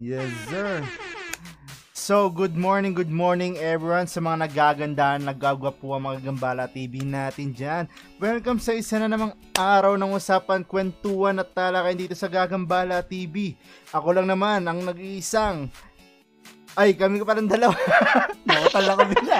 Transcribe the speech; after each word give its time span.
Yes, 0.00 0.32
sir. 0.48 0.80
So, 1.92 2.32
good 2.32 2.56
morning, 2.56 2.96
good 2.96 3.12
morning 3.12 3.60
everyone 3.60 4.08
sa 4.08 4.24
mga 4.24 4.48
nagagandahan, 4.48 5.20
naggagwapo 5.20 5.92
ang 5.92 6.08
mga 6.08 6.24
Gambala 6.24 6.64
TV 6.72 7.04
natin 7.04 7.52
dyan. 7.52 7.84
Welcome 8.16 8.64
sa 8.64 8.72
isa 8.72 8.96
na 8.96 9.12
namang 9.12 9.36
araw 9.52 10.00
ng 10.00 10.16
usapan, 10.16 10.64
kwentuhan 10.64 11.36
at 11.44 11.52
talakayan 11.52 12.00
dito 12.00 12.16
sa 12.16 12.32
Gagambala 12.32 13.04
TV. 13.04 13.60
Ako 13.92 14.16
lang 14.16 14.24
naman 14.24 14.64
ang 14.64 14.80
nag-iisang 14.80 15.68
ay, 16.80 16.96
kami 16.96 17.20
ko 17.20 17.28
palang 17.28 17.44
dalawa. 17.44 17.76
Nakutal 18.48 18.96
ako 18.96 19.02
bigla. 19.04 19.36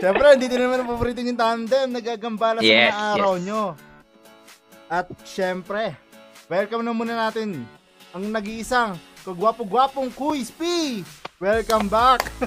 Siyempre, 0.00 0.26
hindi 0.32 0.48
din 0.48 0.64
naman 0.64 0.80
ang 0.80 0.88
paborito 0.88 1.20
yung 1.20 1.36
tandem. 1.36 1.92
Nagagambala 1.92 2.64
sa 2.64 2.72
Yes, 2.72 2.88
mga 2.88 3.04
araw 3.20 3.32
yes. 3.36 3.44
nyo. 3.44 3.62
At 4.88 5.06
syempre, 5.28 5.92
welcome 6.48 6.80
na 6.80 6.96
muna 6.96 7.28
natin 7.28 7.68
ang 8.16 8.32
nag-iisang 8.32 8.96
kagwapo-gwapong 9.26 10.14
Quiz 10.14 10.54
P. 10.54 10.62
Welcome 11.42 11.90
back. 11.90 12.22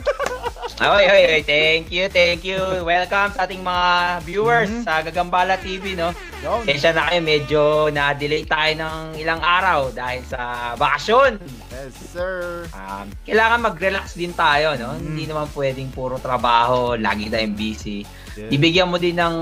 Oy, 0.80 1.04
oy, 1.12 1.24
oy, 1.28 1.42
thank 1.44 1.92
you, 1.92 2.08
thank 2.08 2.40
you. 2.48 2.56
Welcome 2.88 3.36
sa 3.36 3.44
ating 3.44 3.60
mga 3.60 3.88
viewers 4.24 4.72
Mhm. 4.72 4.88
sa 4.88 5.04
Gagambala 5.04 5.60
TV, 5.60 5.92
no? 5.92 6.16
Yun. 6.40 6.64
Kesa 6.64 6.96
na 6.96 7.12
kayo, 7.12 7.20
medyo 7.20 7.62
na-delay 7.92 8.48
tayo 8.48 8.80
ng 8.80 9.20
ilang 9.20 9.44
araw 9.44 9.92
dahil 9.92 10.24
sa 10.24 10.40
bakasyon. 10.80 11.36
Yes, 11.68 11.92
sir. 12.16 12.64
Um, 12.72 13.12
kailangan 13.28 13.60
mag-relax 13.60 14.16
din 14.16 14.32
tayo, 14.32 14.80
no? 14.80 14.96
Mhm. 14.96 15.04
Hindi 15.04 15.24
naman 15.28 15.52
pwedeng 15.52 15.92
puro 15.92 16.16
trabaho, 16.16 16.96
lagi 16.96 17.28
tayong 17.28 17.60
busy. 17.60 18.08
Yes. 18.40 18.48
Ibigyan 18.48 18.88
mo 18.88 18.96
din 18.96 19.20
ng 19.20 19.36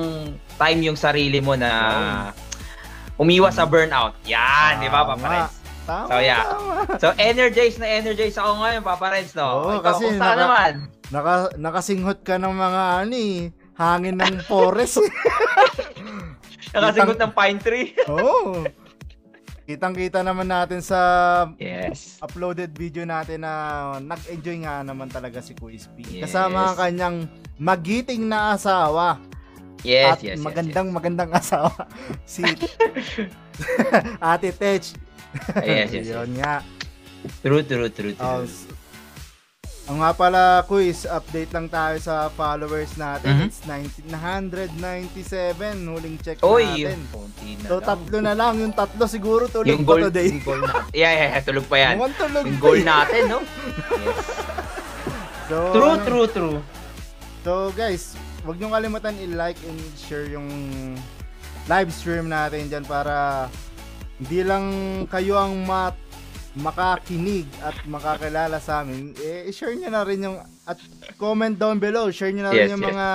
time 0.58 0.80
yung 0.89 0.97
sarili 0.97 1.38
mo 1.38 1.53
na 1.53 1.69
umiwas 3.13 3.61
sa 3.61 3.69
burnout. 3.69 4.17
Yan, 4.25 4.81
di 4.81 4.89
ba, 4.89 5.05
Papa 5.05 5.53
Tama. 5.88 6.07
So, 6.11 6.19
yeah. 6.19 6.43
tama. 6.43 6.99
So, 6.99 7.07
energized 7.16 7.80
na 7.80 7.88
energized 7.88 8.35
ako 8.35 8.59
ngayon, 8.59 8.81
Papa 8.83 9.07
Renz, 9.07 9.31
no? 9.31 9.47
Oo, 9.47 9.80
Ikaw, 9.80 9.95
kasi 9.95 10.03
naka- 10.19 10.35
naman? 10.35 10.71
Naka, 11.07 11.33
nakasinghot 11.55 12.19
ka 12.27 12.35
ng 12.35 12.52
mga 12.52 12.81
ani, 12.99 13.55
hangin 13.80 14.19
ng 14.19 14.43
forest. 14.43 14.99
Nakasingot 16.75 17.15
ng 17.15 17.31
pine 17.31 17.59
tree. 17.63 17.88
Oo. 18.11 18.67
Kitang-kita 19.63 20.23
naman 20.23 20.47
natin 20.47 20.80
sa 20.83 20.99
Yes. 21.59 22.19
uploaded 22.19 22.71
video 22.71 23.03
natin 23.03 23.43
na 23.43 23.52
nag-enjoy 23.99 24.63
nga 24.63 24.83
naman 24.83 25.08
talaga 25.08 25.39
si 25.39 25.55
P. 25.55 25.80
Yes. 25.80 26.27
Kasama 26.27 26.71
ang 26.71 26.77
kanyang 26.80 27.17
magiting 27.55 28.27
na 28.27 28.55
asawa. 28.55 29.19
Yes, 29.85 30.17
at 30.17 30.19
yes, 30.25 30.35
yes, 30.35 30.43
magandang 30.43 30.89
magandang 30.89 31.31
asawa. 31.31 31.71
Si 32.27 32.41
Ate 34.19 34.52
Tech. 34.52 35.06
Yes, 35.58 35.89
yes, 35.89 36.05
yes. 36.05 36.15
Yun 36.15 36.32
nga. 36.36 36.55
True, 37.39 37.61
true, 37.61 37.89
true, 37.89 38.15
Oh, 38.17 38.39
true. 38.39 38.45
s- 38.45 38.67
ang 39.86 40.04
nga 40.04 40.11
pala 40.11 40.42
quiz, 40.64 41.08
update 41.08 41.48
lang 41.49 41.65
tayo 41.65 41.95
sa 41.98 42.27
followers 42.30 42.92
natin. 42.95 43.32
Mhm. 43.33 43.45
It's 43.45 43.64
19, 43.64 44.11
197, 44.11 45.15
huling 45.82 46.20
check 46.20 46.39
Oy, 46.42 46.67
natin. 46.83 46.99
yung 46.99 47.08
konti 47.10 47.49
na 47.55 47.65
So 47.65 47.76
lang. 47.77 47.88
tatlo 47.88 48.17
na 48.20 48.33
lang, 48.33 48.54
yung 48.58 48.73
tatlo 48.73 49.04
siguro 49.08 49.48
tulog 49.48 49.67
yung 49.70 49.82
pa 49.82 49.89
goal, 49.89 50.02
today. 50.05 50.27
yung 50.30 50.43
goal 50.43 50.60
natin. 50.60 50.92
Yeah, 50.92 51.14
yeah, 51.14 51.27
yeah, 51.32 51.42
tulog 51.42 51.65
pa 51.65 51.77
yan. 51.77 51.95
Mukhang 51.95 52.17
tulog 52.20 52.44
Yung 52.44 52.52
pa 52.54 52.64
goal 52.65 52.80
natin, 52.83 53.21
no? 53.26 53.39
Yes. 53.98 54.17
So, 55.48 55.55
True, 55.71 55.88
ano- 55.89 56.04
true, 56.04 56.27
true. 56.27 56.58
So 57.42 57.52
guys, 57.71 58.11
wag 58.44 58.59
niyo 58.59 58.67
kalimutan 58.70 59.15
i-like 59.17 59.59
and 59.64 59.80
share 59.98 60.27
yung 60.27 60.48
live 61.65 61.88
stream 61.89 62.27
natin 62.27 62.67
dyan 62.67 62.83
para 62.83 63.48
hindi 64.17 64.39
lang 64.42 64.66
kayo 65.10 65.38
ang 65.38 65.66
mat 65.66 65.94
makakinig 66.58 67.45
at 67.61 67.78
makakilala 67.86 68.58
sa 68.58 68.82
amin, 68.82 69.14
eh, 69.22 69.45
i-share 69.45 69.78
niyo 69.78 69.94
na 69.94 70.02
rin 70.02 70.26
yung 70.26 70.42
at 70.66 70.82
comment 71.22 71.54
down 71.54 71.78
below, 71.78 72.10
share 72.10 72.33
niyo 72.33 72.50
na 72.50 72.52
rin 72.52 72.66
Yes, 72.66 72.73
yung 72.73 72.83
yes. 72.83 72.92
mga 72.92 73.10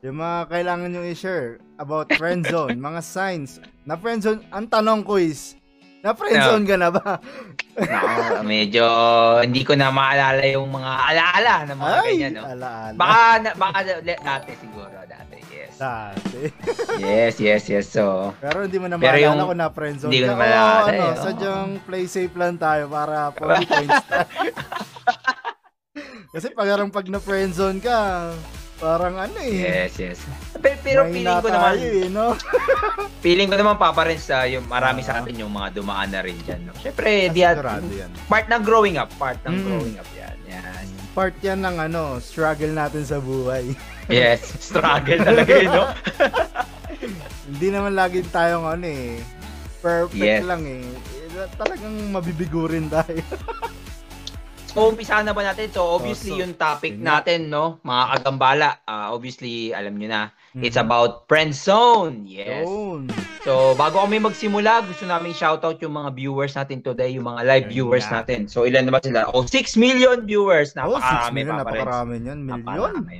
yung 0.00 0.16
mga 0.20 0.38
kailangan 0.48 0.88
niyo 0.92 1.02
i-share 1.08 1.48
about 1.80 2.12
friend 2.20 2.44
zone, 2.44 2.76
mga 2.92 3.00
signs. 3.00 3.60
Na 3.88 3.96
friend 3.96 4.20
zone, 4.20 4.44
ang 4.52 4.68
tanong 4.68 5.00
ko 5.00 5.16
is, 5.16 5.56
na 6.04 6.12
friend 6.12 6.40
zone 6.44 6.64
ka 6.68 6.76
na 6.76 6.88
ba? 6.92 7.20
Nako, 7.80 8.44
medyo 8.44 8.84
hindi 9.40 9.64
ko 9.64 9.72
na 9.72 9.88
maalala 9.88 10.44
yung 10.44 10.68
mga 10.68 10.92
alaala 10.92 11.54
ng 11.64 11.78
mga 11.80 11.96
ganyan, 12.04 12.32
no? 12.36 12.42
alaala. 12.44 12.96
Baka, 13.00 13.20
na, 13.40 13.50
baka 13.56 13.78
dati 14.04 14.50
siguro, 14.60 14.92
dati, 15.80 16.38
yes. 17.00 17.34
Yes, 17.40 17.62
yes. 17.66 17.86
So, 17.88 18.30
Pero 18.36 18.60
hindi 18.60 18.76
mo 18.76 18.84
na 18.84 18.94
Pero 18.94 19.10
maalala 19.10 19.34
yung- 19.34 19.46
kung 19.46 19.58
na 19.58 19.68
friend 19.68 19.96
zone 19.98 20.06
hindi 20.06 20.20
ko 20.20 20.26
na 20.26 20.36
maalala, 20.36 20.60
Oo, 20.60 20.84
ano, 20.84 20.92
eh, 20.92 21.10
oo. 21.10 21.18
sadyang 21.18 21.70
play 21.82 22.04
safe 22.04 22.34
lang 22.34 22.54
tayo 22.54 22.86
para 22.86 23.32
40 23.32 23.64
points 23.64 24.02
tayo. 24.06 24.28
Kasi 26.30 26.46
parang 26.52 26.88
pag 26.88 27.06
na 27.06 27.18
friend 27.18 27.50
zone 27.50 27.78
ka, 27.80 28.30
parang 28.76 29.18
ano 29.18 29.34
eh. 29.40 29.82
yes, 29.82 29.98
yes. 29.98 30.18
Pero, 30.54 30.76
pero 30.80 31.00
feeling 31.04 31.26
mahina 31.26 31.42
ko 31.42 31.48
naman, 31.48 31.72
eh, 31.76 32.06
no? 32.06 32.24
feeling 33.24 33.48
ko 33.48 33.54
naman, 33.56 33.74
Papa 33.76 34.04
rin 34.04 34.16
sa 34.16 34.44
yung 34.44 34.64
marami 34.64 35.00
Ah. 35.00 35.02
sa 35.02 35.12
atin 35.18 35.34
yung 35.36 35.50
mga 35.50 35.74
dumaan 35.74 36.08
na 36.08 36.20
rin 36.20 36.36
dyan, 36.40 36.64
no? 36.64 36.72
Siyempre, 36.78 37.28
di 37.28 37.42
at, 37.42 37.58
part 38.28 38.46
ng 38.46 38.62
growing 38.62 38.94
up, 38.94 39.08
part 39.16 39.36
ng 39.42 39.52
Mm. 39.52 39.64
growing 39.66 39.96
up 39.96 40.08
yan. 40.14 40.36
Yan. 40.46 40.84
Part 41.10 41.34
yan 41.40 41.58
ng 41.58 41.76
ano, 41.82 42.18
struggle 42.18 42.70
natin 42.70 43.02
sa 43.02 43.18
buhay. 43.18 43.72
Yes, 44.10 44.42
struggle 44.60 45.18
talaga 45.18 45.52
yun, 45.52 45.70
no? 45.70 45.84
hindi 47.48 47.68
naman 47.68 47.94
lagi 47.94 48.20
tayong 48.24 48.66
ano 48.68 48.84
eh, 48.84 49.18
perfect 49.78 50.18
Yes. 50.18 50.42
lang 50.42 50.62
eh. 50.62 50.82
Eh, 50.82 51.48
Talagang 51.54 51.94
mabibigo 52.10 52.66
rin 52.66 52.86
tayo. 52.86 53.22
So, 54.70 54.86
umpisa 54.86 55.18
na 55.18 55.34
ba 55.34 55.42
natin? 55.42 55.66
So, 55.66 55.82
obviously, 55.82 56.30
Oh, 56.30 56.38
so, 56.38 56.42
yung 56.46 56.54
topic 56.54 56.94
yun 56.94 57.02
natin, 57.02 57.50
no? 57.50 57.82
Mga 57.82 58.04
kagambala, 58.14 58.78
ah, 58.86 59.10
obviously, 59.10 59.74
alam 59.74 59.98
nyo 59.98 60.06
na, 60.06 60.22
it's 60.54 60.78
Mhm. 60.78 60.86
about 60.86 61.26
friend 61.26 61.50
zone. 61.50 62.22
Yes. 62.22 62.62
Yun. 62.62 63.10
So, 63.42 63.74
bago 63.74 63.98
kami 63.98 64.22
magsimula, 64.22 64.86
gusto 64.86 65.10
namin 65.10 65.34
shoutout 65.34 65.82
yung 65.82 65.98
mga 65.98 66.14
viewers 66.14 66.54
natin 66.54 66.86
today, 66.86 67.18
yung 67.18 67.26
mga 67.26 67.42
live 67.42 67.66
Yun 67.66 67.74
viewers 67.74 68.06
nga. 68.06 68.22
natin. 68.22 68.46
So, 68.46 68.62
ilan 68.62 68.86
naman 68.86 69.02
sila? 69.02 69.26
Oh, 69.34 69.42
6 69.42 69.74
million 69.74 70.22
viewers. 70.22 70.70
Oh, 70.78 70.94
6 70.94 71.02
Napakarami, 71.02 71.34
million, 71.34 71.50
Papa 71.50 71.66
Renz. 71.66 71.74
napakarami 71.74 72.14
yan. 72.14 72.38
Million. 72.38 72.62
Napakarami. 72.62 73.16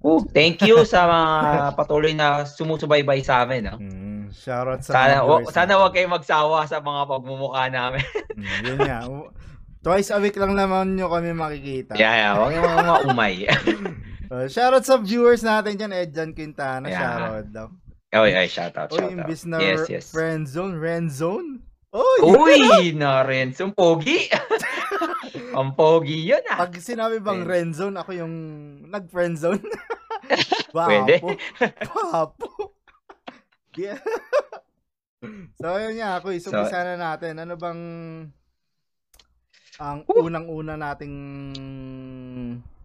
Oh, 0.00 0.24
thank 0.24 0.64
you 0.64 0.80
sa 0.82 1.04
mga 1.04 1.30
patuloy 1.74 2.12
na 2.12 2.42
sumusubaybay 2.42 3.20
sa 3.20 3.44
amin. 3.44 3.68
No? 3.68 3.76
Mm, 3.76 4.32
shoutout 4.32 4.80
sa 4.80 4.90
Sana, 4.96 5.14
mga 5.14 5.24
wa- 5.24 5.38
viewers 5.38 5.52
sana 5.52 5.66
natin. 5.68 5.82
wag 5.84 5.92
kayong 5.92 6.14
magsawa 6.14 6.58
sa 6.64 6.80
mga 6.80 7.02
pagmumukha 7.04 7.64
namin. 7.68 8.04
Mm, 8.32 8.60
yun 8.64 8.78
nga. 8.80 8.98
Twice 9.84 10.08
a 10.08 10.18
week 10.18 10.36
lang 10.36 10.52
naman 10.52 10.92
nyo 10.92 11.08
kami 11.08 11.32
makikita. 11.32 11.96
yeah, 11.96 12.12
yeah. 12.14 12.32
Huwag 12.32 12.52
yung 12.52 12.64
mga, 12.64 12.94
umay. 13.08 13.34
Uh, 14.28 14.44
shoutout 14.52 14.84
sa 14.84 14.96
viewers 14.96 15.40
natin 15.40 15.76
dyan, 15.76 15.92
Edjan 15.92 16.32
Quintana. 16.32 16.84
Yeah. 16.84 17.00
Shoutout 17.00 17.48
daw. 17.48 17.66
Oy, 18.10 18.32
ay, 18.34 18.44
shoutout, 18.44 18.88
shoutout. 18.90 19.12
imbis 19.12 19.44
na 19.44 19.56
Yes, 19.56 19.84
yes. 19.86 20.04
friend 20.08 20.44
zone, 20.44 20.76
friend 20.76 21.08
zone. 21.08 21.60
Uy! 21.90 22.18
Uy, 22.22 22.94
na 22.94 23.26
rin. 23.26 23.50
Ang 23.50 23.74
pogi. 23.74 24.30
Ang 25.58 25.74
pogi 25.74 26.30
yun 26.30 26.42
ah. 26.46 26.62
Pag 26.62 26.78
sinabi 26.78 27.18
bang 27.18 27.42
Yes. 27.42 27.48
friend 27.50 27.70
zone, 27.74 27.96
ako 27.98 28.10
yung 28.14 28.34
nag-friend 28.86 29.34
zone. 29.34 29.62
Pwede. 30.74 31.18
Wapo. 31.90 32.78
Yeah. 33.74 33.98
so, 35.58 35.74
yun 35.82 35.98
nga 35.98 36.22
ako. 36.22 36.30
So, 36.38 36.54
So- 36.54 36.70
na 36.70 36.94
natin. 36.94 37.42
Ano 37.42 37.58
bang 37.58 37.80
ang 39.80 40.04
unang-una 40.06 40.78
nating 40.78 41.16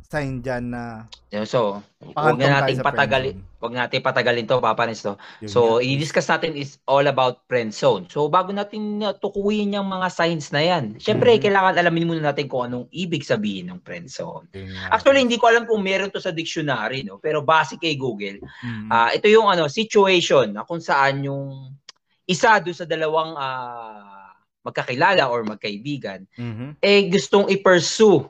sign 0.06 0.40
dyan 0.40 0.70
na 0.70 1.10
So, 1.44 1.84
huwag 2.00 2.40
na 2.40 2.64
nating 2.64 2.80
patagalin. 2.80 3.44
Huwag 3.60 3.76
natin 3.76 4.00
patagalin 4.00 4.48
to, 4.48 4.64
Papa 4.64 4.88
Nens, 4.88 5.04
to. 5.04 5.20
Yun 5.44 5.52
So, 5.52 5.60
nga. 5.76 5.84
i-discuss 5.84 6.32
natin 6.32 6.56
is 6.56 6.80
all 6.88 7.04
about 7.04 7.44
friend 7.50 7.76
zone. 7.76 8.08
So, 8.08 8.32
bago 8.32 8.56
natin 8.56 9.04
uh, 9.04 9.12
tukuyin 9.12 9.76
yung 9.76 9.90
mga 9.90 10.08
signs 10.14 10.56
na 10.56 10.64
yan, 10.64 10.96
syempre, 10.96 11.36
Mhm. 11.36 11.42
kailangan 11.44 11.76
alamin 11.76 12.08
muna 12.08 12.32
natin 12.32 12.48
kung 12.48 12.64
anong 12.64 12.88
ibig 12.94 13.28
sabihin 13.28 13.68
ng 13.68 13.84
friend 13.84 14.08
zone. 14.08 14.48
Yun. 14.56 14.72
Actually, 14.88 15.28
hindi 15.28 15.36
ko 15.36 15.52
alam 15.52 15.68
kung 15.68 15.84
meron 15.84 16.08
to 16.08 16.24
sa 16.24 16.32
dictionary, 16.32 17.04
no? 17.04 17.20
Pero 17.20 17.44
base 17.44 17.76
kay 17.76 18.00
Google, 18.00 18.40
Mm. 18.64 18.88
ah 18.88 19.12
ito 19.12 19.28
yung 19.28 19.52
ano 19.52 19.68
situation 19.68 20.56
na 20.56 20.64
kung 20.64 20.80
saan 20.80 21.20
yung 21.20 21.76
isa 22.24 22.64
do 22.64 22.72
sa 22.72 22.88
dalawang 22.88 23.36
ah, 23.36 24.32
magkakilala 24.66 25.30
or 25.30 25.46
magkaibigan 25.46 26.26
Mhm. 26.34 26.82
eh 26.82 27.06
gustong 27.06 27.46
i-pursue 27.54 28.26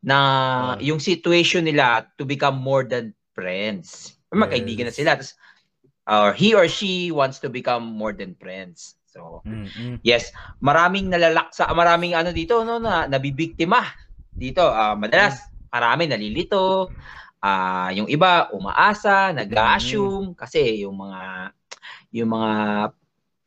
na 0.00 0.18
Oh. 0.76 0.80
yung 0.80 1.00
situation 1.00 1.64
nila 1.64 2.08
to 2.16 2.24
become 2.24 2.56
more 2.58 2.84
than 2.84 3.12
friends. 3.36 4.16
Magkaibigan 4.32 4.88
na 4.88 4.92
Yes. 4.92 4.98
sila. 4.98 5.12
Tas, 5.18 5.36
or 6.08 6.32
he 6.34 6.54
or 6.56 6.66
she 6.68 7.10
wants 7.12 7.38
to 7.40 7.48
become 7.52 7.84
more 7.84 8.12
than 8.12 8.34
friends. 8.36 8.96
So, 9.06 9.42
Mm-mm. 9.46 10.00
yes, 10.02 10.30
maraming 10.62 11.10
nalalaksa, 11.10 11.68
maraming 11.74 12.14
ano 12.16 12.30
dito 12.32 12.62
no 12.64 12.78
na 12.80 13.06
nabibiktima 13.06 13.82
dito. 14.34 14.64
ah, 14.64 14.94
madalas 14.96 15.40
marami 15.70 16.06
nalilito. 16.10 16.94
Ah, 17.40 17.88
yung 17.94 18.06
iba 18.10 18.48
umaasa, 18.52 19.32
nag-assume 19.32 20.36
kasi 20.36 20.84
yung 20.84 20.96
mga 21.00 21.52
yung 22.12 22.30
mga 22.30 22.52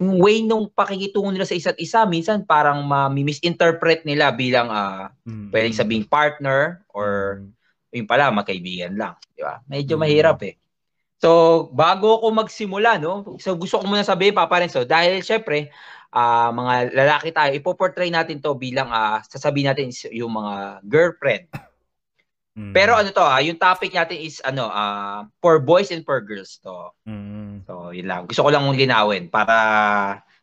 way 0.01 0.41
nung 0.43 0.67
pakikitungo 0.67 1.29
nila 1.29 1.45
sa 1.45 1.55
isa't 1.55 1.77
isa, 1.77 2.03
minsan 2.09 2.43
parang 2.43 2.81
ma-misinterpret 2.83 4.03
nila 4.03 4.33
bilang 4.33 4.67
ah, 4.71 5.13
Mm. 5.23 5.53
pwedeng 5.53 5.75
sabing 5.75 6.05
partner 6.07 6.83
or 6.91 7.41
yung 7.93 8.09
pala, 8.09 8.33
magkaibigan 8.33 8.97
lang. 8.97 9.13
Di 9.37 9.45
ba? 9.45 9.61
Medyo 9.69 9.95
Mm. 9.95 10.01
mahirap 10.01 10.39
eh. 10.43 10.57
So, 11.21 11.69
bago 11.71 12.19
ako 12.19 12.35
magsimula, 12.35 12.99
no? 12.99 13.37
So, 13.39 13.55
gusto 13.55 13.79
ko 13.79 13.87
muna 13.87 14.03
sabihin, 14.03 14.35
Papa 14.35 14.59
Renzo, 14.59 14.83
dahil 14.83 15.23
syempre, 15.23 15.71
ah, 16.11 16.49
mga 16.51 16.91
lalaki 16.91 17.29
tayo, 17.31 17.53
ipoportray 17.53 18.09
natin 18.11 18.41
to 18.43 18.51
bilang, 18.57 18.89
ah, 18.91 19.21
sasabihin 19.23 19.71
natin 19.71 19.87
yung 20.11 20.33
mga 20.33 20.83
girlfriend. 20.83 21.47
Mm. 22.53 22.69
Pero 22.69 22.93
ano 22.93 23.09
to, 23.09 23.25
ah, 23.25 23.41
yung 23.41 23.57
topic 23.57 23.89
natin 23.89 24.21
is, 24.21 24.37
ano, 24.45 24.69
ah, 24.69 25.25
for 25.41 25.57
boys 25.57 25.89
and 25.89 26.05
for 26.05 26.21
girls 26.21 26.61
to. 26.61 26.93
Mm. 27.03 27.65
So, 27.65 27.89
yun 27.89 28.05
lang. 28.05 28.29
Gusto 28.29 28.45
ko 28.45 28.49
lang 28.53 28.61
mong 28.61 28.77
linawin 28.77 29.25
para, 29.27 29.55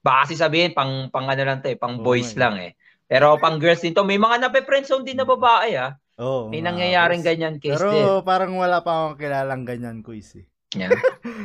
baka 0.03 0.27
kasi 0.27 0.35
sabihin, 0.35 0.75
pang, 0.75 1.07
pang 1.09 1.31
ano 1.31 1.39
lang 1.39 1.63
to 1.63 1.71
eh, 1.71 1.79
pang 1.79 1.99
Oo 1.99 2.03
boys 2.03 2.35
nga 2.35 2.35
eh. 2.35 2.41
lang 2.43 2.55
eh. 2.59 2.73
Pero 3.07 3.39
pang 3.39 3.59
girls 3.59 3.83
din 3.83 3.95
to, 3.95 4.03
may 4.03 4.19
mga 4.19 4.43
nape-friendzone 4.43 5.07
din 5.07 5.19
na 5.19 5.27
babae 5.27 5.79
ah. 5.79 5.95
Oo, 6.21 6.51
May 6.53 6.61
nangyayaring 6.61 7.25
ganyan 7.25 7.57
case 7.57 7.81
Pero 7.81 7.91
din. 7.91 8.05
parang 8.27 8.53
wala 8.53 8.83
pa 8.85 9.09
akong 9.09 9.17
kilalang 9.17 9.63
ganyan, 9.65 10.03
Kuis. 10.05 10.35
Eh. 10.37 10.45
Yan. 10.77 10.93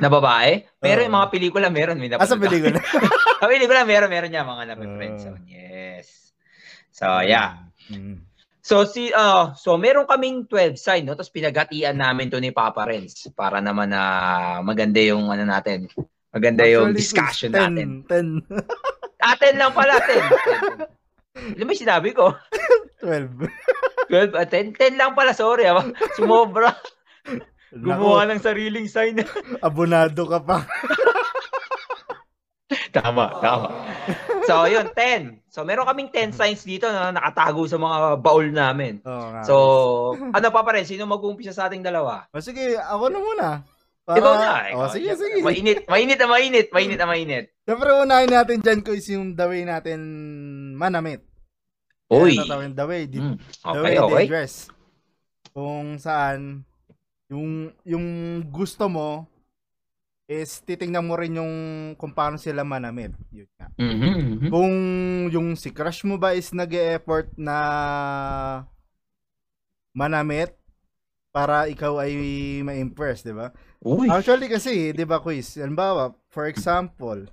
Na 0.02 0.10
babae? 0.10 0.66
Pero 0.78 1.02
Oo. 1.02 1.06
yung 1.06 1.16
mga 1.16 1.30
pelikula 1.30 1.68
meron. 1.70 1.98
May 1.98 2.10
Ah, 2.14 2.26
sa 2.28 2.38
pelikula. 2.38 2.78
Sa 3.42 3.48
pelikula 3.48 3.86
meron, 3.86 4.10
meron 4.10 4.30
niya 4.34 4.42
mga 4.44 4.64
nape-friend 4.74 5.16
Oo. 5.22 5.24
zone. 5.30 5.46
Yes. 5.46 6.34
So, 6.90 7.22
yeah. 7.22 7.66
Mm. 7.90 8.26
So, 8.66 8.82
si, 8.90 9.14
uh, 9.14 9.54
so 9.54 9.78
meron 9.78 10.10
kaming 10.10 10.50
12 10.50 10.82
sign, 10.82 11.06
no? 11.06 11.14
Tapos 11.14 11.30
pinagatian 11.30 12.02
namin 12.02 12.34
to 12.34 12.42
ni 12.42 12.50
Papa 12.50 12.90
Renz 12.90 13.30
para 13.38 13.62
naman 13.62 13.94
na 13.94 14.02
maganda 14.66 14.98
yung 15.06 15.30
ano 15.30 15.46
natin. 15.46 15.86
Maganda 16.34 16.66
yung 16.66 16.90
Actually, 16.90 16.98
discussion 16.98 17.54
Kuis, 17.54 17.62
10, 17.62 18.10
natin. 18.10 18.42
10, 18.50 19.22
Aten 19.22 19.62
lang 19.62 19.70
pala, 19.70 20.02
10. 20.02 20.82
10. 20.82 20.90
Alam 21.62 21.62
mo 21.62 21.72
yung 21.78 21.84
sinabi 21.86 22.10
ko? 22.18 22.34
12. 23.06 23.46
12, 24.10 24.34
ah, 24.34 24.50
10, 24.50 24.82
10 24.82 24.98
lang 24.98 25.14
pala, 25.14 25.38
sorry. 25.38 25.70
Ah. 25.70 25.86
Sumobra. 26.18 26.74
Gumawa 27.86 28.26
ng 28.34 28.42
sariling 28.42 28.90
sign. 28.90 29.22
abonado 29.62 30.26
ka 30.26 30.42
pa. 30.42 30.66
Tama, 32.96 33.28
tama. 33.44 33.68
So, 34.46 34.66
yun, 34.66 34.86
10. 34.94 35.42
So, 35.50 35.66
meron 35.66 35.86
kaming 35.86 36.10
10 36.10 36.32
signs 36.32 36.62
dito 36.62 36.86
na 36.86 37.10
nakatago 37.10 37.66
sa 37.66 37.76
mga 37.76 37.98
baul 38.20 38.48
namin. 38.50 39.02
Oo 39.02 39.26
nga. 39.34 39.42
So, 39.44 39.56
ano 40.20 40.48
pa 40.50 40.62
pa 40.62 40.74
rin? 40.74 40.86
Sino 40.86 41.06
mag-uumpisa 41.06 41.52
sa 41.52 41.66
ating 41.66 41.82
dalawa? 41.82 42.30
O 42.30 42.40
sige, 42.40 42.78
ako 42.78 43.04
na 43.10 43.20
muna. 43.20 43.48
ikaw 44.06 44.34
na. 44.38 44.54
Ikaw. 44.70 44.80
Oh, 44.80 44.90
sige, 44.90 45.10
sige. 45.18 45.42
Mainit, 45.42 45.90
mainit 45.90 46.20
na 46.22 46.30
mainit. 46.30 46.68
Mainit 46.70 47.00
na 47.00 47.10
mainit. 47.10 47.46
Siyempre, 47.66 47.90
unahin 47.90 48.30
natin 48.30 48.62
dyan, 48.62 48.80
Kuis, 48.86 49.10
yung 49.10 49.34
the 49.34 49.46
way 49.46 49.66
natin 49.66 50.00
manamit. 50.78 51.26
Uy. 52.06 52.38
Kaya 52.38 52.46
tatawin 52.46 52.74
the 52.78 52.86
way. 52.86 53.02
Hmm, 53.10 53.36
the 53.42 53.66
Okay, 53.66 53.82
way 53.82 53.96
okay. 53.98 54.14
they 54.14 54.28
dress. 54.30 54.70
Kung 55.50 55.98
saan, 55.98 56.62
yung, 57.26 57.74
yung 57.82 58.06
gusto 58.46 58.86
mo, 58.86 59.26
is 60.26 60.66
titingnan 60.66 61.06
mo 61.06 61.14
rin 61.14 61.38
yung 61.38 61.54
kung 62.02 62.14
paano 62.14 62.42
sila 62.42 62.66
manamit. 62.66 63.14
Yun 63.30 63.50
nga. 63.58 63.70
Mhm, 63.78 64.14
mhm. 64.42 64.50
Kung 64.50 64.74
yung 65.30 65.54
si 65.54 65.70
crush 65.70 66.02
mo 66.02 66.18
ba 66.18 66.34
is 66.34 66.50
nag 66.50 66.74
effort 66.74 67.30
na 67.38 67.58
manamit 69.94 70.58
para 71.30 71.68
ikaw 71.68 72.00
ay 72.00 72.16
ma-impress, 72.64 73.22
di 73.22 73.36
ba? 73.36 73.52
Actually 74.08 74.48
kasi, 74.48 74.96
di 74.96 75.04
ba, 75.04 75.20
quiz? 75.20 75.60
Halimbawa, 75.60 76.16
for 76.32 76.48
example, 76.48 77.28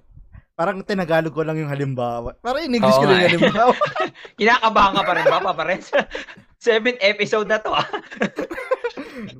parang 0.58 0.82
tinagalog 0.82 1.30
ko 1.30 1.46
lang 1.46 1.62
yung 1.62 1.70
halimbawa. 1.70 2.34
Parang 2.42 2.66
in-English 2.66 2.98
ko 2.98 3.06
Oo 3.06 3.08
lang 3.08 3.22
nga 3.22 3.22
yung 3.22 3.30
eh. 3.30 3.34
halimbawa. 3.46 3.74
Kinakabahan 4.38 4.92
ka 4.98 5.02
pa 5.06 5.12
rin 5.14 5.26
ba, 5.30 5.38
Papa 5.38 5.62
Renz? 5.64 5.86
Seventh 6.66 6.98
episode 6.98 7.46
na 7.46 7.62
to, 7.62 7.70
ah. 7.70 7.86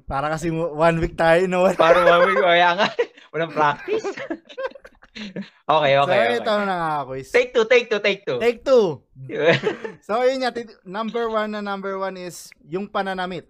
Para 0.07 0.31
kasi 0.31 0.51
one 0.55 0.99
week 1.03 1.19
tayo 1.19 1.43
wala. 1.47 1.75
Parang 1.75 2.07
mami 2.07 2.33
ko, 2.39 2.47
kaya 2.47 2.71
nga. 2.79 2.87
Walang 3.33 3.53
practice. 3.53 4.05
okay, 5.75 5.93
okay, 5.97 5.97
so, 5.97 6.05
okay. 6.05 6.37
ito 6.37 6.53
na 6.63 6.75
nga, 6.77 6.93
quiz. 7.09 7.29
Take 7.33 7.51
two, 7.57 7.65
take 7.65 7.89
two, 7.89 8.01
take 8.05 8.23
two. 8.29 8.39
Take 8.39 8.61
two. 8.61 9.01
So, 10.07 10.21
yun 10.23 10.45
nga, 10.45 10.53
number 10.85 11.33
one 11.33 11.57
na 11.57 11.65
number 11.65 11.97
one 11.97 12.21
is 12.21 12.53
yung 12.69 12.87
pananamit. 12.93 13.49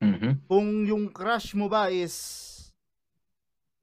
Mhm. 0.00 0.48
Kung 0.48 0.88
yung 0.88 1.12
crush 1.12 1.52
mo 1.52 1.68
ba 1.68 1.92
is, 1.92 2.16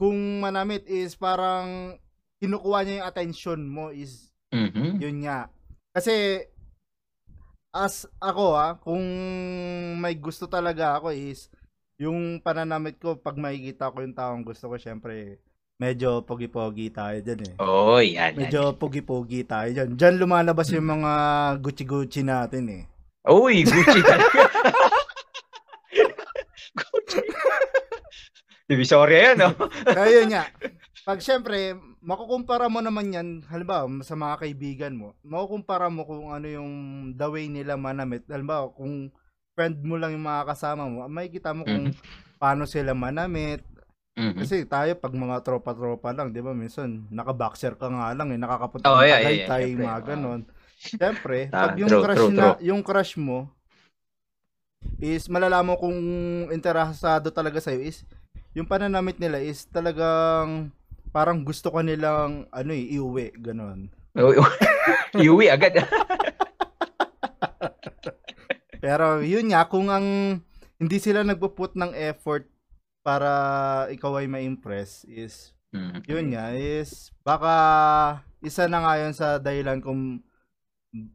kung 0.01 0.41
manamit 0.41 0.85
is 0.89 1.13
parang 1.13 1.97
kinukuha 2.41 2.83
niya 2.83 2.95
yung 3.01 3.09
attention 3.09 3.59
mo 3.69 3.93
is 3.93 4.33
Mhm. 4.53 5.01
Yun 5.01 5.17
nga. 5.25 5.49
Kasi 5.89 6.45
as 7.73 8.05
ako 8.21 8.53
ah, 8.53 8.77
kung 8.77 9.01
may 9.97 10.13
gusto 10.13 10.45
talaga 10.45 11.01
ako 11.01 11.09
is 11.09 11.49
yung 12.01 12.41
pananamit 12.41 12.97
ko 12.97 13.17
pag 13.17 13.37
makikita 13.37 13.93
ko 13.93 14.01
yung 14.01 14.17
taong 14.17 14.41
gusto 14.41 14.69
ko 14.69 14.77
syempre 14.77 15.37
medyo 15.81 16.23
pogi-pogi 16.23 16.93
tayo 16.93 17.17
dyan 17.19 17.41
eh. 17.43 17.53
Oh, 17.59 17.99
yan. 17.99 18.37
yan. 18.37 18.39
Medyo 18.39 18.79
pogi-pogi 18.79 19.43
tayo 19.43 19.67
dyan. 19.73 19.99
Dyan 19.99 20.15
lumalabas 20.21 20.71
yung 20.71 20.87
mga 20.87 21.11
Gucci-Gucci 21.59 22.23
natin 22.23 22.63
eh. 22.71 22.83
Uy, 23.27 23.67
Gucci 23.67 23.99
talaga. 23.99 24.31
Gucci. 26.79 27.19
Divisoria 28.63 29.33
yan, 29.33 29.37
no? 29.43 29.49
Kaya 29.83 30.23
yun 30.23 30.31
nga. 30.31 30.47
Pag 31.03 31.19
syempre, 31.19 31.75
makukumpara 31.99 32.71
mo 32.71 32.79
naman 32.79 33.11
yan, 33.11 33.27
halimbawa 33.51 33.91
sa 34.07 34.15
mga 34.15 34.39
kaibigan 34.39 34.95
mo, 34.95 35.19
makukumpara 35.19 35.91
mo 35.91 36.07
kung 36.07 36.31
ano 36.31 36.47
yung 36.47 36.71
the 37.19 37.27
way 37.27 37.51
nila 37.51 37.75
manamit. 37.75 38.23
Halimbawa, 38.31 38.71
kung 38.71 39.11
friend 39.53 39.77
mo 39.85 39.95
lang 39.97 40.17
yung 40.17 40.25
mga 40.25 40.49
kasama 40.49 40.89
mo, 40.89 41.05
makikita 41.05 41.53
mo 41.53 41.63
kung 41.65 41.93
paano 42.41 42.65
sila 42.65 42.91
manamit. 42.97 43.61
Mhm. 44.13 44.45
Kasi 44.45 44.65
tayo, 44.69 44.93
pag 44.93 45.13
mga 45.13 45.41
tropa-tropa 45.41 46.13
lang, 46.13 46.29
di 46.29 46.41
ba, 46.41 46.53
minsan, 46.53 47.09
naka-boxer 47.09 47.73
ka 47.73 47.89
nga 47.89 48.13
lang, 48.13 48.29
eh, 48.29 48.37
nakakapunta 48.37 48.85
Oh, 48.85 49.01
yeah, 49.01 49.17
yeah, 49.17 49.33
yeah, 49.41 49.49
Tagaytay, 49.49 49.63
syempre. 49.73 49.85
mga 49.89 49.99
ganon. 50.05 50.41
Siyempre, 50.77 51.37
pag 51.49 51.73
yung 51.79 51.89
true, 51.89 52.03
crush 52.05 52.17
true, 52.21 52.33
na, 52.33 52.45
true. 52.53 52.59
yung 52.61 52.81
crush 52.85 53.13
mo, 53.17 53.49
is 55.01 55.25
malalaman 55.31 55.73
kung 55.79 55.97
interesado 56.53 57.33
talaga 57.33 57.57
sa'yo 57.57 57.81
is, 57.81 58.05
yung 58.53 58.69
pananamit 58.69 59.17
nila 59.17 59.41
is 59.41 59.65
talagang 59.65 60.69
parang 61.09 61.41
gusto 61.41 61.73
ka 61.73 61.81
nilang 61.81 62.45
ano 62.53 62.71
eh, 62.73 62.85
iuwi, 62.93 63.33
ganon. 63.41 63.89
Iuwi 65.17 65.49
agad. 65.49 65.81
Pero 68.83 69.23
yun 69.23 69.47
nga, 69.47 69.63
kung 69.63 69.87
ang 69.87 70.37
hindi 70.75 70.97
sila 70.99 71.23
nagpo-put 71.23 71.79
ng 71.79 71.95
effort 71.95 72.51
para 72.99 73.31
ikaw 73.87 74.19
ay 74.19 74.27
ma-impress 74.27 75.07
is, 75.07 75.55
Mhm. 75.71 76.03
yun 76.03 76.27
nga, 76.35 76.51
is 76.51 77.07
baka 77.23 77.53
isa 78.43 78.67
na 78.67 78.83
nga 78.83 78.99
yun 78.99 79.15
sa 79.15 79.39
dahilan 79.39 79.79
kung 79.79 80.19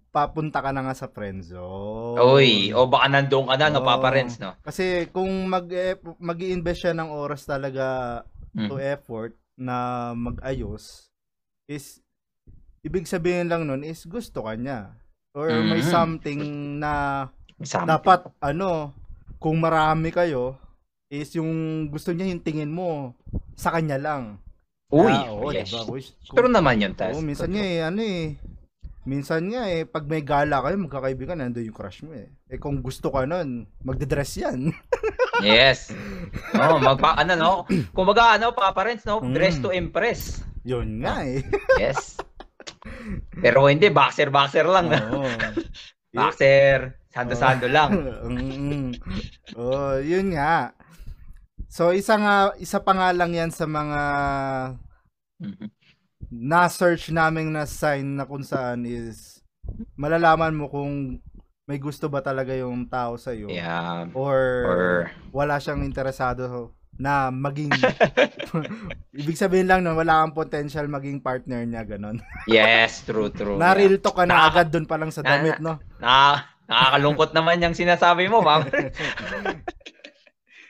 papunta 0.09 0.65
ka 0.65 0.73
na 0.73 0.81
nga 0.83 0.97
sa 0.97 1.07
friendzone. 1.07 2.19
Uy, 2.19 2.73
o 2.73 2.89
baka 2.89 3.07
nandoon 3.07 3.47
ka 3.47 3.69
na. 3.69 3.79
Papa 3.79 4.09
Renz, 4.11 4.41
no? 4.41 4.57
Kasi 4.65 5.07
kung 5.13 5.29
mag 5.47 5.69
mag 6.19 6.41
invest 6.41 6.83
siya 6.83 6.97
ng 6.97 7.13
oras 7.13 7.45
talaga 7.45 8.25
to 8.57 8.81
Mhm. 8.81 8.97
effort 8.97 9.37
na 9.55 9.77
mag-ayos 10.17 11.13
is 11.69 12.01
ibig 12.81 13.05
sabihin 13.05 13.47
lang 13.47 13.69
nun 13.69 13.85
is 13.85 14.09
gusto 14.09 14.49
ka 14.49 14.57
niya 14.57 14.97
or 15.37 15.53
may 15.63 15.85
Mhm. 15.85 15.93
something 15.93 16.41
na 16.81 17.27
Something. 17.61 17.91
dapat 17.91 18.21
ano 18.39 18.95
kung 19.37 19.59
marami 19.59 20.11
kayo 20.11 20.55
is 21.07 21.33
yung 21.33 21.51
gusto 21.89 22.11
niya 22.11 22.27
yung 22.27 22.41
tingin 22.41 22.69
mo 22.69 23.15
sa 23.55 23.71
kanya 23.71 23.97
lang. 23.97 24.39
Uy, 24.89 25.09
Ah, 25.09 25.29
oo, 25.29 25.51
yes. 25.51 25.69
diba? 25.69 25.85
Wish- 25.87 26.15
Pero 26.31 26.47
naman 26.47 26.79
yun, 26.79 26.93
Tas. 26.93 27.13
Oo, 27.13 27.21
minsan 27.21 27.49
nga 27.49 27.61
eh, 27.61 27.81
ano 27.83 28.01
eh, 28.01 28.37
minsan 29.05 29.45
nga 29.47 29.67
eh, 29.67 29.85
pag 29.85 30.05
may 30.05 30.23
gala 30.23 30.61
kayo, 30.61 30.77
magkakaibigan, 30.79 31.37
nandun 31.37 31.65
yung 31.65 31.77
crush 31.77 32.01
mo 32.03 32.13
eh. 32.13 32.29
Eh 32.47 32.57
kung 32.57 32.79
gusto 32.79 33.09
ka 33.09 33.25
nun, 33.25 33.67
magde-dress 33.81 34.33
yan. 34.41 34.61
Yes. 35.39 35.95
Oh, 36.53 36.83
magpa 36.83 37.15
ano 37.15 37.33
no? 37.33 37.53
Kumbaga 37.95 38.35
ano, 38.35 38.51
Papa 38.51 38.83
Renz, 38.83 39.07
no? 39.07 39.23
Mm. 39.23 39.31
Dress 39.31 39.63
to 39.63 39.71
impress. 39.71 40.43
Yun 40.67 40.99
nga 40.99 41.23
eh. 41.23 41.47
Yes. 41.79 42.19
Pero 43.33 43.71
hindi, 43.71 43.87
boxer, 43.89 44.29
boxer 44.29 44.67
lang. 44.67 44.91
Oo. 44.91 45.23
Boxer, 46.11 46.99
sando-sando 47.19 47.67
lang. 47.67 47.91
Mm. 48.29 48.95
oh, 49.55 49.99
yun 49.99 50.31
nga. 50.31 50.71
So 51.67 51.91
isa 51.91 52.15
nga 52.15 52.35
isa 52.57 52.79
pa 52.79 52.93
nga 52.93 53.11
lang 53.11 53.35
'yan 53.35 53.51
sa 53.51 53.67
mga 53.67 54.01
na-search 56.31 57.11
naming 57.11 57.51
na 57.51 57.65
sign 57.65 58.17
na 58.17 58.25
kung 58.25 58.43
saan 58.43 58.85
is 58.85 59.41
malalaman 59.95 60.55
mo 60.55 60.67
kung 60.67 61.19
may 61.69 61.77
gusto 61.77 62.09
ba 62.09 62.21
talaga 62.21 62.57
yung 62.57 62.89
tao 62.89 63.21
sa 63.21 63.31
iyo 63.31 63.49
Yeah. 63.49 64.09
or, 64.17 64.41
Or, 64.65 64.83
wala 65.31 65.61
siyang 65.61 65.85
interesado 65.85 66.73
na 66.97 67.29
maging 67.31 67.71
ibig 69.21 69.37
sabihin 69.37 69.69
lang 69.69 69.85
no 69.85 69.93
wala 69.95 70.25
kang 70.25 70.35
potential 70.35 70.89
maging 70.89 71.21
partner 71.21 71.63
niya 71.63 71.85
ganon. 71.87 72.19
yes, 72.49 73.05
true, 73.05 73.29
true. 73.31 73.55
Na-real 73.55 74.01
talk 74.01 74.17
ka 74.17 74.25
na 74.25 74.35
Nakaka- 74.35 74.49
agad 74.51 74.69
doon 74.73 74.87
pa 74.89 74.97
lang 74.97 75.13
sa 75.13 75.23
damit, 75.23 75.61
no? 75.61 75.77
Na, 76.01 76.43
nakakalungkot 76.69 77.33
naman 77.33 77.65
yung 77.65 77.75
sinasabi 77.75 78.29
mo, 78.29 78.45
ma'am. 78.45 78.69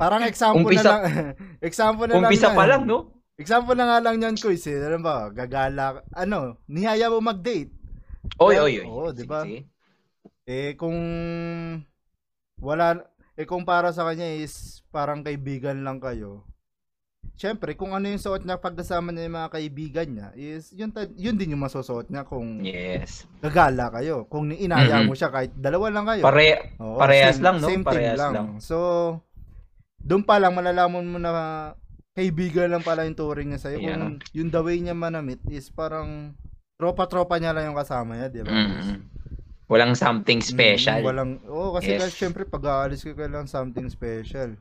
Parang 0.01 0.23
example 0.23 0.63
Umpisa- 0.63 0.87
na 0.87 0.95
lang. 0.95 1.03
example 1.59 2.07
na 2.07 2.15
Umpisa 2.23 2.49
lang. 2.49 2.57
pa 2.59 2.65
yan. 2.65 2.71
lang, 2.71 2.83
no? 2.87 2.99
Example 3.39 3.75
na 3.75 3.87
nga 3.87 3.99
lang 4.03 4.17
yan, 4.23 4.35
Kuis. 4.39 4.67
Eh. 4.71 4.79
Ano 4.79 5.03
ba? 5.03 5.31
Gagala. 5.31 6.07
Ano? 6.15 6.63
Niyaya 6.71 7.11
mo 7.11 7.19
mag-date. 7.19 7.75
Oy, 8.39 8.59
oy, 8.59 8.83
oy. 8.83 8.87
oo, 8.87 9.11
di 9.15 9.25
ba? 9.27 9.47
Eh, 10.47 10.75
kung 10.75 10.99
wala, 12.59 12.99
eh 13.39 13.47
kung 13.47 13.63
para 13.63 13.95
sa 13.95 14.07
kanya 14.07 14.27
is 14.27 14.83
parang 14.91 15.23
kaibigan 15.23 15.87
lang 15.87 16.03
kayo. 16.03 16.43
Siyempre, 17.39 17.79
kung 17.79 17.95
ano 17.95 18.11
yung 18.11 18.19
suot 18.19 18.43
niya 18.43 18.59
pagkasama 18.59 19.15
niya 19.15 19.31
yung 19.31 19.39
mga 19.39 19.53
kaibigan 19.55 20.09
niya, 20.11 20.29
is 20.35 20.75
yun, 20.75 20.91
yun 21.15 21.39
din 21.39 21.55
yung 21.55 21.63
masusuot 21.63 22.11
niya 22.11 22.27
kung 22.27 22.67
Yes. 22.67 23.31
gagala 23.39 23.95
kayo. 23.95 24.27
Kung 24.27 24.51
inaya 24.51 24.99
Mhm. 24.99 25.07
mo 25.07 25.15
siya 25.15 25.31
kahit 25.31 25.55
dalawa 25.55 25.87
lang 25.87 26.03
kayo. 26.05 26.23
Pare, 26.27 26.75
Oo, 26.83 26.99
parehas 26.99 27.39
same- 27.39 27.45
lang, 27.47 27.57
no? 27.63 27.69
Same 27.71 27.85
Parehas 27.87 28.19
lang. 28.19 28.33
lang. 28.35 28.49
So, 28.59 28.77
doon 30.03 30.27
pa 30.27 30.43
lang 30.43 30.51
malalaman 30.51 31.07
mo 31.07 31.23
na 31.23 31.31
kaibigan 32.11 32.75
lang 32.75 32.83
pala 32.83 33.07
yung 33.07 33.15
turing 33.15 33.55
niya 33.55 33.63
sa'yo. 33.63 33.79
Kung 33.79 34.19
yung 34.35 34.51
the 34.51 34.59
way 34.59 34.83
niya 34.83 34.99
manamit 34.99 35.39
is 35.47 35.71
parang 35.71 36.35
tropa-tropa 36.75 37.39
niya 37.39 37.55
lang 37.55 37.71
yung 37.71 37.79
kasama 37.79 38.19
niya, 38.19 38.35
di 38.35 38.43
ba? 38.43 38.51
mm, 38.51 38.99
walang 39.71 39.95
something 39.95 40.43
special. 40.43 40.99
Mm, 40.99 41.07
walang, 41.07 41.31
oo, 41.47 41.71
kasi 41.71 41.95
Yes. 41.95 42.03
kasi 42.03 42.15
syempre 42.19 42.43
pag 42.43 42.67
aalis 42.67 43.07
ka 43.07 43.15
kailangan 43.15 43.47
something 43.47 43.87
special. 43.87 44.59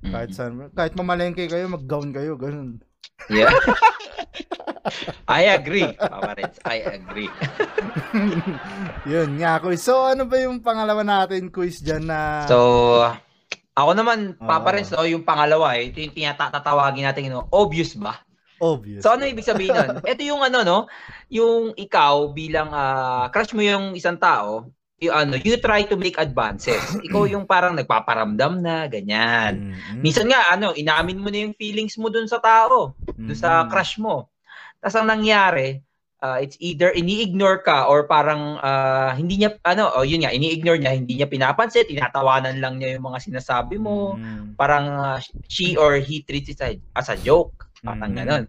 Kahit 0.00 0.30
saan, 0.32 0.72
kahit 0.72 0.96
mamalengke 0.96 1.44
kayo, 1.44 1.68
mag-gown 1.68 2.10
kayo, 2.10 2.34
ganun. 2.40 2.80
Yeah. 3.28 3.52
I 5.28 5.52
agree, 5.52 5.92
Papa. 5.92 6.34
I 6.64 6.78
agree. 6.98 7.28
Yun 9.12 9.36
nga, 9.36 9.60
quiz. 9.60 9.84
So, 9.84 10.08
ano 10.08 10.24
ba 10.24 10.40
yung 10.40 10.64
pangalawa 10.64 11.04
natin 11.04 11.52
quiz 11.52 11.84
dyan 11.84 12.08
na... 12.08 12.48
So, 12.48 13.04
ako 13.76 13.90
naman, 13.92 14.40
Papa 14.40 14.72
Oo. 14.72 14.74
Renz, 14.74 14.90
no, 14.90 15.04
yung 15.04 15.22
pangalawa, 15.22 15.76
eh, 15.76 15.92
ito 15.92 16.00
yung 16.00 16.16
tinatatawagin 16.16 17.04
natin, 17.06 17.28
no, 17.28 17.46
obvious 17.52 17.92
ba? 17.94 18.24
obvious. 18.60 19.02
So, 19.02 19.16
ano 19.16 19.24
ibig 19.24 19.48
sabihin 19.48 19.72
nun? 19.72 20.04
Ito 20.12 20.22
yung 20.22 20.44
ano, 20.44 20.60
no? 20.62 20.78
Yung 21.32 21.72
ikaw 21.74 22.30
bilang 22.30 22.70
ah, 22.70 23.32
crush 23.32 23.56
mo 23.56 23.64
yung 23.64 23.96
isang 23.96 24.20
tao, 24.20 24.68
yung 25.00 25.16
ano, 25.16 25.34
you 25.40 25.56
try 25.56 25.80
to 25.88 25.96
make 25.96 26.20
advances. 26.20 26.76
Ikaw 27.08 27.24
yung 27.32 27.48
parang 27.48 27.72
nagpaparamdam 27.72 28.60
na, 28.60 28.84
ganyan. 28.84 29.72
Mm, 29.72 30.04
Minsan 30.04 30.28
nga, 30.28 30.52
ano, 30.52 30.76
inamin 30.76 31.16
mo 31.16 31.32
na 31.32 31.48
yung 31.48 31.56
feelings 31.56 31.96
mo 31.96 32.12
dun 32.12 32.28
sa 32.28 32.36
tao, 32.36 32.92
dun 33.16 33.32
sa 33.32 33.64
mm. 33.64 33.72
crush 33.72 33.96
mo. 33.96 34.28
Tapos 34.84 35.00
ang 35.00 35.08
nangyari, 35.08 35.80
ah, 36.20 36.36
it's 36.36 36.60
either 36.60 36.92
ini-ignore 36.92 37.64
ka 37.64 37.88
or 37.88 38.04
parang 38.04 38.60
ah, 38.60 39.16
hindi 39.16 39.40
niya, 39.40 39.56
ano, 39.64 39.88
oh, 39.88 40.04
yun 40.04 40.20
nga, 40.20 40.36
ini-ignore 40.36 40.76
niya, 40.76 40.92
hindi 40.92 41.16
niya 41.16 41.32
pinapansin, 41.32 41.88
tinatawanan 41.88 42.60
lang 42.60 42.76
niya 42.76 43.00
yung 43.00 43.08
mga 43.08 43.24
sinasabi 43.24 43.80
mo. 43.80 44.20
Mm. 44.20 44.52
Parang 44.60 44.84
ah, 45.00 45.18
she 45.48 45.80
or 45.80 45.96
he 45.96 46.20
treats 46.28 46.52
it 46.52 46.60
as- 46.92 47.08
a 47.08 47.16
joke. 47.16 47.72
Parang 47.80 48.12
Mm. 48.12 48.20
ganon. 48.20 48.44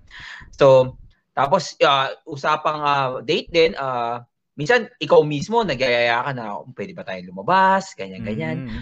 So, 0.52 1.00
tapos 1.32 1.80
ah, 1.80 2.12
usapang 2.28 2.84
ah, 2.84 3.24
date 3.24 3.48
din, 3.48 3.72
ah, 3.80 4.28
minsan 4.56 4.88
ikaw 5.00 5.24
mismo 5.24 5.64
nagyayaya 5.64 6.22
ka 6.28 6.32
na 6.36 6.60
"Oh, 6.60 6.68
pwede 6.76 6.92
ba 6.96 7.04
tayong 7.08 7.32
lumabas, 7.32 7.96
ganyan 7.96 8.24
ganyan. 8.24 8.58
Mm. 8.68 8.82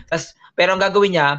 Pero 0.57 0.73
ang 0.75 0.81
gagawin 0.81 1.13
niya, 1.15 1.29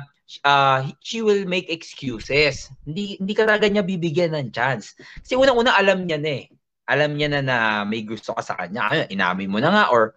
ah, 0.47 0.87
she 1.03 1.21
will 1.21 1.45
make 1.47 1.67
excuses. 1.69 2.71
Hindi 2.87 3.19
hindi 3.19 3.33
ka 3.35 3.45
talaga 3.47 3.67
niya 3.67 3.83
bibigyan 3.83 4.33
ng 4.37 4.55
chance. 4.55 4.95
Kasi 5.23 5.35
unang-una 5.35 5.75
alam 5.75 6.07
niya 6.07 6.19
na 6.23 6.33
eh. 6.43 6.47
Alam 6.91 7.15
niya 7.15 7.29
na 7.31 7.41
na 7.43 7.57
may 7.87 8.03
gusto 8.03 8.35
ka 8.35 8.43
sa 8.43 8.59
kanya. 8.59 8.91
Ayun, 8.91 9.09
inamin 9.15 9.51
mo 9.51 9.59
na 9.63 9.71
nga 9.71 9.85
or 9.95 10.15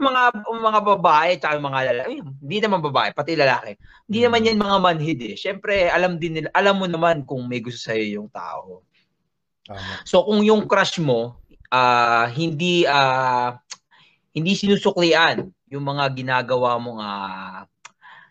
mga 0.00 0.32
mga 0.48 0.80
babae 0.96 1.30
at 1.36 1.60
mga 1.60 1.80
lalaki, 1.92 2.24
hindi 2.24 2.58
naman 2.60 2.80
babae, 2.80 3.12
pati 3.12 3.36
lalaki. 3.36 3.76
Hindi 4.08 4.18
Mm. 4.20 4.24
naman 4.28 4.46
yan 4.48 4.58
mga 4.60 4.78
manhid 4.80 5.20
eh. 5.32 5.36
Syempre, 5.36 5.88
alam 5.92 6.16
din 6.16 6.40
nila, 6.40 6.48
alam 6.56 6.76
mo 6.80 6.88
naman 6.88 7.24
kung 7.28 7.44
may 7.48 7.60
gusto 7.60 7.88
sa 7.88 7.96
yung 7.96 8.28
tao. 8.32 8.84
Tama. 9.64 10.00
So 10.04 10.24
kung 10.24 10.40
yung 10.44 10.64
crush 10.68 11.00
mo 11.00 11.39
ah 11.70 12.26
hindi 12.30 12.82
ah 12.84 13.56
hindi 14.34 14.54
sinusuklian 14.54 15.46
yung 15.70 15.84
mga 15.86 16.04
ginagawa 16.14 16.78
mong 16.82 16.98
ah, 16.98 17.62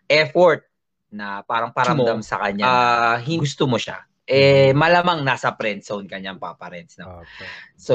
effort 0.08 0.68
na 1.10 1.42
parang 1.42 1.72
paramdam 1.74 2.20
sa 2.22 2.38
kanya, 2.38 2.64
ah 2.68 3.16
hindi 3.18 3.42
gusto 3.42 3.66
mo 3.66 3.80
siya. 3.80 4.04
Eh 4.30 4.70
malamang 4.76 5.26
nasa 5.26 5.50
friend 5.56 5.82
zone 5.82 6.06
kanyang 6.06 6.38
papa 6.38 6.70
Renz, 6.70 6.94
no? 7.00 7.24
Okay. 7.24 7.48
So 7.74 7.94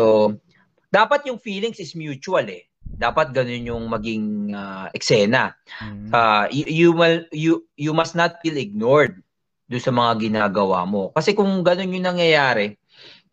dapat 0.92 1.24
yung 1.30 1.40
feelings 1.40 1.80
is 1.80 1.96
mutual 1.96 2.44
eh. 2.50 2.68
Dapat 2.86 3.32
ganun 3.32 3.66
yung 3.66 3.84
maging 3.88 4.52
ah, 4.52 4.90
eksena. 4.92 5.56
Mm. 5.80 6.10
Ah, 6.12 6.46
you, 6.52 6.66
you 6.68 6.90
will- 6.92 7.30
you 7.32 7.54
you 7.80 7.92
must 7.96 8.18
not 8.18 8.40
feel 8.44 8.58
ignored 8.58 9.22
do 9.66 9.82
sa 9.82 9.90
mga 9.90 10.30
ginagawa 10.30 10.86
mo. 10.86 11.10
Kasi 11.12 11.34
kung 11.34 11.50
ganun 11.66 11.94
yung 11.94 12.06
nangyayari, 12.06 12.78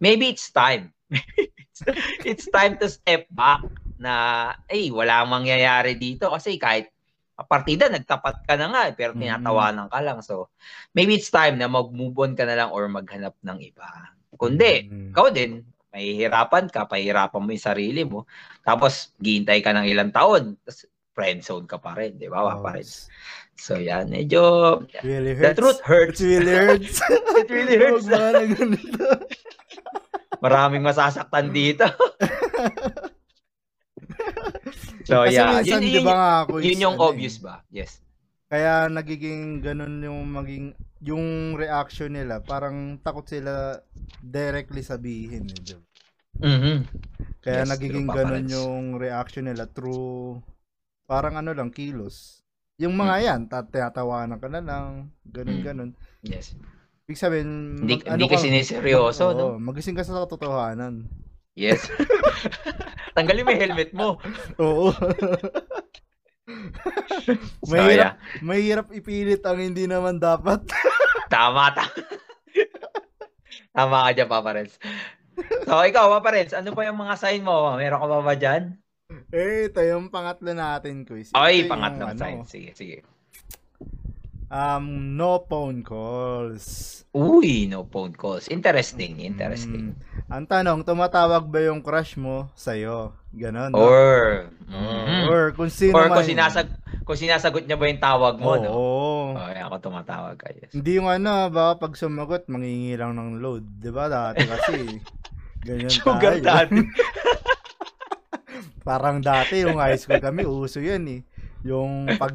maybe 0.01 0.33
it's 0.33 0.49
time. 0.49 0.91
it's, 2.29 2.47
time 2.49 2.79
to 2.79 2.87
step 2.89 3.27
back 3.33 3.63
na 3.99 4.51
eh 4.67 4.91
wala 4.91 5.23
mangyayari 5.25 5.95
dito 5.95 6.29
kasi 6.31 6.59
kahit 6.59 6.91
a 7.39 7.45
partida 7.47 7.89
nagtapat 7.89 8.45
ka 8.45 8.55
na 8.61 8.69
nga 8.71 8.83
eh, 8.91 8.95
pero 8.95 9.17
Mm. 9.17 9.21
tinatawanan 9.25 9.87
ka 9.89 9.99
lang. 10.05 10.19
So 10.21 10.53
maybe 10.93 11.17
it's 11.17 11.33
time 11.33 11.57
na 11.57 11.67
mag-move 11.67 12.15
on 12.19 12.33
ka 12.37 12.45
na 12.45 12.55
lang 12.59 12.71
or 12.71 12.87
maghanap 12.93 13.35
ng 13.41 13.59
iba. 13.63 13.89
Kundi 14.37 14.89
Mm. 14.89 15.11
ikaw 15.13 15.27
din, 15.33 15.65
mahihirapan 15.93 16.73
ka, 16.73 16.89
pahihirapan 16.89 17.41
mo 17.45 17.53
yung 17.53 17.69
sarili 17.69 18.03
mo. 18.09 18.25
Tapos, 18.65 19.13
gihintay 19.21 19.61
ka 19.61 19.77
ng 19.77 19.85
ilang 19.85 20.09
taon. 20.09 20.57
Tapos, 20.65 20.89
friend 21.13 21.45
zone 21.45 21.69
ka 21.69 21.77
pa 21.77 21.93
rin, 21.93 22.17
di 22.17 22.33
ba? 22.33 22.41
Oh, 22.41 22.65
Pa 22.65 22.81
rin. 22.81 22.89
So, 23.53 23.77
yan. 23.77 24.09
Medyo, 24.09 24.41
really 25.05 25.37
the 25.37 25.53
hurts. 25.53 25.59
truth 25.61 25.81
It 25.81 25.85
hurts. 25.85 26.21
really 26.25 26.55
hurts. 26.57 26.97
It 27.37 27.49
really 27.53 27.77
hurts. 27.77 28.09
Ganito? 28.57 29.22
Maraming 30.43 30.83
masasaktan 30.83 31.55
dito. 31.55 31.87
so, 35.09 35.23
Kasi 35.23 35.39
yeah. 35.39 35.63
minsan, 35.63 35.81
Yun, 35.83 36.03
yun, 36.03 36.05
nga 36.05 36.43
ako 36.43 36.53
yun 36.59 36.83
yung 36.83 36.97
ano 36.99 37.07
eh, 37.07 37.11
obvious 37.15 37.37
ba? 37.39 37.63
Yes. 37.71 38.03
Kaya 38.51 38.91
nagiging 38.91 39.65
ganun 39.65 40.03
yung 40.03 40.21
maging 40.29 40.67
yung 41.03 41.57
reaction 41.57 42.13
nila, 42.13 42.43
parang 42.43 43.01
takot 43.01 43.27
sila 43.27 43.81
directly 44.21 44.85
sabihin. 44.85 45.49
Eh, 45.49 45.63
di 45.63 45.73
ba? 45.75 45.83
Mhm. 46.43 46.77
Kaya 47.43 47.67
Yes, 47.67 47.71
nagiging 47.71 48.07
ganun 48.07 48.47
yung 48.47 48.85
reaction 48.99 49.47
nila 49.47 49.67
through 49.67 50.43
parang 51.07 51.37
ano 51.37 51.53
lang, 51.53 51.75
kilos. 51.75 52.41
Yung 52.81 52.97
mga 52.97 53.15
Mm. 53.19 53.25
yan, 53.27 53.41
tat- 53.47 53.71
tinatawanan 53.71 54.41
ka 54.41 54.49
na 54.49 54.63
lang, 54.63 55.13
ganun, 55.27 55.93
Mm. 55.93 56.25
Yes. 56.25 56.57
Ibig 57.13 57.21
sabihin, 57.21 57.51
Hindi, 57.77 58.01
mag- 58.01 58.09
hindi 58.09 58.25
ano 58.25 58.33
ka 58.33 58.37
ka- 58.41 58.45
siniseryoso, 58.49 59.25
mag- 59.29 59.37
no? 59.37 59.47
magising 59.61 59.93
ka 59.93 60.01
sa 60.01 60.25
katotohanan. 60.25 61.13
Yes. 61.53 61.85
Tanggalin 63.17 63.45
mo 63.45 63.53
yung 63.53 63.63
helmet 63.69 63.93
mo. 63.93 64.17
Oo. 64.57 64.89
So, 67.23 67.71
mahirap, 67.71 68.19
yeah. 68.19 68.43
mahirap 68.43 68.91
ipilit 68.91 69.41
ang 69.47 69.63
hindi 69.63 69.87
naman 69.87 70.19
dapat. 70.19 70.67
Tama, 71.33 71.71
tama. 71.73 72.03
tama 73.71 73.97
ka 74.05 74.11
dyan, 74.13 74.29
Papa 74.29 74.51
Renz. 74.53 74.75
So, 75.65 75.81
ikaw, 75.81 76.13
Papa 76.19 76.35
Renz, 76.35 76.53
ano 76.53 76.75
pa 76.75 76.85
yung 76.85 76.99
mga 76.99 77.15
sign 77.17 77.41
mo? 77.41 77.73
Meron 77.79 78.03
ka 78.03 78.09
pa 78.11 78.21
ba 78.21 78.35
dyan? 78.37 78.77
eh, 79.31 79.71
ito 79.71 79.81
yung 79.81 80.11
pangatlo 80.11 80.53
natin, 80.53 81.07
quiz. 81.07 81.33
Ito 81.33 81.39
Ay, 81.39 81.65
yung, 81.65 81.73
pangatlong 81.73 82.11
ano, 82.13 82.21
sign. 82.21 82.37
Sige, 82.45 82.71
sige. 82.75 83.07
Um, 84.53 85.17
no 85.17 85.41
phone 85.49 85.81
calls. 85.81 87.05
Uy, 87.11 87.65
no 87.65 87.85
phone 87.85 88.13
calls. 88.13 88.49
Interesting, 88.49 89.19
interesting. 89.19 89.97
Mm. 89.97 90.29
Ang 90.29 90.45
tanong, 90.45 90.85
tumatawag 90.85 91.49
ba 91.49 91.59
yung 91.65 91.81
crush 91.81 92.17
mo 92.17 92.53
sa'yo? 92.53 93.17
Ganon, 93.33 93.73
no? 93.73 93.81
Or, 93.81 94.53
Mm. 94.69 94.77
mhm. 94.77 95.25
Or 95.27 95.43
kung 95.53 95.73
sino 95.73 95.97
or 95.97 96.09
man. 96.09 96.21
kung, 96.21 96.29
sinasag, 96.29 96.69
kung 97.05 97.17
sinasagot 97.17 97.65
niya 97.65 97.77
ba 97.77 97.89
yung 97.89 97.99
tawag 97.99 98.37
mo, 98.37 98.53
Oo. 98.53 98.61
no? 98.61 98.73
Oh, 99.37 99.49
yan, 99.49 99.65
ako 99.67 99.89
tumatawag 99.89 100.37
ka, 100.37 100.53
yes. 100.53 100.73
Hindi 100.73 101.01
yung 101.01 101.09
ano, 101.09 101.49
baka 101.49 101.81
pag 101.83 101.97
sumagot, 101.97 102.45
mangingi 102.49 102.93
lang 102.93 103.17
ng 103.17 103.41
load. 103.41 103.65
Di 103.81 103.89
ba 103.89 104.09
dati 104.09 104.45
kasi, 104.45 105.01
ganyan 105.65 105.89
Sugar 105.89 106.37
tayo. 106.37 106.45
daddy. 106.45 106.81
Parang 108.83 109.21
dati, 109.21 109.63
yung 109.65 109.79
high 109.79 109.97
school 109.97 110.19
kami, 110.19 110.45
uso 110.45 110.77
yan 110.77 111.05
eh. 111.09 111.21
Yung 111.63 112.11
pag 112.19 112.35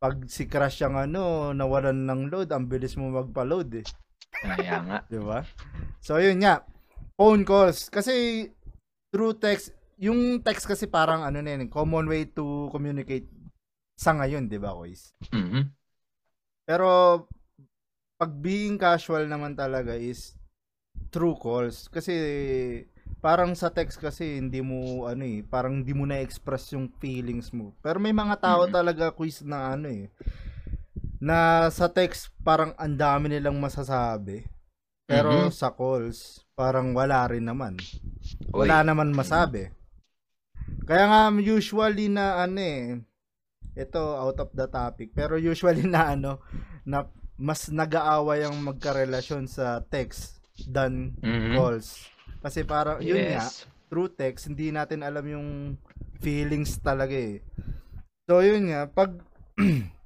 pag 0.00 0.16
si 0.32 0.48
crush 0.48 0.80
ang 0.80 0.96
ano, 0.96 1.52
nawalan 1.52 2.08
ng 2.08 2.32
load, 2.32 2.48
ang 2.50 2.64
bilis 2.64 2.96
mo 2.96 3.12
magpa-load 3.12 3.84
eh. 3.84 3.86
Kaya 4.32 4.80
nga. 4.80 4.98
Di 5.12 5.20
ba? 5.20 5.44
So, 6.00 6.16
yun 6.16 6.40
nga. 6.40 6.64
Phone 7.20 7.44
calls. 7.44 7.92
Kasi, 7.92 8.48
through 9.12 9.36
text, 9.36 9.76
yung 10.00 10.40
text 10.40 10.64
kasi 10.64 10.88
parang 10.88 11.20
ano 11.20 11.44
na 11.44 11.52
yun, 11.52 11.68
common 11.68 12.08
way 12.08 12.24
to 12.24 12.72
communicate 12.72 13.28
sa 14.00 14.16
ngayon, 14.16 14.48
di 14.48 14.56
ba, 14.56 14.72
Kois? 14.72 15.12
Mhm. 15.36 15.68
Pero, 16.64 16.88
pag 18.16 18.32
being 18.40 18.80
casual 18.80 19.28
naman 19.28 19.52
talaga 19.52 19.92
is 19.92 20.32
true 21.12 21.36
calls. 21.36 21.92
Kasi 21.92 22.16
parang 23.20 23.52
sa 23.52 23.68
text 23.68 24.00
kasi 24.00 24.40
hindi 24.40 24.64
mo 24.64 25.04
ano 25.04 25.22
eh, 25.22 25.44
parang 25.44 25.84
hindi 25.84 25.92
mo 25.92 26.08
na-express 26.08 26.72
yung 26.74 26.88
feelings 26.98 27.52
mo. 27.52 27.76
Pero 27.84 28.00
may 28.00 28.12
mga 28.12 28.40
tao 28.40 28.64
Mhm. 28.66 28.72
talaga 28.72 29.12
quiz 29.12 29.44
na 29.44 29.76
ano 29.76 29.88
eh 29.88 30.08
na 31.20 31.68
sa 31.68 31.84
text 31.92 32.32
parang 32.40 32.72
ang 32.80 32.96
dami 32.96 33.28
nilang 33.28 33.60
masasabi. 33.60 34.48
Pero 35.04 35.48
Mhm. 35.48 35.52
sa 35.52 35.68
calls 35.68 36.40
parang 36.56 36.96
wala 36.96 37.28
rin 37.28 37.44
naman. 37.44 37.76
Uy. 38.56 38.64
Wala 38.64 38.80
naman 38.82 39.12
masabi. 39.12 39.68
Kaya 40.88 41.04
nga 41.06 41.20
usually 41.36 42.08
na 42.08 42.40
ano 42.40 42.58
eh 42.58 43.04
ito 43.76 44.00
out 44.00 44.40
of 44.42 44.50
the 44.50 44.66
topic 44.66 45.14
pero 45.14 45.38
usually 45.38 45.86
na 45.86 46.16
ano 46.18 46.42
na 46.82 47.06
mas 47.38 47.70
nag-aaway 47.70 48.42
ang 48.44 48.58
magkarelasyon 48.60 49.46
sa 49.46 49.80
text 49.86 50.40
than 50.68 51.14
Mhm. 51.20 51.54
calls. 51.54 52.08
Kasi 52.40 52.64
parang 52.64 53.00
yun 53.04 53.28
nga 53.32 53.52
Yes. 53.52 53.66
through 53.90 54.12
text, 54.16 54.48
hindi 54.48 54.70
natin 54.72 55.02
alam 55.04 55.24
yung 55.26 55.48
feelings 56.22 56.78
talaga 56.80 57.12
eh. 57.16 57.42
So, 58.30 58.40
yun 58.40 58.70
nga, 58.70 58.86
pag 58.88 59.18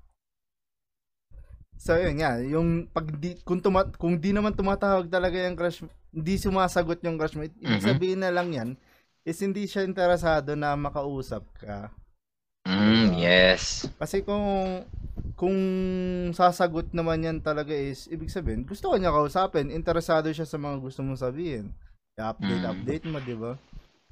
So, 1.85 2.01
yun 2.01 2.17
nga, 2.23 2.41
yung 2.41 2.89
pag 2.89 3.07
di, 3.21 3.37
kung, 3.45 3.61
tuma, 3.61 3.85
kung 4.01 4.17
di 4.17 4.33
naman 4.33 4.57
tumatawag 4.57 5.05
talaga 5.11 5.37
yung 5.37 5.59
crush, 5.59 5.85
hindi 6.15 6.41
sumasagot 6.41 7.03
yung 7.05 7.21
crush 7.21 7.37
mo, 7.37 7.45
ibig 7.45 7.83
Mhm. 7.83 7.85
sabihin 7.85 8.25
na 8.25 8.33
lang 8.33 8.49
yan, 8.57 8.71
is 9.27 9.37
hindi 9.45 9.69
siya 9.69 9.85
interesado 9.85 10.57
na 10.57 10.73
makausap 10.81 11.45
ka. 11.61 11.93
Mm, 12.67 13.19
yes. 13.21 13.89
Kasi 14.01 14.23
kung 14.27 14.47
kung 15.35 15.57
sasagot 16.35 16.95
naman 16.95 17.27
yan 17.27 17.39
talaga 17.43 17.75
is, 17.75 18.07
ibig 18.11 18.31
sabihin, 18.31 18.63
gusto 18.67 18.91
ko 18.91 18.97
niya 18.99 19.11
kausapin, 19.15 19.71
interesado 19.71 20.31
siya 20.31 20.47
sa 20.47 20.59
mga 20.63 20.79
gusto 20.79 21.03
mong 21.03 21.19
sabihin. 21.21 21.75
I-update, 22.15 22.63
Mm. 22.63 22.71
update 22.71 23.05
mo, 23.11 23.19
di 23.19 23.35
ba? 23.35 23.53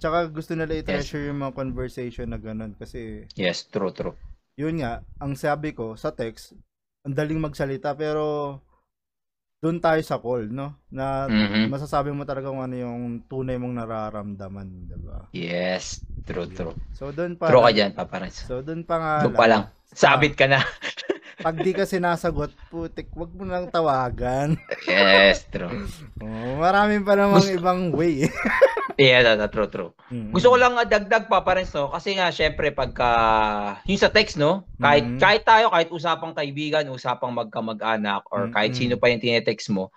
Tsaka 0.02 0.26
gusto 0.26 0.52
nila 0.58 0.74
i-treasure 0.74 1.30
yung 1.30 1.38
mga 1.46 1.54
conversation 1.54 2.26
na 2.26 2.38
ganun 2.42 2.74
kasi 2.74 3.30
Yes, 3.38 3.62
true, 3.70 3.94
true. 3.94 4.18
yun 4.58 4.82
nga, 4.82 5.06
ang 5.22 5.38
sabi 5.38 5.70
ko 5.70 5.94
sa 5.94 6.10
text, 6.10 6.58
ang 7.06 7.14
daling 7.14 7.38
magsalita 7.38 7.94
pero 7.94 8.58
doon 9.62 9.78
tayo 9.78 10.02
sa 10.02 10.18
call, 10.18 10.50
no? 10.50 10.74
Na 10.90 11.30
Mhm. 11.30 11.70
masasabi 11.70 12.10
mo 12.10 12.26
talaga 12.26 12.50
kung 12.50 12.66
ano 12.66 12.74
yung 12.74 13.22
tunay 13.30 13.54
mong 13.62 13.78
nararamdaman, 13.78 14.90
di 14.90 14.98
ba? 14.98 15.22
Yes, 15.30 16.02
true, 16.26 16.50
true. 16.50 16.74
So 16.98 17.14
doon 17.14 17.38
pa 17.38 17.46
True 17.46 17.62
ka 17.62 17.70
dyan, 17.70 17.94
paparas. 17.94 18.42
So 18.50 18.58
doon 18.66 18.82
pa 18.82 18.98
nga 18.98 19.12
Doon 19.30 19.38
pa 19.38 19.46
lang. 19.46 19.62
Sabit 19.94 20.34
ka 20.34 20.50
na. 20.50 20.58
Pag 21.42 21.56
di 21.58 21.74
ka 21.74 21.82
sinasagot, 21.82 22.54
putik, 22.70 23.10
wag 23.12 23.34
mo 23.34 23.42
nang 23.42 23.66
tawagan. 23.66 24.54
yes, 24.86 25.44
true. 25.50 25.84
Oh, 26.18 26.56
marami 26.56 27.02
pa 27.02 27.18
namang 27.18 27.50
ibang 27.50 27.90
way. 27.90 28.30
Yeah, 28.94 29.24
that, 29.24 29.40
that, 29.40 29.50
true, 29.50 29.66
true. 29.66 29.90
Mm. 30.12 30.30
Gusto 30.30 30.52
ko 30.52 30.56
lang 30.56 30.76
nga 30.76 30.84
dagdag 30.84 31.24
pa 31.26 31.40
pa 31.40 31.56
rin, 31.56 31.64
no? 31.66 31.88
Kasi 31.88 32.12
nga, 32.12 32.28
syempre, 32.28 32.70
pagka, 32.70 33.08
yung 33.88 33.96
sa 33.96 34.12
text, 34.12 34.36
no? 34.36 34.68
Kahit, 34.76 35.04
Mhm. 35.08 35.18
kahit 35.18 35.42
tayo, 35.42 35.72
kahit 35.72 35.88
usapang 35.88 36.36
kaibigan, 36.36 36.84
usapang 36.92 37.32
magkamag-anak, 37.32 38.28
or 38.28 38.52
kahit 38.52 38.76
Mhm. 38.76 38.78
sino 38.78 38.94
pa 38.96 39.08
yung 39.08 39.18
tinetext 39.18 39.72
mo, 39.72 39.88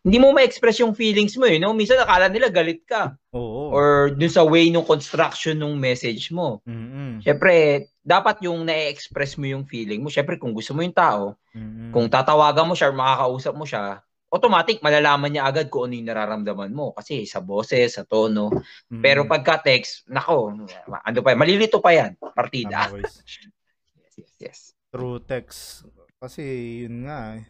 hindi 0.00 0.16
mo 0.16 0.32
ma-express 0.32 0.80
yung 0.80 0.96
feelings 0.96 1.36
mo, 1.36 1.44
eh, 1.44 1.60
no? 1.60 1.76
Minsan, 1.76 2.00
akala 2.00 2.32
nila 2.32 2.48
galit 2.48 2.88
ka. 2.88 3.12
Oo. 3.36 3.68
Or 3.68 4.16
dun 4.16 4.32
sa 4.32 4.40
way 4.42 4.72
ng 4.72 4.86
construction 4.86 5.58
ng 5.60 5.76
message 5.76 6.32
mo. 6.32 6.64
Mm-mm. 6.64 7.20
Syempre, 7.20 7.84
dapat 8.08 8.40
yung 8.40 8.64
na-express 8.64 9.36
mo 9.36 9.44
yung 9.44 9.68
feeling 9.68 10.00
mo. 10.00 10.08
Syempre, 10.08 10.40
kung 10.40 10.56
gusto 10.56 10.72
mo 10.72 10.80
yung 10.80 10.96
tao, 10.96 11.36
Mm-mm. 11.52 11.92
kung 11.92 12.08
tatawagan 12.08 12.64
mo 12.64 12.72
siya 12.72 12.88
or 12.88 12.96
makakausap 12.96 13.52
mo 13.52 13.68
siya, 13.68 14.00
automatic 14.32 14.80
malalaman 14.80 15.28
niya 15.28 15.44
agad 15.44 15.68
kung 15.68 15.88
ano 15.88 15.96
yung 16.00 16.08
nararamdaman 16.08 16.72
mo 16.72 16.96
kasi 16.96 17.28
sa 17.28 17.44
boses, 17.44 18.00
sa 18.00 18.08
tono. 18.08 18.48
Mm-mm. 18.48 19.04
Pero 19.04 19.28
pagka 19.28 19.60
text, 19.60 20.08
nako, 20.08 20.56
ano 20.88 21.18
pa 21.20 21.28
yan, 21.36 21.40
malilito 21.40 21.84
pa 21.84 21.92
yan, 21.92 22.16
partida. 22.32 22.88
Yes, 22.98 24.16
yes, 24.18 24.32
yes. 24.42 24.58
Through 24.90 25.22
text. 25.30 25.86
Kasi 26.18 26.42
yun 26.82 27.06
nga 27.06 27.38
eh. 27.38 27.46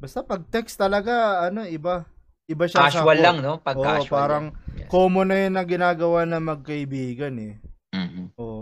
Basta 0.00 0.24
pag 0.24 0.40
text 0.48 0.80
talaga, 0.80 1.44
ano, 1.44 1.66
iba. 1.68 2.08
Iba 2.44 2.64
siya 2.64 2.88
sa 2.88 3.04
Casual 3.04 3.20
call. 3.20 3.24
lang, 3.24 3.36
no? 3.44 3.60
Pag 3.60 3.76
Oo, 3.76 3.84
casual. 3.84 4.08
parang 4.08 4.44
lang. 4.52 4.80
Yes. 4.80 4.88
common 4.88 5.28
na 5.28 5.36
yun 5.44 5.52
na 5.56 5.64
ginagawa 5.64 6.24
ng 6.24 6.40
magkaibigan 6.44 7.36
eh. 7.40 7.56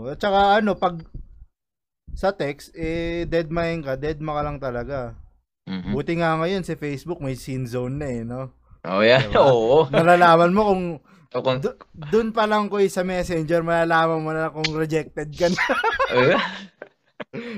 Oo. 0.03 0.11
At 0.11 0.19
saka 0.19 0.59
ano, 0.59 0.75
pag 0.75 0.99
sa 2.13 2.35
text, 2.35 2.75
eh, 2.75 3.23
dead 3.25 3.47
mind 3.49 3.87
ka, 3.87 3.93
dead 3.95 4.19
ka 4.19 4.41
lang 4.43 4.59
talaga. 4.59 5.15
Mhm. 5.63 5.95
Buti 5.95 6.19
nga 6.19 6.35
ngayon 6.37 6.67
si 6.67 6.75
Facebook 6.75 7.23
may 7.23 7.39
scene 7.39 7.63
zone 7.63 7.95
na 7.95 8.07
eh, 8.11 8.21
no? 8.27 8.51
Oh, 8.83 8.99
yeah. 8.99 9.23
Diba? 9.23 9.39
Oo. 9.47 9.87
Nalalaman 9.87 10.51
mo 10.51 10.61
kung 10.67 10.83
So, 11.33 11.41
kung, 11.41 11.65
Do- 11.65 11.81
doon 12.13 12.29
pa 12.29 12.45
lang 12.45 12.69
ko 12.69 12.77
sa 12.85 13.01
messenger, 13.01 13.65
malalaman 13.65 14.21
mo 14.21 14.31
na 14.37 14.53
kung 14.53 14.69
rejected 14.77 15.33
ka 15.33 15.49
na. 15.49 15.63
Eh, 16.13 16.37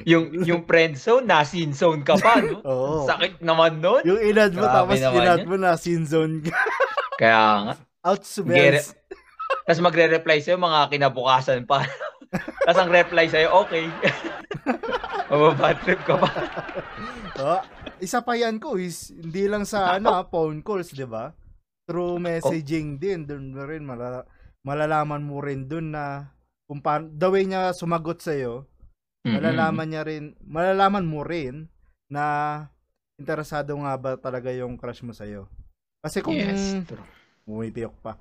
yung 0.08 0.32
yung 0.48 0.64
friend 0.64 0.96
zone, 0.96 1.28
na 1.28 1.44
scene 1.44 1.76
zone 1.76 2.00
ka 2.08 2.16
pa, 2.16 2.40
no? 2.40 2.64
Oo. 2.72 3.04
Sakit 3.04 3.44
naman 3.44 3.84
nun. 3.84 4.00
Yung 4.08 4.22
inad 4.24 4.56
mo, 4.56 4.64
Grabe 4.64 4.96
tapos 4.96 5.00
inad 5.04 5.44
mo 5.44 5.60
na, 5.60 5.76
scene 5.76 6.08
zone 6.08 6.40
ka. 6.40 6.56
Kaya 7.20 7.42
nga. 7.68 7.74
Out 8.08 8.24
subels. 8.24 8.96
Tapos 9.68 9.82
magre-reply 9.84 10.40
sa'yo 10.40 10.56
mga 10.56 10.88
kinabukasan 10.96 11.68
pa. 11.68 11.84
Tapos 12.32 12.80
ang 12.80 12.92
reply 12.92 13.26
sa'yo, 13.28 13.50
okay. 13.56 13.86
Mababad 15.30 15.76
trip 15.82 16.02
ka 16.04 16.16
pa. 16.20 16.30
Oh, 17.36 17.60
isa 18.00 18.24
pa 18.24 18.40
yan 18.40 18.64
ko 18.64 18.80
is, 18.80 19.12
hindi 19.12 19.44
lang 19.52 19.68
sa 19.68 20.00
ano, 20.00 20.08
ah, 20.08 20.24
phone 20.24 20.64
calls, 20.64 20.96
di 20.96 21.04
ba? 21.04 21.36
Through 21.84 22.24
messaging 22.24 22.96
din, 22.96 23.28
doon 23.28 23.52
mo 23.52 23.68
rin, 23.68 23.84
malala- 23.84 24.24
malalaman 24.64 25.20
mo 25.20 25.44
rin 25.44 25.68
doon 25.68 25.92
na 25.92 26.32
kung 26.64 26.80
paano, 26.80 27.12
the 27.12 27.28
way 27.28 27.44
niya 27.44 27.76
sumagot 27.76 28.24
sa'yo, 28.24 28.64
malalaman 29.28 29.84
niya 29.92 30.08
rin, 30.08 30.32
malalaman 30.48 31.04
mo 31.04 31.28
rin 31.28 31.68
na 32.08 32.24
interesado 33.20 33.76
nga 33.84 34.00
ba 34.00 34.16
talaga 34.16 34.48
yung 34.56 34.80
crush 34.80 35.04
mo 35.04 35.12
sa'yo. 35.12 35.52
Kasi 36.00 36.24
kung, 36.24 36.40
Yes. 36.40 36.80
true. 36.88 37.04
Umitiok 37.44 38.00
pa. 38.00 38.16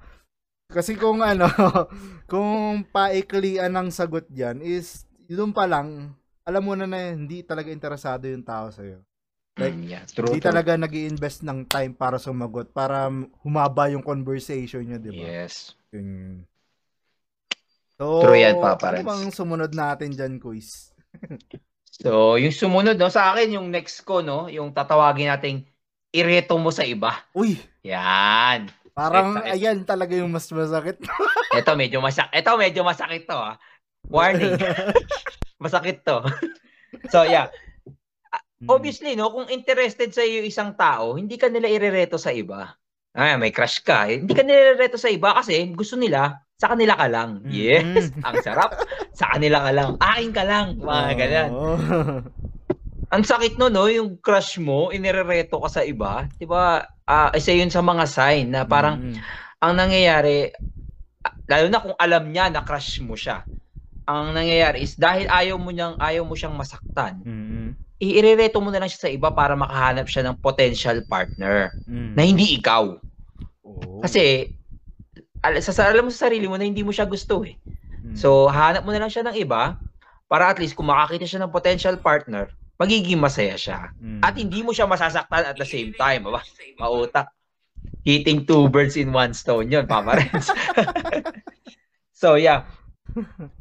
Kasi 0.68 0.96
kung 0.96 1.20
ano, 1.20 1.46
kung 2.30 2.82
paiklian 2.88 3.72
ng 3.72 3.88
sagot 3.92 4.26
diyan 4.32 4.64
is 4.64 5.04
doon 5.28 5.52
pa 5.52 5.64
lang, 5.68 6.12
alam 6.44 6.62
mo 6.64 6.72
na 6.76 6.84
na 6.84 7.12
hindi 7.12 7.40
talaga 7.44 7.72
interesado 7.72 8.28
yung 8.28 8.44
tao 8.44 8.68
sa'yo. 8.68 9.00
Like, 9.54 9.76
Mm, 9.78 9.86
yeah, 9.86 10.04
true, 10.10 10.34
Hindi 10.34 10.40
true. 10.42 10.50
talaga 10.50 10.72
nag 10.74 10.92
invest 10.92 11.46
ng 11.46 11.62
time 11.70 11.94
para 11.94 12.18
sumagot, 12.18 12.74
para 12.74 13.06
humaba 13.46 13.86
yung 13.86 14.02
conversation 14.02 14.82
nyo, 14.82 14.98
di 14.98 15.14
ba? 15.14 15.30
Yes. 15.30 15.78
Yun. 15.94 16.42
So, 17.94 18.26
True 18.26 18.34
yan, 18.34 18.58
Papa 18.58 18.90
ano 18.90 19.06
bang 19.06 19.30
sumunod 19.30 19.72
natin 19.72 20.10
dyan, 20.10 20.42
quiz? 20.42 20.90
So, 21.94 22.34
yung 22.42 22.50
sumunod, 22.50 22.98
no, 22.98 23.06
sa 23.06 23.30
akin, 23.30 23.54
yung 23.54 23.70
next 23.70 24.02
ko, 24.02 24.18
no, 24.18 24.50
yung 24.50 24.74
tatawagin 24.74 25.30
nating 25.30 25.62
ireto 26.10 26.58
mo 26.58 26.74
sa 26.74 26.82
iba. 26.82 27.22
Uy, 27.30 27.54
Yan. 27.86 28.66
Parang 28.94 29.38
sakit. 29.38 29.52
ayan 29.58 29.78
talaga 29.82 30.14
yung 30.14 30.30
mas 30.30 30.46
masakit. 30.48 31.02
Ito 31.58 31.74
medyo 31.74 31.98
masakit. 31.98 32.32
Ito 32.32 32.56
medyo 32.56 32.82
masakit 32.86 33.26
to, 33.26 33.36
ah. 33.36 33.58
Warning. 34.08 34.56
masakit 35.64 36.06
to. 36.06 36.22
so, 37.12 37.26
yeah. 37.26 37.50
Mm. 38.62 38.70
Obviously, 38.70 39.18
no, 39.18 39.34
kung 39.34 39.50
interested 39.50 40.14
sa 40.14 40.22
iyo 40.22 40.46
isang 40.46 40.78
tao, 40.78 41.18
hindi 41.18 41.34
ka 41.34 41.50
nila 41.50 41.68
irereto 41.68 42.16
sa 42.16 42.30
iba. 42.30 42.78
Ay, 43.14 43.34
may 43.38 43.54
crush 43.54 43.82
ka. 43.82 44.10
Eh. 44.10 44.22
Hindi 44.22 44.34
ka 44.34 44.42
nila 44.46 44.72
irereto 44.72 44.98
sa 44.98 45.10
iba 45.10 45.34
kasi 45.36 45.70
gusto 45.74 45.94
nila 45.98 46.42
sa 46.56 46.72
kanila 46.72 46.94
ka 46.94 47.06
lang. 47.10 47.42
Mm. 47.44 47.50
Yes, 47.50 48.14
ang 48.22 48.38
sarap. 48.40 48.78
Sa 49.12 49.26
kanila 49.34 49.66
ka 49.66 49.70
lang. 49.74 49.90
Akin 49.98 50.30
ka 50.30 50.42
lang. 50.46 50.66
Mga 50.78 51.12
ganyan. 51.18 51.50
Ang 53.14 53.22
sakit 53.22 53.62
no, 53.62 53.70
no, 53.70 53.86
yung 53.86 54.18
crush 54.18 54.58
mo, 54.58 54.90
inirereto 54.90 55.62
ka 55.62 55.70
sa 55.70 55.82
iba. 55.86 56.26
'Di 56.34 56.50
ba? 56.50 56.82
Ah, 57.04 57.28
isa 57.36 57.52
'yun 57.52 57.68
sa 57.68 57.84
mga 57.84 58.04
sign 58.08 58.48
na 58.48 58.64
parang 58.64 58.96
Mm. 58.96 59.16
ang 59.60 59.72
nangyayari 59.76 60.48
lalo 61.44 61.66
na 61.68 61.80
kung 61.84 61.96
alam 62.00 62.32
niya 62.32 62.48
na 62.48 62.64
crush 62.64 63.04
mo 63.04 63.12
siya. 63.12 63.44
Ang 64.08 64.32
nangyayari 64.32 64.84
is 64.84 64.96
dahil 64.96 65.28
ayaw 65.28 65.60
mo 65.60 65.68
niyang 65.68 66.00
ayaw 66.00 66.24
mo 66.24 66.32
siyang 66.32 66.56
masaktan, 66.56 67.20
Mm. 67.20 67.76
iirereto 68.00 68.56
mo 68.60 68.72
na 68.72 68.80
lang 68.80 68.88
siya 68.88 69.08
sa 69.08 69.12
iba 69.12 69.28
para 69.28 69.52
makahanap 69.52 70.08
siya 70.08 70.24
ng 70.24 70.40
potential 70.40 71.04
partner 71.04 71.76
Mm. 71.84 72.12
na 72.16 72.22
hindi 72.24 72.56
ikaw. 72.56 72.96
Oo. 73.64 74.00
Kasi 74.00 74.48
al- 75.44 75.60
sa 75.60 75.76
alam 75.84 76.08
mo 76.08 76.10
sa 76.12 76.28
sarili 76.28 76.48
mo 76.48 76.56
na 76.56 76.64
hindi 76.64 76.80
mo 76.80 76.88
siya 76.88 77.04
gusto 77.04 77.44
eh. 77.44 77.56
Mm. 78.00 78.16
So 78.16 78.48
hahanap 78.48 78.80
mo 78.80 78.96
na 78.96 79.04
lang 79.04 79.12
siya 79.12 79.28
ng 79.28 79.36
iba 79.36 79.76
para 80.24 80.48
at 80.48 80.56
least 80.56 80.72
kung 80.72 80.88
makakita 80.88 81.28
siya 81.28 81.44
ng 81.44 81.52
potential 81.52 82.00
partner, 82.00 82.48
magiging 82.84 83.18
masaya 83.18 83.56
siya. 83.56 83.90
Mm. 83.96 84.20
At 84.20 84.36
hindi 84.36 84.60
mo 84.60 84.76
siya 84.76 84.84
masasaktan 84.84 85.48
at 85.48 85.56
the 85.56 85.64
same 85.64 85.96
time, 85.96 86.28
aba, 86.28 86.44
mautak. 86.76 87.32
Hitting 88.04 88.44
two 88.44 88.68
birds 88.68 89.00
in 89.00 89.12
one 89.12 89.32
stone 89.32 89.72
yun, 89.72 89.88
Papa 89.88 90.14
Renz. 90.20 90.52
so 92.20 92.36
yeah, 92.36 92.68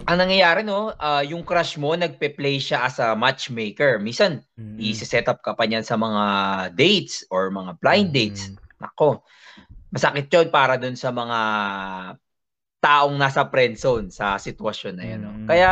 ang 0.07 0.17
nangyayari 0.17 0.63
no, 0.65 0.91
ah, 0.97 1.21
yung 1.21 1.43
crush 1.45 1.75
mo 1.77 1.93
nagpe-play 1.93 2.57
siya 2.57 2.87
as 2.87 2.97
a 2.99 3.13
matchmaker. 3.13 3.99
Minsan 3.99 4.43
Mm. 4.59 4.77
i-set 4.79 5.27
up 5.31 5.39
ka 5.43 5.53
pa 5.57 5.63
niyan 5.67 5.85
sa 5.85 5.97
mga 5.99 6.23
dates 6.73 7.23
or 7.31 7.49
mga 7.51 7.79
blind 7.79 8.09
dates. 8.13 8.49
Mm. 8.49 8.57
Nako. 8.83 9.23
Masakit 9.93 10.27
'yon 10.31 10.49
para 10.49 10.75
dun 10.79 10.97
sa 10.97 11.13
mga 11.13 11.39
taong 12.83 13.15
nasa 13.15 13.47
friend 13.47 13.79
zone 13.79 14.07
sa 14.11 14.35
sitwasyon 14.35 14.93
na 14.97 15.05
'yan, 15.05 15.21
no. 15.21 15.31
Mm. 15.31 15.47
Kaya 15.47 15.71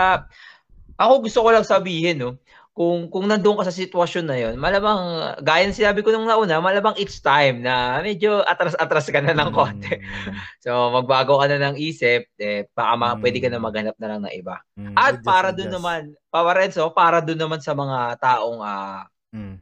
ako 0.96 1.14
gusto 1.26 1.40
ko 1.42 1.50
lang 1.50 1.66
sabihin, 1.66 2.22
no, 2.22 2.38
kung 2.72 3.12
kung 3.12 3.28
nandoon 3.28 3.60
ka 3.60 3.68
sa 3.68 3.76
sitwasyon 3.76 4.26
na 4.26 4.38
'yon, 4.40 4.56
malamang 4.56 5.00
gaya 5.44 5.68
ng 5.68 5.76
sinabi 5.76 6.00
ko 6.00 6.16
nung 6.16 6.24
nauna, 6.24 6.64
malamang 6.64 6.96
it's 6.96 7.20
time 7.20 7.60
na 7.60 8.00
medyo 8.00 8.40
atras-atras 8.48 9.12
ka 9.12 9.20
na 9.20 9.36
ng 9.36 9.52
konti. 9.52 10.00
Mm. 10.00 10.36
So 10.64 10.72
magbago 10.94 11.36
ka 11.42 11.52
na 11.52 11.60
ng 11.60 11.76
isip, 11.76 12.32
eh 12.40 12.72
baka 12.72 12.94
ma- 12.96 13.16
Mm. 13.18 13.22
pwede 13.22 13.38
ka 13.44 13.50
na 13.52 13.60
maghanap 13.60 13.96
na 14.00 14.08
lang 14.08 14.22
ng 14.24 14.34
iba. 14.40 14.64
Mm, 14.80 14.96
At 14.96 15.20
adjust, 15.20 15.28
para 15.28 15.50
doon 15.52 15.72
naman, 15.74 16.02
Papa 16.32 16.52
Renzo, 16.56 16.88
para 16.96 17.20
doon 17.20 17.40
naman 17.44 17.60
sa 17.60 17.76
mga 17.76 18.16
taong 18.24 18.60
ah, 18.64 19.04
Mm. 19.36 19.60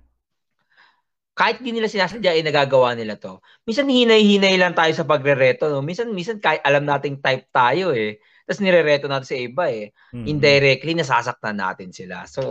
kahit 1.34 1.63
di 1.63 1.72
nila 1.72 1.88
sinasadya 1.88 2.36
ay 2.36 2.43
nagagawa 2.43 2.93
nila 2.93 3.15
to. 3.15 3.39
Minsan 3.63 3.88
hinay-hinay 3.88 4.60
lang 4.60 4.76
tayo 4.76 4.91
sa 4.91 5.08
pagrereto, 5.08 5.72
no? 5.72 5.80
Minsan 5.80 6.12
minsan 6.12 6.38
kahit 6.38 6.60
alam 6.67 6.84
nating 6.84 7.24
type 7.24 7.48
tayo 7.50 7.95
eh. 7.95 8.19
Tapos 8.49 8.65
nirereto 8.65 9.05
natin 9.05 9.29
sa 9.29 9.38
iba 9.38 9.69
eh. 9.69 9.93
Mm. 10.09 10.25
Indirectly 10.25 10.97
nasasaktan 10.97 11.62
natin 11.62 11.93
sila. 11.93 12.25
So 12.25 12.41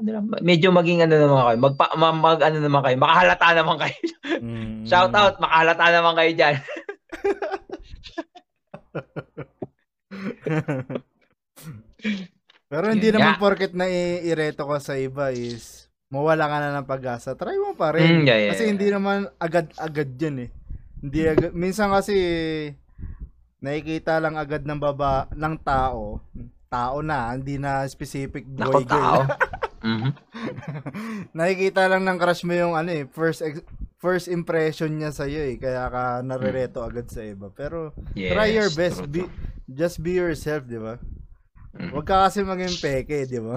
ano 0.00 0.08
lang, 0.08 0.32
medyo 0.40 0.72
maging 0.72 1.04
ano 1.04 1.20
naman 1.20 1.44
kayo, 1.44 1.60
magpa, 1.60 1.92
ma- 2.00 2.16
mag, 2.16 2.40
ano 2.40 2.56
naman 2.56 2.80
kayo, 2.80 2.96
makahalata 2.96 3.52
naman 3.52 3.76
kayo. 3.84 4.00
Mm. 4.40 4.88
Shout 4.88 5.12
out, 5.12 5.36
makahalata 5.36 5.92
naman 5.92 6.16
kayo 6.16 6.32
diyan. 6.32 6.56
Pero 12.72 12.84
hindi 12.88 13.12
Yun 13.12 13.20
naman 13.20 13.36
nga. 13.36 13.42
porket 13.44 13.76
na 13.76 13.92
ireto 14.24 14.64
ka 14.64 14.80
sa 14.80 14.96
iba 14.96 15.36
is 15.36 15.92
mawala 16.08 16.48
ka 16.48 16.56
na 16.64 16.80
ng 16.80 16.88
pag-asa. 16.88 17.36
Try 17.36 17.60
mo 17.60 17.76
pa 17.76 17.92
rin. 17.92 18.24
Mm, 18.24 18.24
yeah, 18.24 18.40
yeah, 18.40 18.56
kasi 18.56 18.64
yeah. 18.64 18.72
hindi 18.72 18.88
naman 18.88 19.28
agad-agad 19.36 20.16
yun 20.16 20.48
eh. 20.48 20.50
Hindi 21.04 21.20
agad, 21.28 21.52
minsan 21.52 21.92
kasi 21.92 22.16
nakikita 23.60 24.18
lang 24.18 24.34
agad 24.34 24.64
ng 24.64 24.76
baba 24.76 25.28
ng 25.30 25.54
tao. 25.60 26.20
Tao 26.66 26.96
na, 27.00 27.30
hindi 27.30 27.56
na 27.56 27.84
specific 27.84 28.44
Nako 28.46 28.80
boy 28.80 28.84
girl. 28.84 28.96
tao. 28.96 29.20
Mhm. 29.80 30.12
nakikita 31.32 31.88
lang 31.88 32.04
ng 32.04 32.20
crush 32.20 32.44
mo 32.44 32.52
yung 32.52 32.76
ano 32.76 32.92
eh, 32.92 33.08
first 33.08 33.40
ex- 33.40 33.64
first 33.96 34.28
impression 34.28 34.92
niya 34.92 35.08
sa 35.08 35.24
iyo 35.24 35.40
eh, 35.40 35.56
kaya 35.56 35.88
ka 35.88 36.02
narereto 36.20 36.84
agad 36.84 37.08
sa 37.08 37.24
iba. 37.24 37.48
Pero 37.48 37.96
Yes, 38.12 38.28
try 38.28 38.52
your 38.52 38.68
best, 38.70 39.00
true, 39.00 39.08
be, 39.08 39.24
just 39.66 40.04
be 40.04 40.12
yourself, 40.12 40.68
di 40.68 40.76
ba? 40.76 41.00
Mm. 41.72 41.96
Huwag 41.96 42.04
ka 42.04 42.28
kasi 42.28 42.44
maging 42.44 42.76
peke, 42.76 43.24
di 43.24 43.40
ba? 43.40 43.56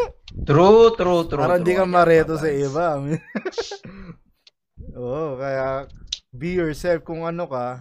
True, 0.48 0.94
true, 0.94 1.26
true. 1.26 1.38
Para 1.38 1.58
hindi 1.58 1.70
ka 1.70 1.84
mareto 1.84 2.34
sa 2.34 2.46
iba. 2.46 2.98
Oo, 4.96 5.36
kaya 5.36 5.86
be 6.30 6.54
yourself 6.54 7.02
kung 7.02 7.22
ano 7.22 7.46
ka. 7.46 7.78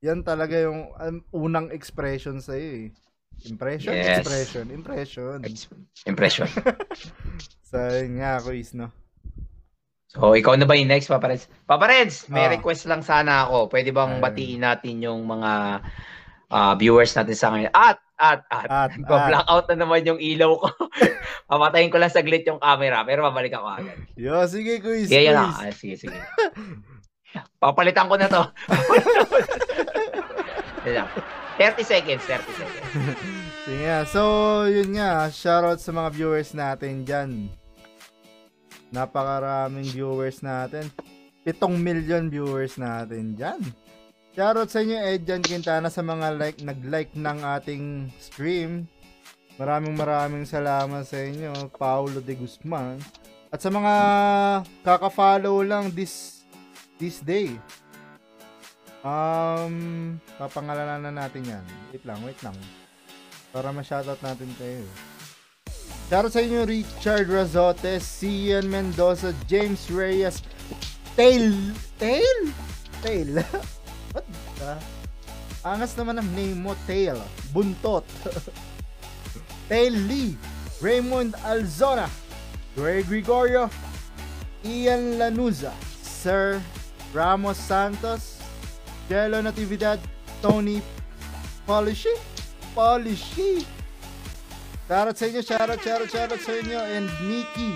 Yan 0.00 0.24
talaga 0.24 0.56
yung 0.56 0.88
um, 0.96 1.16
unang 1.30 1.68
expression 1.68 2.40
sa 2.40 2.56
iyo 2.56 2.88
eh. 2.88 3.48
Impression, 3.48 3.92
Yes. 3.96 4.20
expression, 4.20 4.68
impression. 4.68 5.38
Ex- 5.44 5.68
Impression. 6.04 6.44
Sa 7.70 7.88
nga 7.88 8.36
quiz, 8.40 8.76
no? 8.76 8.92
So, 10.10 10.34
ikaw 10.34 10.58
na 10.58 10.66
ba 10.66 10.74
yung 10.74 10.90
next, 10.90 11.06
Papa 11.08 11.30
Reds? 11.30 11.46
Papa 11.64 11.86
Reds, 11.86 12.26
may 12.28 12.44
Ah. 12.44 12.52
request 12.52 12.84
lang 12.84 13.00
sana 13.00 13.46
ako. 13.46 13.70
Pwede 13.70 13.94
bang 13.94 14.18
Ayun. 14.18 14.24
batiin 14.24 14.60
natin 14.60 14.94
yung 15.00 15.22
mga 15.24 15.80
ah, 16.50 16.74
viewers 16.74 17.14
natin 17.14 17.36
sa 17.38 17.48
ngayon? 17.54 17.70
At, 17.70 17.96
at, 18.18 18.40
at, 18.50 18.68
At, 18.68 18.90
at, 18.98 19.06
black 19.06 19.46
out 19.46 19.70
na 19.70 19.86
naman 19.86 20.02
yung 20.04 20.18
ilaw 20.20 20.58
ko. 20.58 20.68
Papatayin 21.50 21.88
ko 21.88 21.96
lang 21.96 22.10
saglit 22.10 22.42
yung 22.44 22.58
camera, 22.58 23.06
pero 23.06 23.22
babalik 23.22 23.54
ako 23.54 23.66
agad. 23.70 23.96
yo, 24.18 24.34
sige 24.44 24.82
quiz, 24.82 25.08
na. 25.08 25.16
quiz. 25.16 25.56
Ah, 25.56 25.72
sige, 25.72 25.94
sige. 25.96 26.18
Papalitan 27.56 28.10
ko 28.10 28.18
na 28.18 28.26
to. 28.26 28.42
Yan 30.88 31.04
lang. 31.04 31.08
30 31.60 31.84
seconds, 31.84 32.22
30 32.24 32.56
seconds. 32.56 32.88
Sige 33.68 33.80
nga. 33.84 33.98
So, 34.08 34.22
yun 34.64 34.96
nga. 34.96 35.28
Shoutout 35.28 35.80
sa 35.80 35.92
mga 35.92 36.08
viewers 36.16 36.50
natin 36.56 37.04
dyan. 37.04 37.52
Napakaraming 38.88 39.84
viewers 39.92 40.40
natin. 40.40 40.88
7 41.44 41.76
million 41.76 42.32
viewers 42.32 42.80
natin 42.80 43.36
dyan. 43.36 43.60
Shoutout 44.32 44.72
sa 44.72 44.80
inyo, 44.80 44.96
Edjan 45.04 45.44
Quintana, 45.44 45.92
sa 45.92 46.00
mga 46.00 46.38
like, 46.40 46.58
nag-like 46.64 47.12
ng 47.12 47.38
ating 47.44 48.08
stream. 48.16 48.88
Maraming 49.60 49.92
maraming 49.92 50.48
salamat 50.48 51.04
sa 51.04 51.20
inyo, 51.20 51.68
Paulo 51.76 52.24
de 52.24 52.32
Guzman. 52.32 52.96
At 53.52 53.60
sa 53.60 53.68
mga 53.68 53.94
kaka-follow 54.86 55.60
lang 55.66 55.92
this 55.92 56.46
this 56.96 57.20
day. 57.20 57.58
Um, 59.00 60.20
papangalanan 60.36 61.00
na 61.08 61.12
natin 61.24 61.40
yan. 61.48 61.64
Wait 61.88 62.04
lang, 62.04 62.20
wait 62.20 62.36
lang. 62.44 62.56
Para 63.48 63.72
ma-shoutout 63.72 64.20
natin 64.20 64.52
kayo. 64.60 64.84
Shoutout 66.12 66.34
sa 66.34 66.44
inyo, 66.44 66.68
Richard 66.68 67.30
Razotes, 67.32 68.04
Cian 68.20 68.68
Mendoza, 68.68 69.32
James 69.48 69.88
Reyes, 69.88 70.44
Tail, 71.16 71.54
Tail? 71.96 72.38
Tail? 73.00 73.40
What 74.12 74.26
the? 74.58 74.74
Angas 75.60 75.92
naman 75.96 76.20
ang 76.20 76.28
name 76.32 76.60
mo, 76.60 76.72
Tail. 76.84 77.16
Buntot. 77.52 78.04
Tail 79.70 79.94
Lee, 79.94 80.34
Raymond 80.82 81.38
Alzona, 81.46 82.10
Greg 82.74 83.06
Gregorio, 83.06 83.70
Ian 84.66 85.14
Lanuza, 85.14 85.70
Sir 86.02 86.58
Ramos 87.14 87.54
Santos, 87.54 88.39
Jello 89.10 89.42
Natividad, 89.42 89.98
Tony 90.38 90.78
Polishi, 91.66 92.14
Polishi. 92.70 93.66
Shoutout 94.86 95.18
sa 95.18 95.24
inyo, 95.26 95.42
shoutout, 95.42 95.80
shoutout, 95.82 96.10
shoutout 96.14 96.38
sa 96.38 96.52
inyo, 96.54 96.78
and 96.78 97.10
Nikki. 97.26 97.74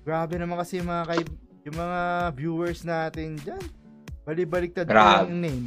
Grabe 0.00 0.40
naman 0.40 0.56
kasi 0.56 0.80
yung 0.80 0.88
mga 0.88 1.04
kay, 1.04 1.20
yung 1.68 1.76
mga 1.76 2.00
viewers 2.32 2.80
natin 2.88 3.36
dyan. 3.44 3.60
Balibaliktad 4.24 4.88
Grabe. 4.88 5.28
yung 5.28 5.36
name. 5.36 5.64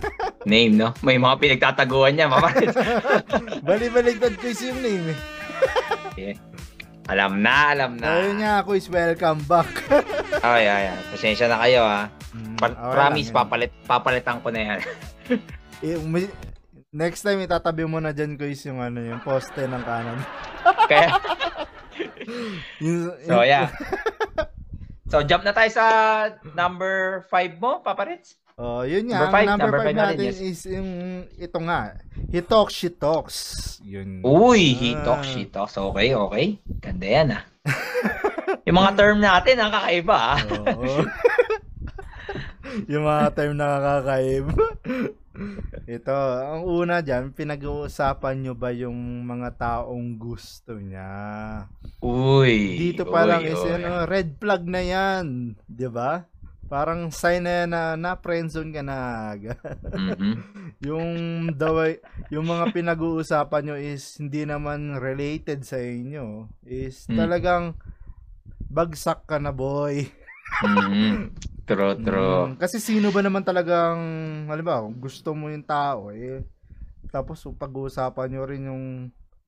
Name, 0.48 0.80
no? 0.80 0.96
May 1.04 1.20
mga 1.20 1.36
pinagtataguan 1.36 2.16
niya, 2.16 2.32
Reds. 2.32 2.72
Balibaliktad 3.68 4.40
kasi 4.40 4.72
yung 4.72 4.80
name 4.80 5.12
eh. 5.12 5.18
Okay. 6.10 6.32
Alam 7.12 7.44
na, 7.44 7.76
alam 7.76 7.92
na. 8.00 8.24
Ayun 8.24 8.40
nga 8.40 8.64
ako 8.64 8.72
is 8.72 8.88
welcome 8.88 9.44
back. 9.44 9.68
Ay, 10.40 10.64
ay, 10.64 10.84
ay. 10.96 11.00
Pasensya 11.12 11.44
na 11.44 11.60
kayo, 11.60 11.84
ha. 11.84 12.08
Pa- 12.56 12.70
Okay 12.70 12.94
promise, 12.94 13.30
papalit, 13.30 13.72
papalitan 13.84 14.38
ko 14.40 14.48
na 14.50 14.60
yan. 14.60 14.80
Eh, 15.80 15.96
next 16.92 17.24
time 17.24 17.40
itatabi 17.40 17.88
mo 17.88 17.96
na 18.04 18.12
dyan 18.12 18.36
guys 18.36 18.60
yung 18.68 18.84
ano 18.84 19.00
yung 19.00 19.16
poste 19.24 19.64
ng 19.64 19.80
kanan. 19.80 20.20
Kaya, 20.92 21.16
so, 23.24 23.40
yeah. 23.40 23.72
So, 25.08 25.24
jump 25.24 25.42
na 25.42 25.56
tayo 25.56 25.72
sa 25.72 25.84
number 26.52 27.24
5 27.32 27.56
mo, 27.58 27.80
Papa 27.80 28.04
Reds. 28.06 28.36
Oh, 28.60 28.84
yun 28.84 29.08
nga. 29.08 29.24
Number 29.24 29.32
five, 29.32 29.48
ang 29.48 29.50
number 29.56 29.64
number 29.64 29.80
5 29.80 29.86
five 29.88 29.96
natin, 29.96 30.16
natin 30.20 30.28
yes. 30.28 30.38
is 30.44 30.60
yung 30.68 30.90
ito 31.40 31.58
nga. 31.64 31.80
He 32.28 32.44
talks, 32.44 32.76
she 32.76 32.92
talks. 32.92 33.36
Yun. 33.80 34.20
Uy, 34.20 34.76
he 34.76 34.92
Ah. 34.92 35.00
talks, 35.00 35.32
she 35.32 35.48
talks. 35.48 35.80
Okay, 35.80 36.12
okay. 36.12 36.60
Ganda 36.76 37.06
yan, 37.08 37.28
ah. 37.40 37.42
yung 38.68 38.76
mga 38.76 38.92
term 39.00 39.16
natin, 39.16 39.56
ang 39.56 39.72
kakaiba, 39.72 40.36
ah. 40.36 40.40
Oo. 40.44 41.08
Yung 42.86 43.04
mga 43.04 43.26
term 43.34 43.54
na 43.56 43.78
kakaiba. 43.78 44.54
Ito, 45.96 46.16
ang 46.42 46.62
una 46.66 47.00
dyan, 47.00 47.32
pinag-uusapan 47.32 48.34
nyo 48.42 48.52
ba 48.52 48.74
yung 48.74 49.24
mga 49.24 49.56
taong 49.56 50.18
gusto 50.18 50.76
niya? 50.76 51.64
Uy. 52.02 52.76
Dito 52.76 53.06
pa 53.06 53.24
lang 53.24 53.46
uy, 53.46 53.54
is 53.54 53.62
uy. 53.62 53.72
ano, 53.78 54.04
red 54.04 54.36
flag 54.36 54.66
na 54.66 54.82
yan. 54.82 55.54
'di 55.64 55.88
ba? 55.88 56.26
Parang 56.70 57.10
sign 57.10 57.42
na 57.42 57.52
yan 57.62 57.70
na, 57.72 57.82
na 57.98 58.12
friendzone 58.14 58.70
ka 58.70 58.82
na. 58.84 58.98
Mhm. 59.34 60.34
yung 60.88 61.08
daway, 61.50 61.98
yung 62.30 62.46
mga 62.46 62.70
pinag-uusapan 62.70 63.62
nyo 63.64 63.76
is 63.76 64.18
hindi 64.22 64.46
naman 64.46 64.94
related 64.98 65.66
sa 65.66 65.78
inyo. 65.78 66.46
Is 66.62 67.06
Hmm. 67.10 67.18
talagang 67.18 67.64
bagsak 68.70 69.26
ka 69.26 69.42
na 69.42 69.50
boy. 69.50 70.06
Mhm. 70.62 71.34
True, 71.70 71.94
true. 72.02 72.50
Mm, 72.50 72.58
kasi 72.58 72.82
sino 72.82 73.14
ba 73.14 73.22
naman 73.22 73.46
talagang, 73.46 74.00
halimbawa, 74.50 74.90
gusto 74.90 75.30
mo 75.38 75.46
yung 75.46 75.62
tao, 75.62 76.10
eh, 76.10 76.42
tapos 77.14 77.46
pag-uusapan 77.54 78.26
nyo 78.26 78.42
rin 78.42 78.66
yung 78.66 78.84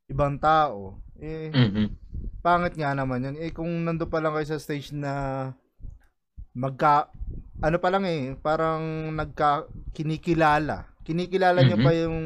ibang 0.06 0.38
tao, 0.38 1.02
eh, 1.18 1.50
Mhm. 1.50 1.90
pangit 2.38 2.78
nga 2.78 2.94
naman 2.94 3.26
yun. 3.26 3.36
Eh, 3.42 3.50
kung 3.50 3.66
nando 3.82 4.06
pa 4.06 4.22
lang 4.22 4.38
kayo 4.38 4.54
sa 4.54 4.62
stage 4.62 4.94
na 4.94 5.50
magka, 6.54 7.10
ano 7.58 7.82
pa 7.82 7.90
lang 7.90 8.06
eh, 8.06 8.38
parang 8.38 9.10
nagka, 9.10 9.66
kinikilala. 9.90 10.86
kinikilala 11.02 11.66
niyo 11.66 11.82
Mhm. 11.82 11.86
pa 11.86 11.92
yung 11.98 12.18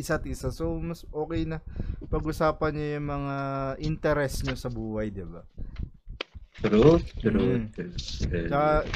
isa't 0.00 0.24
isa. 0.24 0.48
So, 0.48 0.72
mas 0.80 1.04
okay 1.12 1.44
na 1.44 1.60
pag-usapan 2.08 2.72
niyo 2.72 2.88
yung 2.96 3.08
mga 3.12 3.36
interest 3.84 4.48
niyo 4.48 4.56
sa 4.56 4.72
buhay, 4.72 5.12
di 5.12 5.20
ba? 5.20 5.44
True, 6.64 6.96
true, 7.20 7.60
Mm. 7.60 7.68
true. 7.76 7.92
true. 7.92 8.48
Tsaka, 8.48 8.88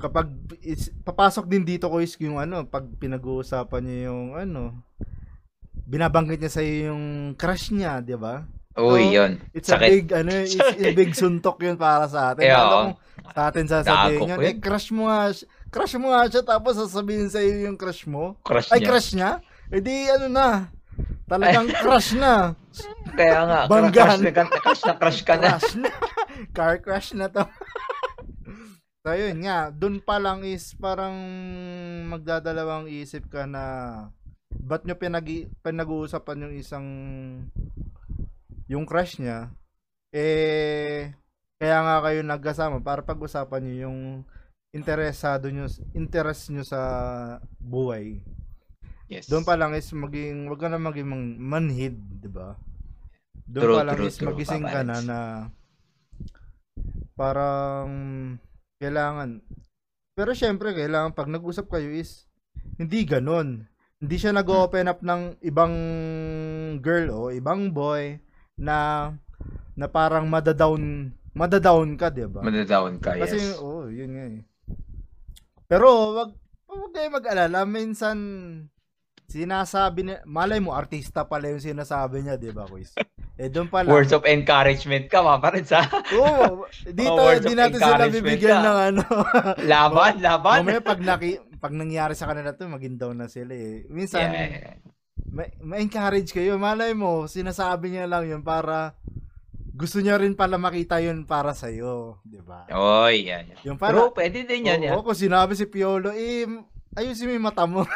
kapag 0.00 0.26
is, 0.64 0.88
papasok 1.04 1.44
din 1.46 1.62
dito 1.62 1.86
ko 1.86 2.00
is 2.00 2.16
yung 2.18 2.40
ano, 2.40 2.64
pag 2.64 2.88
pinag-uusapan 2.96 3.82
niyo 3.84 3.98
yung 4.10 4.24
ano, 4.34 4.80
binabanggit 5.84 6.40
niya 6.40 6.52
sa 6.52 6.62
yung 6.64 7.36
crush 7.36 7.70
niya, 7.70 8.00
di 8.00 8.16
ba? 8.16 8.48
Uy, 8.78 9.10
So, 9.10 9.14
yun. 9.20 9.32
It's 9.52 9.68
a 9.68 9.76
Sakit. 9.76 9.90
big 9.90 10.06
ano, 10.14 10.30
it's 10.40 10.56
a 10.56 10.90
big 10.94 11.12
suntok 11.12 11.58
yun 11.60 11.76
para 11.76 12.06
sa 12.08 12.32
atin. 12.32 12.48
Eh, 12.48 12.54
oo. 12.54 12.94
mo, 12.94 12.98
sa 13.34 13.52
atin 13.52 13.66
sasabihin 13.68 14.26
ko 14.26 14.40
eh 14.40 14.56
crush 14.56 14.88
mo 14.90 15.10
nga, 15.10 15.28
crush 15.68 15.94
mo 16.00 16.06
nga 16.10 16.22
siya 16.26 16.42
tapos 16.42 16.74
sasabihin 16.80 17.28
sa 17.28 17.42
iyo 17.42 17.68
yung 17.68 17.76
crush 17.76 18.08
mo. 18.08 18.38
Crush 18.40 18.70
Ay, 18.72 18.80
niya. 18.80 18.88
crush 18.88 19.10
niya? 19.12 19.30
Eh 19.70 19.82
di 19.82 20.08
ano 20.08 20.26
na, 20.30 20.48
talagang 21.28 21.68
crush 21.82 22.14
na. 22.16 22.54
Kaya 23.12 23.38
nga, 23.44 23.60
Banggan. 23.66 23.92
crush 23.92 24.22
na, 24.22 24.30
crush 24.62 24.82
na 24.86 24.94
crush 24.96 25.20
ka 25.26 25.34
na. 25.36 25.50
Crush 25.58 25.74
na. 25.76 25.90
Car 26.56 26.74
crash 26.80 27.10
na 27.12 27.26
to. 27.28 27.44
So 29.00 29.12
yun 29.16 29.40
nga, 29.40 29.72
dun 29.72 29.98
pa 30.04 30.20
lang 30.20 30.44
is 30.44 30.76
parang 30.76 31.16
magdadalawang 32.12 32.88
isip 32.92 33.28
ka 33.32 33.48
na 33.48 33.64
ba't 34.50 34.84
nyo 34.84 34.98
pinag 34.98 35.48
pinag-uusapan 35.64 36.44
yung 36.46 36.54
isang 36.58 36.86
yung 38.68 38.84
crush 38.84 39.18
niya 39.18 39.50
eh 40.12 41.14
kaya 41.62 41.78
nga 41.86 41.96
kayo 42.02 42.20
nagkasama 42.22 42.82
para 42.82 43.00
pag-usapan 43.06 43.62
nyo 43.62 43.74
yung 43.88 43.98
interesado 44.74 45.48
nyo 45.48 45.66
interest 45.96 46.50
nyo 46.50 46.62
sa 46.66 46.80
buhay 47.58 48.20
Yes. 49.10 49.26
doon 49.26 49.42
pa 49.42 49.58
lang 49.58 49.74
is 49.74 49.90
maging 49.90 50.46
wag 50.46 50.62
ka 50.62 50.70
na 50.70 50.78
maging 50.78 51.10
manhid, 51.34 51.98
'di 51.98 52.30
ba? 52.30 52.54
Doon 53.42 53.82
pa 53.82 53.90
lang 53.90 53.98
true, 53.98 54.06
is 54.06 54.14
true, 54.14 54.30
magising 54.30 54.62
ka 54.62 54.86
na 54.86 54.96
na 55.02 55.18
parang 57.18 57.90
kailangan 58.80 59.44
pero 60.20 60.36
syempre 60.36 60.76
kailangan 60.76 61.16
pag 61.16 61.32
nag-usap 61.32 61.70
kayo 61.72 61.88
is 61.96 62.28
hindi 62.76 63.08
ganon. 63.08 63.64
Hindi 64.00 64.16
siya 64.16 64.32
nag-open 64.32 64.88
up 64.88 65.00
ng 65.00 65.40
ibang 65.44 65.74
girl 66.80 67.06
o 67.12 67.20
ibang 67.32 67.72
boy 67.72 68.20
na 68.56 69.08
na 69.76 69.86
parang 69.88 70.28
madadown 70.28 71.12
madadown 71.32 71.96
ka, 71.96 72.12
'di 72.12 72.28
ba? 72.28 72.44
Madadown 72.44 73.00
ka, 73.00 73.16
yes. 73.16 73.32
Kasi, 73.32 73.38
oh, 73.60 73.88
yun 73.88 74.12
nga 74.12 74.24
eh. 74.28 74.42
Pero, 75.68 76.16
wag, 76.16 76.30
wag 76.68 76.92
kayo 76.92 77.08
mag-alala. 77.08 77.62
Minsan, 77.64 78.16
sinasabi 79.30 79.98
niya, 80.02 80.26
malay 80.26 80.58
mo, 80.58 80.74
artista 80.74 81.22
pala 81.22 81.46
yung 81.46 81.62
sinasabi 81.62 82.26
niya, 82.26 82.34
di 82.34 82.50
ba, 82.50 82.66
Quiz? 82.66 82.90
Eh, 83.38 83.46
doon 83.46 83.70
pa 83.70 83.86
lang. 83.86 83.94
Words 83.94 84.10
of 84.10 84.26
encouragement 84.26 85.06
ka, 85.06 85.22
Papa 85.22 85.54
Rin, 85.54 85.62
sa 85.62 85.86
Oo, 86.12 86.66
dito, 86.98 87.14
words 87.14 87.46
di 87.46 87.54
natin 87.54 87.78
sila 87.78 88.10
bibigyan 88.10 88.58
ka. 88.58 88.66
ng 88.66 88.78
ano. 88.90 89.02
laban, 89.70 90.14
laban. 90.26 90.66
Mamaya, 90.66 90.82
pag, 90.82 90.98
naki, 90.98 91.30
pag 91.56 91.70
nangyari 91.70 92.12
sa 92.12 92.26
kanila 92.26 92.50
to, 92.52 92.66
maging 92.66 92.98
down 92.98 93.16
na 93.16 93.30
sila 93.30 93.54
eh. 93.54 93.86
Minsan, 93.86 94.26
Yeah. 94.28 94.82
ma- 95.30 95.54
ma-encourage 95.62 96.34
kayo. 96.34 96.58
Malay 96.58 96.90
mo, 96.90 97.30
sinasabi 97.30 97.94
niya 97.94 98.10
lang 98.10 98.26
yun 98.26 98.42
para 98.42 98.98
gusto 99.70 100.02
niya 100.02 100.18
rin 100.18 100.34
pala 100.34 100.58
makita 100.58 100.98
yun 100.98 101.22
para 101.22 101.54
sa'yo, 101.54 102.18
di 102.20 102.42
ba? 102.42 102.66
Oy, 102.68 103.30
yan. 103.30 103.46
yan. 103.48 103.58
Yung 103.64 103.78
para, 103.78 103.94
Pero 103.94 104.10
pwede 104.12 104.42
din 104.42 104.66
yan, 104.66 104.82
yan. 104.82 104.92
Oo, 104.92 105.06
kung 105.06 105.16
sinabi 105.16 105.54
si 105.54 105.64
Piolo, 105.64 106.10
eh, 106.12 106.44
ayusin 106.92 107.30
mo 107.30 107.32
yung 107.32 107.46
mata 107.46 107.64
mo. 107.64 107.86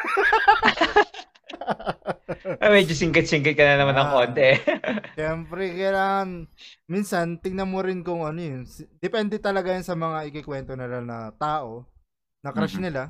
Ay, 2.61 2.71
medyo 2.77 2.93
singkit-singkit 2.93 3.55
ka 3.55 3.65
na 3.65 3.79
naman 3.79 3.95
ng 3.95 4.09
Ah. 4.09 4.13
konti. 4.13 4.51
Siyempre, 5.19 5.63
kailangan, 5.73 6.29
minsan, 6.85 7.39
tingnan 7.39 7.69
mo 7.69 7.81
rin 7.81 8.03
kung 8.03 8.23
ano 8.23 8.39
yun. 8.39 8.63
Depende 8.99 9.39
talaga 9.39 9.71
yun 9.71 9.83
sa 9.83 9.95
mga 9.95 10.29
ikikwento 10.29 10.75
nila 10.75 11.01
na 11.01 11.31
tao, 11.33 11.87
na 12.41 12.51
crush 12.51 12.77
Mhm. 12.77 12.85
nila. 12.85 13.03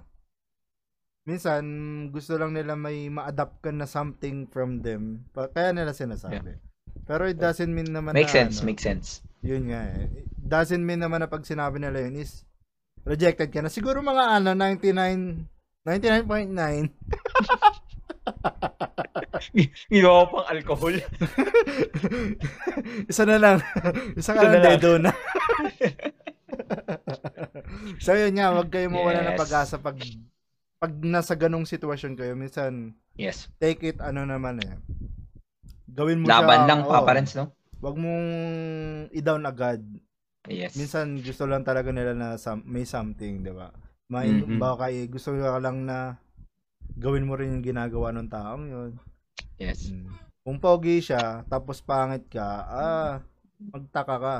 Minsan, 1.25 1.65
gusto 2.13 2.37
lang 2.37 2.53
nila 2.53 2.77
may 2.77 3.09
ma-adapt 3.09 3.65
ka 3.65 3.73
na 3.73 3.89
something 3.89 4.45
from 4.47 4.85
them. 4.85 5.25
Kaya 5.33 5.73
nila 5.73 5.97
sinasabi. 5.97 6.61
Pero 7.05 7.25
it 7.25 7.41
doesn't 7.41 7.73
mean 7.73 7.89
naman 7.89 8.13
Makes 8.13 8.33
na, 8.33 8.39
sense, 8.45 8.55
ano, 8.61 8.67
makes 8.69 8.85
sense. 8.85 9.07
Yun 9.41 9.73
nga 9.73 9.89
eh. 9.89 10.09
It 10.21 10.29
doesn't 10.39 10.85
mean 10.85 11.01
naman 11.01 11.21
na 11.21 11.29
pag 11.29 11.45
sinabi 11.45 11.81
nila 11.81 12.01
yun 12.01 12.17
is 12.17 12.45
rejected 13.05 13.49
ka 13.49 13.61
na. 13.61 13.69
Siguro 13.69 14.01
mga 14.01 14.37
ano, 14.37 14.53
99, 14.53 15.49
99.9. 15.85 16.93
Ginawa 19.89 20.25
pang 20.27 20.47
alcohol. 20.49 20.95
Isa 23.05 23.25
na 23.25 23.37
lang. 23.37 23.59
Isa 24.15 24.33
ka 24.33 24.41
Isa 24.41 24.51
lang 24.51 24.63
dedo 24.63 24.93
na. 24.99 25.13
so 27.99 28.15
yun 28.15 28.35
nga, 28.35 28.55
wag 28.55 28.71
kayo 28.71 28.89
mawala 28.89 29.21
ng 29.23 29.35
Yes. 29.35 29.41
pag-asa 29.41 29.77
pag 29.79 29.99
pag 30.79 30.93
nasa 31.01 31.35
ganong 31.35 31.65
sitwasyon 31.65 32.15
kayo. 32.15 32.33
Minsan, 32.35 32.95
Yes. 33.15 33.49
take 33.57 33.83
it 33.85 33.99
ano 33.99 34.23
naman 34.23 34.61
eh. 34.61 34.75
Gawin 35.87 36.21
mo 36.21 36.27
Laban 36.27 36.65
siya. 36.65 36.69
lang, 36.69 36.81
oo. 36.83 36.91
Papa 36.91 37.15
Rens, 37.15 37.33
no? 37.35 37.55
Wag 37.79 37.95
mong 37.95 38.29
i-down 39.13 39.45
agad. 39.45 39.81
Yes. 40.45 40.75
Minsan 40.75 41.21
gusto 41.21 41.45
lang 41.45 41.65
talaga 41.65 41.89
nila 41.89 42.13
na 42.13 42.37
some, 42.37 42.61
may 42.65 42.85
something, 42.85 43.41
'di 43.41 43.53
ba? 43.53 43.73
May 44.07 44.29
Mhm. 44.29 44.61
baka 44.61 44.89
gusto 45.09 45.33
ka 45.33 45.57
lang 45.57 45.89
na 45.89 46.21
gawin 46.99 47.27
mo 47.27 47.35
rin 47.39 47.55
yung 47.59 47.65
ginagawa 47.65 48.15
ng 48.15 48.29
taong 48.31 48.65
'yon. 48.67 48.91
Yes. 49.59 49.91
Mm. 49.91 50.11
Kung 50.45 50.59
pogi 50.61 51.01
siya, 51.01 51.43
tapos 51.49 51.81
pangit 51.81 52.29
ka, 52.29 52.49
ah, 52.69 53.13
magtaka 53.73 54.17
ka. 54.21 54.37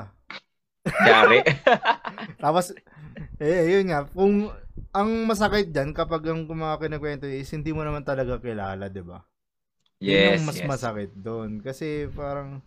Yari. 0.85 1.41
Tapos, 2.43 2.69
eh, 3.41 3.73
yun 3.73 3.89
nga, 3.89 4.05
kung 4.05 4.53
ang 4.93 5.09
masakit 5.25 5.73
dyan 5.73 5.97
kapag 5.97 6.29
ang 6.29 6.45
mga 6.45 6.77
kinakwento 6.77 7.25
is 7.25 7.49
hindi 7.49 7.73
mo 7.73 7.81
naman 7.81 8.05
talaga 8.05 8.37
kilala, 8.37 8.85
di 8.85 9.01
ba? 9.01 9.25
Yun 9.97 10.13
yes, 10.13 10.37
yung 10.37 10.45
mas 10.45 10.59
yes. 10.61 10.69
masakit 10.69 11.11
doon. 11.17 11.57
Kasi 11.65 12.05
parang, 12.13 12.61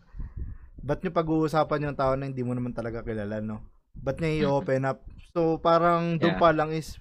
ba't 0.82 0.98
nyo 0.98 1.14
pag-uusapan 1.14 1.86
yung 1.86 1.98
tao 1.98 2.18
na 2.18 2.26
hindi 2.26 2.42
mo 2.42 2.58
naman 2.58 2.74
talaga 2.74 3.06
kilala, 3.06 3.38
no? 3.38 3.62
Ba't 3.94 4.18
niya 4.18 4.50
i-open 4.50 4.88
up? 4.88 4.98
So, 5.30 5.62
parang 5.62 6.18
doon 6.18 6.34
Yeah. 6.34 6.42
pa 6.42 6.50
lang 6.50 6.74
is, 6.74 6.98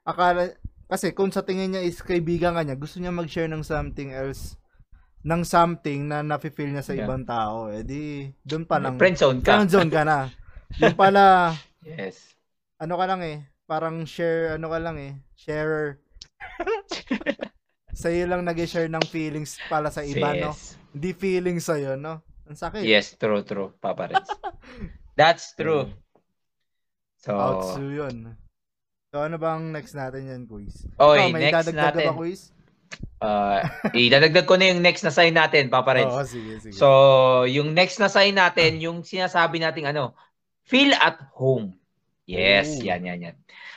akala, 0.00 0.56
kasi 0.86 1.12
kung 1.12 1.28
sa 1.28 1.42
tingin 1.42 1.72
niya 1.72 1.82
is 1.82 1.98
kaibigan 1.98 2.52
ka 2.52 2.62
niya, 2.62 2.76
gusto 2.76 2.98
niya 2.98 3.10
mag-share 3.10 3.48
ng 3.48 3.62
something 3.62 4.10
else, 4.10 4.56
ng 5.22 5.42
something 5.42 6.06
na 6.06 6.20
nafe-feel 6.20 6.68
niya 6.68 6.84
sa 6.84 6.92
Yeah. 6.92 7.08
ibang 7.08 7.24
tao, 7.24 7.68
eh 7.68 7.80
di, 7.80 8.28
doon 8.42 8.64
pa 8.64 8.76
lang, 8.76 8.96
Friend 8.96 9.16
zone 9.16 9.40
ka. 9.40 9.56
friend 9.56 9.70
zone 9.70 9.88
ka 9.88 10.02
na. 10.04 10.28
Yung 10.78 10.94
pala, 10.94 11.54
Yes. 11.84 12.36
ano 12.76 12.94
ka 12.94 13.04
lang 13.04 13.20
eh, 13.20 13.38
parang 13.64 14.04
share, 14.04 14.54
ano 14.54 14.68
ka 14.68 14.78
lang 14.78 14.96
eh, 14.98 15.12
sharer. 15.34 16.00
sa'yo 17.94 18.26
lang 18.26 18.42
nag-share 18.42 18.90
ng 18.90 19.04
feelings 19.06 19.56
pala 19.66 19.88
sa 19.88 20.02
iba, 20.02 20.34
no? 20.34 20.50
Yes. 20.52 20.76
Hindi 20.92 21.10
feelings 21.14 21.64
sa'yo, 21.64 21.94
no? 21.94 22.20
Ang 22.44 22.58
sakit. 22.58 22.82
Yes, 22.84 23.16
true, 23.16 23.40
true, 23.40 23.72
Papa. 23.78 24.10
That's 25.16 25.54
true. 25.56 25.88
So, 27.16 27.32
Outsu 27.32 27.88
yun. 27.88 28.36
So, 29.14 29.22
ano 29.22 29.38
bang 29.38 29.70
next 29.70 29.94
natin 29.94 30.26
yan, 30.26 30.42
quiz? 30.42 30.74
Oy, 30.98 31.22
Ikaw, 31.22 31.30
may 31.30 31.46
next 31.46 31.70
natin. 31.70 32.10
ba, 32.10 32.18
quiz? 32.18 32.50
uh, 33.22 33.62
idadagdag 33.94 34.42
ko 34.42 34.58
na 34.58 34.74
yung 34.74 34.82
next 34.82 35.06
na 35.06 35.14
sign 35.14 35.30
natin, 35.30 35.70
Papa 35.70 35.94
Rens. 35.94 36.10
Oo, 36.10 36.26
sige, 36.26 36.58
sige. 36.58 36.74
So, 36.74 36.88
yung 37.46 37.78
next 37.78 38.02
na 38.02 38.10
sign 38.10 38.34
natin, 38.34 38.82
yung 38.82 39.06
sinasabi 39.06 39.62
nating 39.62 39.86
ano, 39.86 40.18
feel 40.66 40.90
at 40.98 41.30
home. 41.30 41.78
Yes, 42.26 42.82
Ooh. 42.82 42.90
yan, 42.90 43.06
yan, 43.06 43.30
yan. 43.30 43.36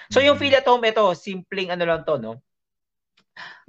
So, 0.10 0.26
yung 0.26 0.42
feel 0.42 0.58
at 0.58 0.66
home, 0.66 0.82
ito, 0.90 1.06
simpleng 1.14 1.70
ano 1.70 1.86
lang 1.86 2.02
to, 2.02 2.18
no? 2.18 2.42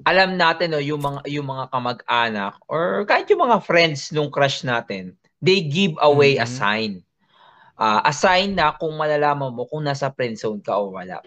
Alam 0.08 0.40
natin, 0.40 0.72
no, 0.72 0.80
yung 0.80 1.04
mga, 1.04 1.20
yung 1.28 1.52
mga 1.52 1.68
kamag-anak 1.68 2.64
or 2.64 3.04
kahit 3.04 3.28
yung 3.28 3.44
mga 3.44 3.60
friends 3.60 4.08
nung 4.08 4.32
crush 4.32 4.64
natin, 4.64 5.12
they 5.44 5.60
give 5.60 6.00
away 6.00 6.40
a 6.40 6.48
Mhm. 6.48 6.56
sign. 6.64 6.92
Ah, 7.76 8.08
a 8.08 8.12
sign 8.16 8.56
na 8.56 8.72
kung 8.72 8.96
malalaman 8.96 9.52
mo 9.52 9.68
kung 9.68 9.84
nasa 9.84 10.08
friend 10.08 10.40
zone 10.40 10.64
ka 10.64 10.72
o 10.80 10.96
wala. 10.96 11.20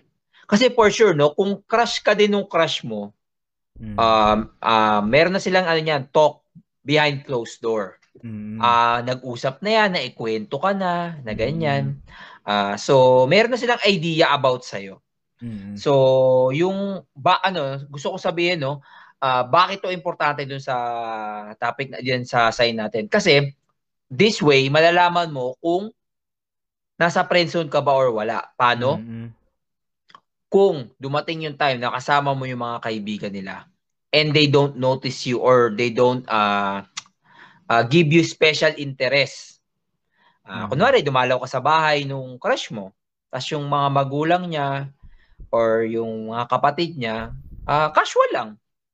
Kasi 0.51 0.67
for 0.75 0.91
sure, 0.91 1.15
no, 1.15 1.31
kung 1.31 1.63
crush 1.63 2.03
ka 2.03 2.11
din 2.11 2.35
nung 2.35 2.45
crush 2.45 2.83
mo, 2.83 3.15
Mm. 3.79 3.95
um, 3.97 4.39
ah, 4.59 4.99
meron 5.01 5.31
na 5.33 5.39
silang 5.41 5.63
ano 5.63 5.79
yan, 5.79 6.05
talk 6.11 6.43
behind 6.83 7.23
closed 7.23 7.63
door. 7.63 7.97
Mm. 8.19 8.59
Ah, 8.59 8.99
nag-usap 9.01 9.63
na 9.63 9.71
yan, 9.71 9.89
naikwento 9.95 10.59
ka 10.59 10.75
na, 10.75 11.17
na 11.23 11.31
ganyan. 11.31 11.97
Ah, 12.43 12.75
so 12.75 13.23
meron 13.31 13.55
na 13.55 13.57
silang 13.57 13.81
idea 13.87 14.29
about 14.35 14.67
sa 14.67 14.77
Mm. 15.41 15.73
So, 15.73 16.53
yung 16.53 17.01
ba 17.17 17.41
ano, 17.41 17.81
gusto 17.89 18.13
ko 18.13 18.17
sabihin 18.21 18.61
no, 18.61 18.85
ah, 19.17 19.41
bakit 19.41 19.81
to 19.81 19.89
importante 19.89 20.45
dun 20.45 20.61
sa 20.61 20.77
topic 21.57 21.89
na 21.89 21.97
diyan 21.97 22.21
sa 22.29 22.53
sign 22.53 22.77
natin? 22.77 23.09
Kasi 23.09 23.49
this 24.05 24.37
way 24.37 24.69
malalaman 24.69 25.33
mo 25.33 25.57
kung 25.57 25.89
nasa 27.01 27.25
friend 27.25 27.49
zone 27.49 27.73
ka 27.73 27.81
ba 27.81 27.97
or 27.97 28.13
wala. 28.13 28.53
Paano? 28.53 29.01
Mm. 29.01 29.40
Kung 30.51 30.91
dumating 30.99 31.47
yung 31.47 31.55
time 31.55 31.79
na 31.79 31.95
kasama 31.95 32.35
mo 32.35 32.43
yung 32.43 32.59
mga 32.59 32.83
kaibigan 32.83 33.31
nila 33.31 33.71
and 34.11 34.35
they 34.35 34.51
don't 34.51 34.75
notice 34.75 35.23
you 35.23 35.39
or 35.39 35.71
they 35.71 35.87
don't 35.87 36.27
uh, 36.27 36.83
uh, 37.71 37.83
give 37.87 38.11
you 38.11 38.21
special 38.27 38.75
interest. 38.75 39.63
Uh, 40.43 40.67
mm-hmm. 40.67 40.75
Kunwari, 40.75 40.99
dumalaw 40.99 41.39
ka 41.39 41.47
sa 41.47 41.63
bahay 41.63 42.03
nung 42.03 42.35
crush 42.35 42.75
mo, 42.75 42.91
tapos 43.31 43.47
yung 43.55 43.71
mga 43.71 43.87
magulang 43.87 44.43
niya 44.51 44.91
or 45.55 45.87
yung 45.87 46.35
mga 46.35 46.45
kapatid 46.51 46.99
niya, 46.99 47.31
uh, 47.63 47.87
casual 47.95 48.27
lang. 48.35 48.49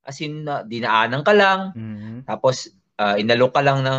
As 0.06 0.22
in, 0.22 0.46
uh, 0.46 0.62
dinaanan 0.62 1.26
ka 1.26 1.34
lang, 1.34 1.74
mm-hmm. 1.74 2.16
tapos 2.22 2.70
uh, 3.02 3.18
inalok 3.18 3.58
ka 3.58 3.62
lang 3.66 3.82
ng 3.82 3.98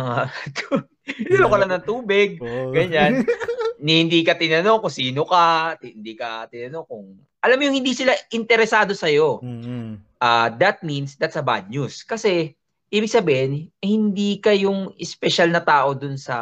inalok 1.28 1.50
ka 1.52 1.58
lang 1.60 1.70
ng 1.76 1.84
tubig, 1.84 2.40
oh. 2.40 2.72
ganyan. 2.72 3.20
ni 3.84 4.04
hindi 4.04 4.20
ka 4.20 4.36
tinanong 4.36 4.80
kung 4.84 4.92
sino 4.92 5.24
ka, 5.24 5.76
hindi 5.80 6.12
ka 6.16 6.48
tinanong 6.48 6.84
kung 6.88 7.16
alam 7.40 7.56
mo 7.56 7.62
yung 7.68 7.76
hindi 7.80 7.96
sila 7.96 8.12
interesado 8.32 8.92
sa 8.92 9.08
iyo. 9.08 9.40
Mm-hmm. 9.40 10.20
Uh, 10.20 10.48
that 10.60 10.84
means 10.84 11.16
that's 11.16 11.40
a 11.40 11.44
bad 11.44 11.72
news 11.72 12.04
kasi 12.04 12.52
ibig 12.92 13.08
sabihin 13.08 13.72
hindi 13.80 14.36
ka 14.36 14.52
yung 14.52 14.92
special 15.00 15.48
na 15.48 15.64
tao 15.64 15.96
dun 15.96 16.20
sa 16.20 16.36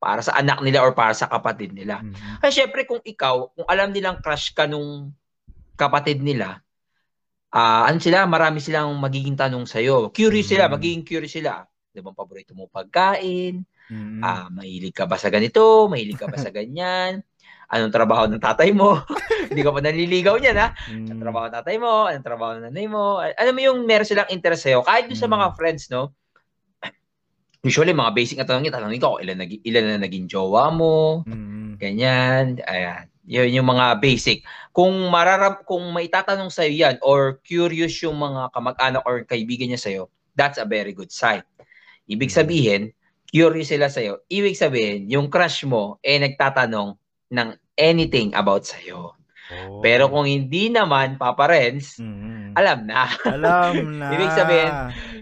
para 0.00 0.20
sa 0.24 0.36
anak 0.36 0.60
nila 0.64 0.84
or 0.84 0.92
para 0.92 1.12
sa 1.16 1.28
kapatid 1.28 1.72
nila. 1.72 2.00
Mm-hmm. 2.00 2.40
Kasi 2.40 2.52
syempre 2.64 2.84
kung 2.88 3.00
ikaw, 3.04 3.52
kung 3.52 3.68
alam 3.68 3.92
nilang 3.92 4.20
crush 4.20 4.52
ka 4.56 4.64
nung 4.64 5.12
kapatid 5.76 6.20
nila, 6.20 6.60
uh, 7.52 7.84
ano 7.84 8.00
sila, 8.00 8.24
marami 8.24 8.60
silang 8.60 8.92
magiging 8.96 9.36
tanong 9.36 9.64
sa 9.68 9.80
iyo. 9.80 10.08
Curious 10.12 10.48
mm-hmm. 10.48 10.68
sila, 10.68 10.72
magiging 10.72 11.04
curious 11.04 11.32
sila. 11.36 11.64
'Di 11.90 12.00
ba 12.00 12.12
paborito 12.16 12.52
mo 12.56 12.68
pagkain? 12.68 13.64
Mm-hmm. 13.90 14.22
Ah, 14.22 14.46
mahilig 14.52 14.94
ka 14.94 15.04
ba 15.04 15.18
sa 15.18 15.28
ganito? 15.28 15.90
Mahilig 15.90 16.16
ka 16.16 16.30
ba 16.30 16.38
sa 16.38 16.52
ganyan? 16.58 17.20
Anong 17.70 17.94
trabaho 17.94 18.26
ng 18.26 18.42
tatay 18.42 18.74
mo? 18.74 18.98
Hindi 19.50 19.62
ka 19.62 19.70
pa 19.70 19.78
naliligaw 19.78 20.42
niyan, 20.42 20.58
ha? 20.58 20.74
Mm. 20.90 21.06
Anong 21.06 21.22
trabaho 21.22 21.44
ng 21.46 21.56
tatay 21.62 21.76
mo? 21.78 21.92
Anong 22.10 22.26
trabaho 22.26 22.50
ng 22.58 22.64
nanay 22.66 22.86
mo? 22.90 23.22
Alam 23.22 23.54
mo 23.54 23.60
yung 23.62 23.78
meron 23.86 24.06
silang 24.06 24.26
interest 24.26 24.66
sa'yo. 24.66 24.82
Kahit 24.82 25.06
yung 25.06 25.22
sa 25.22 25.30
mga 25.30 25.46
mm. 25.50 25.54
friends, 25.54 25.86
no? 25.86 26.10
Usually, 27.66 27.94
mga 27.94 28.10
basic 28.10 28.42
na 28.42 28.46
tanong 28.50 28.66
niya, 28.66 28.74
tanongin 28.74 28.98
ko, 28.98 29.22
ilan, 29.22 29.38
na, 29.38 29.46
ilan 29.46 29.84
na 29.86 29.98
naging 30.02 30.26
jowa 30.26 30.74
mo? 30.74 31.22
Mm. 31.30 31.78
Ganyan. 31.78 32.58
Ayan. 32.66 33.06
Yun 33.30 33.62
yung 33.62 33.68
mga 33.70 34.02
basic. 34.02 34.42
Kung 34.74 35.06
mararap, 35.06 35.62
kung 35.62 35.86
maitatanong 35.94 36.50
sa'yo 36.50 36.74
yan 36.74 36.96
or 37.06 37.38
curious 37.46 37.94
yung 38.02 38.18
mga 38.18 38.50
kamag-anak 38.50 39.06
or 39.06 39.22
kaibigan 39.22 39.70
niya 39.70 39.78
sa'yo, 39.78 40.10
that's 40.34 40.58
a 40.58 40.66
very 40.66 40.90
good 40.90 41.14
sign. 41.14 41.46
Ibig 42.10 42.34
mm. 42.34 42.38
sabihin, 42.42 42.82
curious 43.30 43.70
sila 43.70 43.86
sa'yo. 43.86 44.26
Ibig 44.26 44.58
sabihin, 44.58 45.06
yung 45.06 45.30
crush 45.30 45.62
mo, 45.62 46.02
eh 46.02 46.18
nagtatanong 46.18 46.98
ng 47.30 47.54
anything 47.78 48.34
about 48.34 48.66
sa'yo. 48.66 49.14
Oh. 49.50 49.82
Pero 49.82 50.06
kung 50.06 50.30
hindi 50.30 50.70
naman, 50.70 51.18
Papa 51.18 51.50
Renz, 51.50 51.98
mm-hmm. 51.98 52.54
alam 52.54 52.78
na. 52.86 53.10
Alam 53.26 53.74
na. 53.98 54.14
Ibig 54.14 54.30
sabihin, 54.30 54.72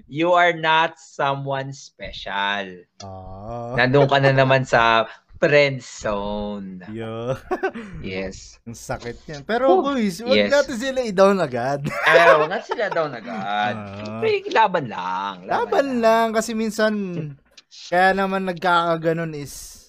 you 0.05 0.37
are 0.37 0.53
not 0.53 1.01
someone 1.01 1.73
special. 1.73 2.85
Oh. 3.01 3.73
Nandun 3.73 4.09
ka 4.09 4.21
na 4.21 4.37
naman 4.37 4.69
sa 4.69 5.09
friend 5.39 5.79
zone. 5.81 6.83
Yo. 6.91 7.39
yes. 8.05 8.59
Ang 8.67 8.77
sakit 8.77 9.17
yan. 9.31 9.41
Pero 9.47 9.71
oh, 9.71 9.81
boys, 9.81 10.21
wag 10.21 10.35
yes. 10.35 10.51
natin 10.51 10.77
sila 10.77 10.99
i-down 11.07 11.39
agad. 11.39 11.81
eh, 12.11 12.35
wag 12.37 12.51
natin 12.51 12.69
sila 12.75 12.87
down 12.91 13.13
agad. 13.15 13.77
Uh, 14.19 14.21
laban 14.51 14.87
lang. 14.91 15.35
Laban, 15.47 15.49
laban 15.49 15.87
lang. 16.03 16.03
lang. 16.03 16.27
Kasi 16.35 16.53
minsan, 16.59 16.93
kaya 17.89 18.13
naman 18.13 18.45
nagkakaganon 18.45 19.33
is 19.39 19.88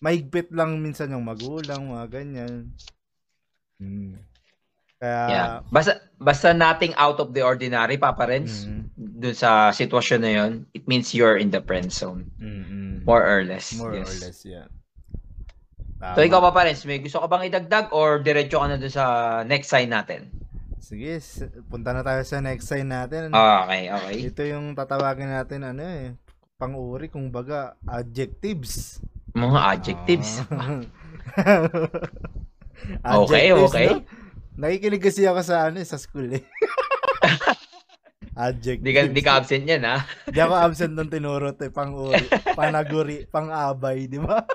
mahigpit 0.00 0.52
lang 0.54 0.80
minsan 0.80 1.12
yung 1.12 1.24
magulang, 1.24 1.90
mga 1.90 2.06
ganyan. 2.10 2.72
Hmm. 3.78 4.16
Kaya 5.04 5.20
yeah. 5.28 5.48
basta 5.68 6.00
basta 6.16 6.56
nating 6.56 6.96
out 6.96 7.20
of 7.20 7.36
the 7.36 7.44
ordinary 7.44 8.00
Papa 8.00 8.24
Renz 8.24 8.64
mm-hmm. 8.64 9.20
dun 9.20 9.36
sa 9.36 9.68
sitwasyon 9.68 10.20
na 10.22 10.32
yon, 10.32 10.52
it 10.72 10.88
means 10.88 11.12
you're 11.12 11.36
in 11.36 11.52
the 11.52 11.60
friend 11.60 11.92
zone. 11.92 12.32
Mm-hmm. 12.40 13.04
More 13.04 13.20
or 13.20 13.44
less. 13.44 13.76
More 13.76 13.92
yes. 13.92 14.08
or 14.08 14.14
less, 14.24 14.38
yeah. 14.48 14.66
Tama. 16.00 16.16
So 16.16 16.24
ikaw 16.24 16.40
Papa 16.40 16.64
Renz, 16.64 16.88
may 16.88 17.04
gusto 17.04 17.20
ka 17.20 17.28
bang 17.28 17.52
idagdag 17.52 17.92
or 17.92 18.24
diretso 18.24 18.64
ka 18.64 18.66
na 18.70 18.80
dun 18.80 18.88
sa 18.88 19.04
next 19.44 19.68
sign 19.68 19.92
natin? 19.92 20.32
Sige, 20.80 21.16
punta 21.68 21.96
na 21.96 22.04
tayo 22.04 22.20
sa 22.24 22.44
next 22.44 22.68
sign 22.68 22.88
natin. 22.88 23.32
Okay, 23.32 23.88
okay. 23.88 24.16
Ito 24.28 24.42
yung 24.44 24.76
tatawagin 24.76 25.32
natin 25.32 25.64
ano 25.64 25.80
eh, 25.80 26.12
pang-uri, 26.60 27.08
kung 27.08 27.32
baga, 27.32 27.76
adjectives. 27.88 29.00
Mga 29.34 29.60
adjectives. 29.60 30.30
Ah. 30.48 30.80
okay, 33.26 33.50
okay. 33.50 33.88
No? 33.90 34.06
Nakikinig 34.54 35.02
kasi 35.02 35.26
ako 35.26 35.42
sa 35.42 35.66
ano 35.66 35.82
eh, 35.82 35.86
sa 35.86 35.98
school 35.98 36.38
eh. 36.38 36.42
adjectives. 38.46 38.86
Di 38.86 38.92
ka, 38.94 39.00
di 39.10 39.22
ka 39.22 39.32
absent 39.42 39.66
yan, 39.66 39.82
ha? 39.82 40.06
Di 40.30 40.38
ako 40.38 40.54
absent 40.54 40.94
nung 40.94 41.10
tinuro 41.10 41.50
to, 41.58 41.66
eh, 41.66 41.74
pang-uri, 41.74 42.22
panaguri, 42.54 43.26
pang-abay, 43.26 44.06
di 44.06 44.22
ba? 44.22 44.38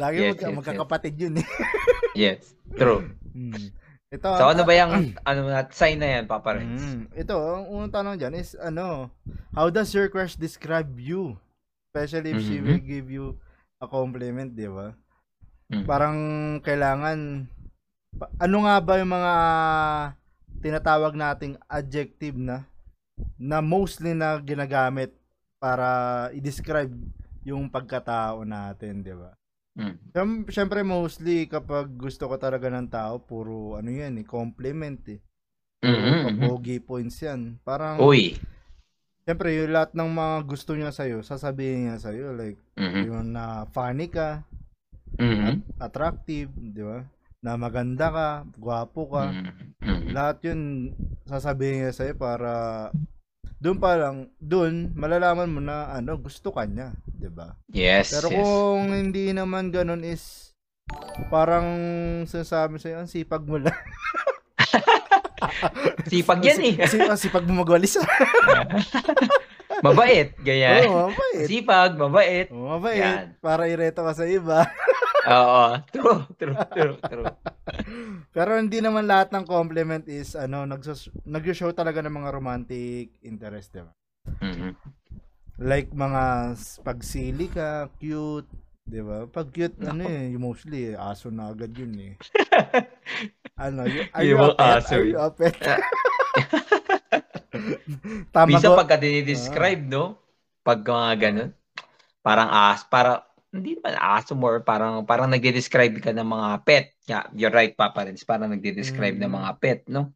Lagi 0.00 0.18
yes, 0.20 0.36
magka, 0.36 0.48
yes, 0.52 0.56
magkakapatid 0.60 1.14
yes. 1.16 1.22
yun 1.24 1.34
eh. 1.40 1.48
yes, 2.12 2.52
true. 2.76 3.08
Hmm. 3.32 3.72
Ito, 4.08 4.28
so 4.40 4.48
ano 4.48 4.64
ba 4.64 4.72
yung 4.72 5.12
ano 5.28 5.40
sign 5.72 6.00
na 6.00 6.20
yan, 6.20 6.24
Papa 6.24 6.56
Renz? 6.56 6.80
Mm, 6.80 7.12
ito, 7.12 7.36
ang 7.36 7.64
unang 7.68 7.92
tanong 7.92 8.16
diyan 8.16 8.34
is 8.40 8.56
ano, 8.56 9.12
how 9.52 9.68
does 9.68 9.92
your 9.92 10.08
crush 10.08 10.36
describe 10.36 10.88
you? 10.96 11.36
Especially 11.98 12.30
if 12.30 12.38
mm-hmm. 12.38 12.50
she 12.54 12.56
will 12.62 12.82
give 12.82 13.08
you 13.10 13.34
a 13.82 13.86
compliment, 13.90 14.54
di 14.54 14.70
ba? 14.70 14.94
Mm-hmm. 15.70 15.84
Parang 15.84 16.18
kailangan 16.62 17.50
ano 18.38 18.56
nga 18.64 18.76
ba 18.80 18.94
yung 19.02 19.12
mga 19.12 19.34
tinatawag 20.62 21.14
nating 21.14 21.54
adjective 21.66 22.38
na 22.38 22.66
na 23.34 23.58
mostly 23.58 24.14
na 24.14 24.38
ginagamit 24.38 25.10
para 25.58 26.30
i-describe 26.34 26.94
yung 27.42 27.66
pagkatao 27.66 28.46
natin, 28.46 29.02
di 29.02 29.14
ba? 29.14 29.34
Mm. 29.78 30.46
Siyempre 30.50 30.82
mostly 30.82 31.46
kapag 31.46 31.90
gusto 31.94 32.26
ko 32.26 32.34
talaga 32.38 32.66
ng 32.70 32.90
tao, 32.90 33.22
puro 33.22 33.78
ano 33.78 33.90
yan 33.90 34.22
eh, 34.22 34.26
compliment 34.26 35.02
eh. 35.10 35.22
Mm-hmm. 35.82 36.42
Pogi 36.42 36.82
points 36.82 37.22
yan. 37.22 37.62
Parang 37.62 38.02
Uy. 38.02 38.34
Siyempre, 39.28 39.52
yung 39.52 39.76
lahat 39.76 39.92
ng 39.92 40.08
mga 40.08 40.36
gusto 40.48 40.72
niya 40.72 40.88
sa'yo, 40.88 41.20
sasabihin 41.20 41.84
niya 41.84 42.00
sa'yo. 42.00 42.32
Like, 42.32 42.56
mm-hmm. 42.80 43.02
yung 43.12 43.36
na 43.36 43.68
funny 43.76 44.08
ka, 44.08 44.40
mm-hmm. 45.20 45.68
attractive, 45.76 46.48
di 46.56 46.80
ba? 46.80 47.04
Na 47.44 47.60
maganda 47.60 48.08
ka, 48.08 48.28
gwapo 48.56 49.04
ka. 49.12 49.28
Mm-hmm. 49.28 50.16
Lahat 50.16 50.40
yun 50.48 50.96
sasabihin 51.28 51.84
niya 51.84 51.92
sa'yo 51.92 52.16
para 52.16 52.88
doon 53.60 53.76
pa 53.76 54.00
lang, 54.00 54.32
doon 54.40 54.96
malalaman 54.96 55.52
mo 55.52 55.60
na 55.60 55.92
ano, 55.92 56.16
gusto 56.16 56.48
ka 56.48 56.64
niya, 56.64 56.96
'di 57.04 57.28
ba? 57.28 57.52
Yes. 57.68 58.16
Pero 58.16 58.32
yes. 58.32 58.38
kung 58.40 58.96
hindi 58.96 59.34
naman 59.34 59.68
ganoon 59.68 60.08
is 60.08 60.54
parang 61.28 61.68
sinasabi 62.24 62.80
sa 62.80 63.02
ang 63.02 63.10
sipag 63.10 63.44
mo 63.44 63.60
lang. 63.60 63.76
sipag 66.10 66.40
yan 66.44 66.60
eh. 66.64 66.74
Sipag, 66.86 67.18
sipag 67.20 67.44
mo 67.46 67.62
magwalis. 67.62 67.98
mabait, 69.86 70.34
ganyan. 70.42 70.88
Oo, 70.90 71.10
mabait. 71.12 71.46
Sipag, 71.46 71.92
mabait. 71.94 72.46
Oo, 72.50 72.78
mabait. 72.78 73.02
Yan. 73.02 73.26
Para 73.38 73.70
ireto 73.70 74.02
ka 74.02 74.12
sa 74.14 74.26
iba. 74.26 74.66
Oo, 75.28 75.76
true, 75.92 76.24
true, 76.40 76.56
true, 76.72 76.96
true. 76.96 77.26
Pero 78.32 78.56
hindi 78.56 78.80
naman 78.80 79.04
lahat 79.04 79.28
ng 79.34 79.44
compliment 79.44 80.08
is 80.08 80.32
ano, 80.32 80.64
nagsos- 80.64 81.12
nag-show 81.28 81.68
talaga 81.76 82.00
ng 82.00 82.16
mga 82.16 82.30
romantic 82.32 83.12
interest, 83.20 83.76
di 83.76 83.82
ba? 83.84 83.92
Mm-hmm. 84.40 84.72
Like 85.58 85.90
mga 85.92 86.54
pagsili 86.80 87.50
ka, 87.52 87.92
cute, 88.00 88.48
di 88.88 89.04
ba? 89.04 89.28
Pag 89.28 89.52
cute, 89.52 89.76
no. 89.84 89.92
ano 89.92 90.08
eh, 90.08 90.32
mostly, 90.40 90.96
aso 90.96 91.28
na 91.28 91.52
agad 91.52 91.76
yun 91.76 91.92
eh. 92.00 92.12
ano, 93.64 93.84
y- 93.84 94.08
are 94.16 94.24
you, 94.24 94.40
a 94.40 94.56
pet? 94.56 94.82
Aso, 94.82 94.96
are 94.96 95.04
you 95.04 95.20
a 95.20 95.28
pet? 95.28 95.56
Tama 98.34 98.48
Bisa 98.58 98.72
pagka 98.72 98.96
dinidescribe, 99.00 99.84
uh, 99.88 99.90
no? 99.90 100.04
Pag 100.64 100.84
mga 100.84 101.12
ganun, 101.28 101.50
parang 102.20 102.48
as, 102.48 102.84
para 102.84 103.24
hindi 103.48 103.80
naman 103.80 103.96
aso 103.96 104.36
more 104.36 104.60
parang 104.60 105.08
parang 105.08 105.32
nagde-describe 105.32 105.96
ka 106.04 106.12
ng 106.12 106.28
mga 106.28 106.48
pet. 106.68 106.86
Yeah, 107.08 107.24
you're 107.32 107.54
right 107.54 107.72
Papa 107.72 108.04
Renz, 108.04 108.20
parang 108.24 108.52
nagde-describe 108.52 109.16
mm. 109.16 109.22
ng 109.24 109.32
mga 109.32 109.50
pet, 109.56 109.80
no? 109.88 110.12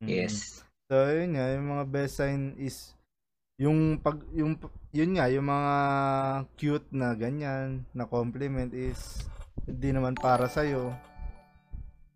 Mm. 0.00 0.08
Yes. 0.08 0.64
So 0.88 0.96
yun 1.12 1.36
nga, 1.36 1.52
yung 1.52 1.68
mga 1.68 1.84
best 1.92 2.16
sign 2.16 2.56
is 2.56 2.96
yung 3.58 4.02
pag 4.02 4.18
yung 4.34 4.58
yun 4.90 5.14
nga, 5.14 5.30
yung 5.30 5.46
mga 5.46 5.74
cute 6.58 6.88
na 6.90 7.14
ganyan 7.14 7.86
na 7.94 8.06
compliment 8.06 8.70
is 8.74 9.22
hindi 9.66 9.94
naman 9.94 10.18
para 10.18 10.50
sa 10.50 10.66
iyo. 10.66 10.94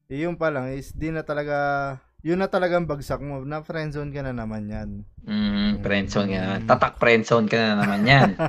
Eh, 0.08 0.24
yung 0.24 0.40
pa 0.40 0.50
lang 0.50 0.72
is 0.72 0.90
di 0.94 1.12
na 1.12 1.22
talaga 1.22 1.98
yun 2.26 2.42
na 2.42 2.50
talagang 2.50 2.88
bagsak 2.88 3.22
mo 3.22 3.46
na 3.46 3.62
friendzone 3.62 4.10
ka 4.10 4.26
na 4.26 4.34
naman 4.34 4.66
yan. 4.66 4.90
Mm, 5.22 5.78
friendzone 5.86 6.28
ka 6.34 6.40
na. 6.42 6.58
Tatak 6.66 6.94
friendzone 6.98 7.46
ka 7.46 7.56
na 7.56 7.74
naman 7.78 8.02
yan. 8.02 8.30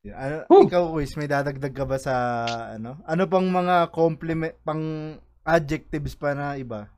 Ano, 0.00 0.48
Woo! 0.48 0.64
ikaw, 0.64 0.96
Quiz, 0.96 1.12
may 1.20 1.28
dadagdag 1.28 1.76
ka 1.76 1.84
ba 1.84 2.00
sa, 2.00 2.14
ano? 2.72 2.96
Ano 3.04 3.28
pang 3.28 3.44
mga 3.44 3.92
compliment, 3.92 4.56
pang 4.64 4.80
adjectives 5.44 6.16
pa 6.16 6.32
na 6.32 6.56
iba? 6.56 6.88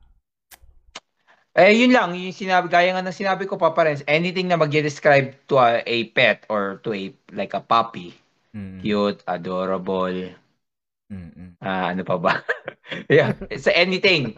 Eh, 1.53 1.69
yun 1.77 1.93
lang, 1.93 2.17
yung 2.17 2.33
sinabi, 2.33 2.65
gaya 2.65 2.89
nga 2.97 3.05
ng 3.05 3.13
sinabi 3.21 3.45
ko 3.45 3.61
pa 3.61 3.77
parents, 3.77 4.01
anything 4.09 4.49
na 4.49 4.57
mag-describe 4.57 5.37
to 5.45 5.61
a, 5.61 5.85
a 5.85 5.97
pet 6.09 6.49
or 6.49 6.81
to 6.81 6.89
a, 6.97 7.13
like 7.29 7.53
a 7.53 7.61
puppy, 7.61 8.09
Mm. 8.53 8.81
cute, 8.81 9.21
adorable, 9.27 10.33
Mm-mm. 11.11 11.57
ah, 11.61 11.91
ano 11.93 12.01
pa 12.05 12.15
ba? 12.19 12.33
yeah, 13.11 13.33
sa 13.57 13.71
anything, 13.73 14.37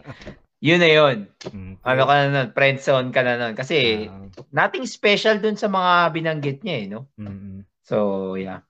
yun 0.62 0.80
na 0.82 0.90
yun. 0.90 1.18
Mm. 1.52 1.76
Ano 1.86 2.02
ka 2.08 2.14
na 2.18 2.26
nun, 2.32 2.48
friend 2.56 2.78
zone 2.82 3.08
ka 3.14 3.22
na 3.26 3.38
nun. 3.40 3.54
Kasi, 3.58 4.08
Ah, 4.08 4.28
nothing 4.52 4.84
special 4.88 5.38
dun 5.42 5.56
sa 5.58 5.70
mga 5.70 6.12
binanggit 6.14 6.58
niya 6.66 6.76
eh, 6.84 6.86
no? 6.90 7.08
mm-mm. 7.18 7.64
So, 7.84 8.34
yeah. 8.36 8.60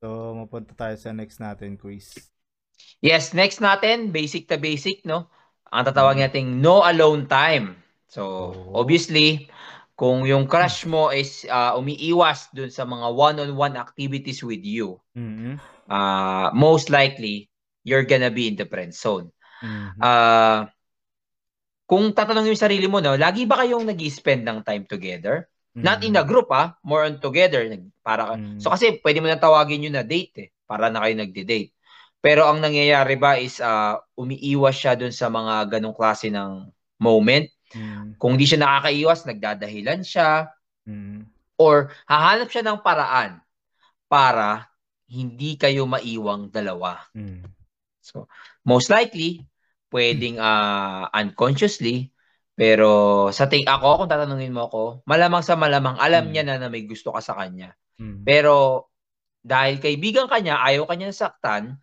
So, 0.00 0.08
mapunta 0.38 0.72
tayo 0.80 0.94
sa 1.02 1.10
next 1.16 1.38
natin 1.42 1.74
quiz. 1.80 2.30
Yes, 3.00 3.34
next 3.34 3.60
natin, 3.62 4.10
basic 4.10 4.48
to 4.50 4.58
basic, 4.58 5.04
no? 5.06 5.30
Ang 5.74 5.84
tatawag 5.90 6.14
nating 6.22 6.62
no 6.62 6.86
alone 6.86 7.26
time. 7.26 7.74
So, 8.06 8.22
Oh. 8.54 8.78
obviously, 8.78 9.50
kung 9.98 10.22
yung 10.22 10.46
crush 10.46 10.86
mo 10.86 11.10
is 11.10 11.42
ah, 11.50 11.74
umiiwas 11.74 12.54
dun 12.54 12.70
sa 12.70 12.86
mga 12.86 13.10
one-on-one 13.10 13.74
activities 13.74 14.38
with 14.46 14.62
you, 14.62 15.02
Mm-mm. 15.18 15.58
ah, 15.90 16.54
most 16.54 16.94
likely, 16.94 17.50
you're 17.82 18.06
gonna 18.06 18.30
be 18.30 18.46
in 18.46 18.54
the 18.54 18.66
friend 18.70 18.94
zone. 18.94 19.34
Mhm. 19.58 19.98
Ah, 19.98 20.70
kung 21.90 22.14
tatanungin 22.14 22.54
yung 22.54 22.64
sarili 22.64 22.86
mo, 22.86 23.02
no, 23.02 23.18
lagi 23.18 23.44
ba 23.44 23.60
kayong 23.60 23.84
nag 23.84 23.98
spend 24.08 24.46
ng 24.46 24.62
time 24.62 24.86
together? 24.86 25.50
Not 25.74 26.06
in 26.06 26.14
a 26.14 26.22
group, 26.22 26.48
ah, 26.54 26.78
more 26.86 27.02
on 27.02 27.18
together. 27.18 27.66
Para, 28.00 28.22
ka- 28.30 28.38
Mm. 28.38 28.62
So 28.62 28.70
kasi 28.70 29.02
pwede 29.02 29.18
mo 29.18 29.26
na 29.26 29.42
tawagin 29.42 29.82
yun 29.90 29.98
na 29.98 30.06
date 30.06 30.34
eh, 30.38 30.48
para 30.70 30.86
na 30.86 31.02
kayo 31.02 31.18
nagde-date. 31.18 31.73
Pero 32.24 32.48
ang 32.48 32.64
nangyayari 32.64 33.20
ba 33.20 33.36
is 33.36 33.60
ah, 33.60 34.00
umiiwas 34.16 34.72
siya 34.72 34.96
dun 34.96 35.12
sa 35.12 35.28
mga 35.28 35.76
ganong 35.76 35.92
klase 35.92 36.32
ng 36.32 36.72
moment. 36.96 37.44
Mm. 37.76 38.16
Kung 38.16 38.40
di 38.40 38.48
siya 38.48 38.64
nakakaiwas, 38.64 39.28
nagdadahilan 39.28 40.00
siya 40.00 40.48
Mm. 40.84 41.24
or 41.56 41.88
hahanap 42.04 42.52
siya 42.52 42.60
ng 42.60 42.84
paraan 42.84 43.40
para 44.04 44.68
hindi 45.08 45.56
kayo 45.56 45.88
maiwang 45.88 46.52
dalawa. 46.52 47.00
Mm. 47.16 47.40
So, 48.04 48.28
most 48.68 48.92
likely, 48.92 49.44
pwedeng 49.88 50.36
ah, 50.40 51.08
unconsciously, 51.12 52.12
pero 52.52 53.28
sa 53.32 53.48
ting 53.48 53.64
ako, 53.64 54.04
kung 54.04 54.10
tatanungin 54.12 54.52
mo 54.52 54.68
ako, 54.68 54.82
malamang 55.08 55.40
sa 55.40 55.56
malamang, 55.56 55.96
alam 55.96 56.28
Mm. 56.28 56.30
niya 56.32 56.44
na 56.44 56.56
na 56.60 56.68
may 56.68 56.84
gusto 56.84 57.12
ka 57.16 57.24
sa 57.24 57.32
kanya. 57.32 57.72
Mm. 57.96 58.28
Pero, 58.28 58.88
dahil 59.40 59.80
kaibigan 59.80 60.28
ka 60.28 60.40
niya, 60.44 60.60
ayaw 60.60 60.84
ka 60.84 60.94
niya 61.00 61.16
saktan, 61.16 61.80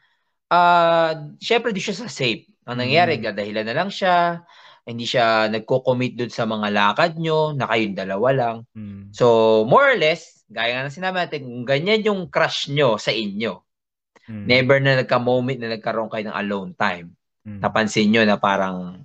ah, 0.51 1.15
syempre 1.39 1.71
di 1.71 1.79
siya 1.79 1.95
sa 1.95 2.11
safe. 2.11 2.51
Ang 2.67 2.83
nangyayari, 2.83 3.17
Mm. 3.17 3.23
dadahilan 3.31 3.65
na 3.65 3.75
lang 3.75 3.89
siya, 3.89 4.43
hindi 4.85 5.07
siya 5.07 5.47
nagko-commit 5.49 6.13
dun 6.19 6.31
sa 6.33 6.43
mga 6.45 6.67
lakad 6.69 7.17
nyo, 7.17 7.55
na 7.55 7.65
kayong 7.71 7.97
dalawa 7.97 8.29
lang. 8.35 8.57
Mm. 8.75 9.15
So, 9.15 9.25
more 9.65 9.95
or 9.95 9.97
less, 9.97 10.43
gaya 10.51 10.75
nga 10.77 10.85
ng 10.85 10.93
sinabi 10.93 11.15
natin, 11.23 11.41
kung 11.47 11.65
ganyan 11.65 12.01
yung 12.05 12.21
crush 12.27 12.67
nyo 12.69 12.99
sa 12.99 13.09
inyo, 13.09 13.63
Mm. 14.29 14.45
never 14.45 14.77
na 14.77 15.01
nagka-moment 15.01 15.57
na 15.57 15.73
nagkaroon 15.73 16.11
kayo 16.11 16.29
ng 16.29 16.37
alone 16.37 16.71
time. 16.77 17.07
Mm. 17.47 17.59
Napansin 17.59 18.07
nyo 18.11 18.21
na 18.27 18.37
parang 18.37 19.01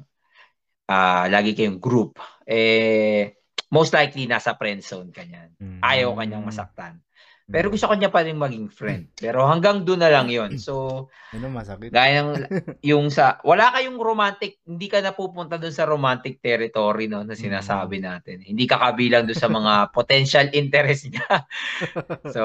ah, 0.86 1.26
lagi 1.26 1.50
kayong 1.50 1.82
group. 1.82 2.14
Eh, 2.46 3.34
most 3.74 3.90
likely 3.90 4.30
nasa 4.30 4.54
friend 4.54 4.86
zone 4.86 5.10
ka 5.10 5.26
niyan. 5.26 5.50
Mm. 5.58 5.80
Ayaw 5.82 6.14
ka 6.14 6.22
niyang 6.22 6.46
masaktan. 6.46 7.02
Pero 7.46 7.70
gusto 7.70 7.86
ko 7.86 7.94
niya 7.94 8.10
pa 8.10 8.26
rin 8.26 8.34
maging 8.34 8.66
friend. 8.74 9.14
Pero 9.22 9.46
hanggang 9.46 9.86
doon 9.86 10.02
na 10.02 10.10
lang 10.10 10.26
yon 10.26 10.58
So, 10.58 11.06
Ano 11.30 11.46
masakit? 11.54 11.94
gaya 11.94 12.26
ng 12.26 12.42
yung 12.82 13.06
sa, 13.06 13.38
wala 13.46 13.70
kayong 13.70 14.02
romantic, 14.02 14.58
hindi 14.66 14.90
ka 14.90 14.98
na 14.98 15.14
pupunta 15.14 15.54
doon 15.54 15.70
sa 15.70 15.86
romantic 15.86 16.42
territory 16.42 17.06
no, 17.06 17.22
na 17.22 17.38
sinasabi 17.38 18.02
natin. 18.02 18.42
Hindi 18.42 18.66
ka 18.66 18.82
kabilang 18.82 19.30
doon 19.30 19.38
sa 19.38 19.46
mga 19.46 19.72
potential 19.96 20.46
interest 20.50 21.14
niya. 21.14 21.46
so, 22.34 22.42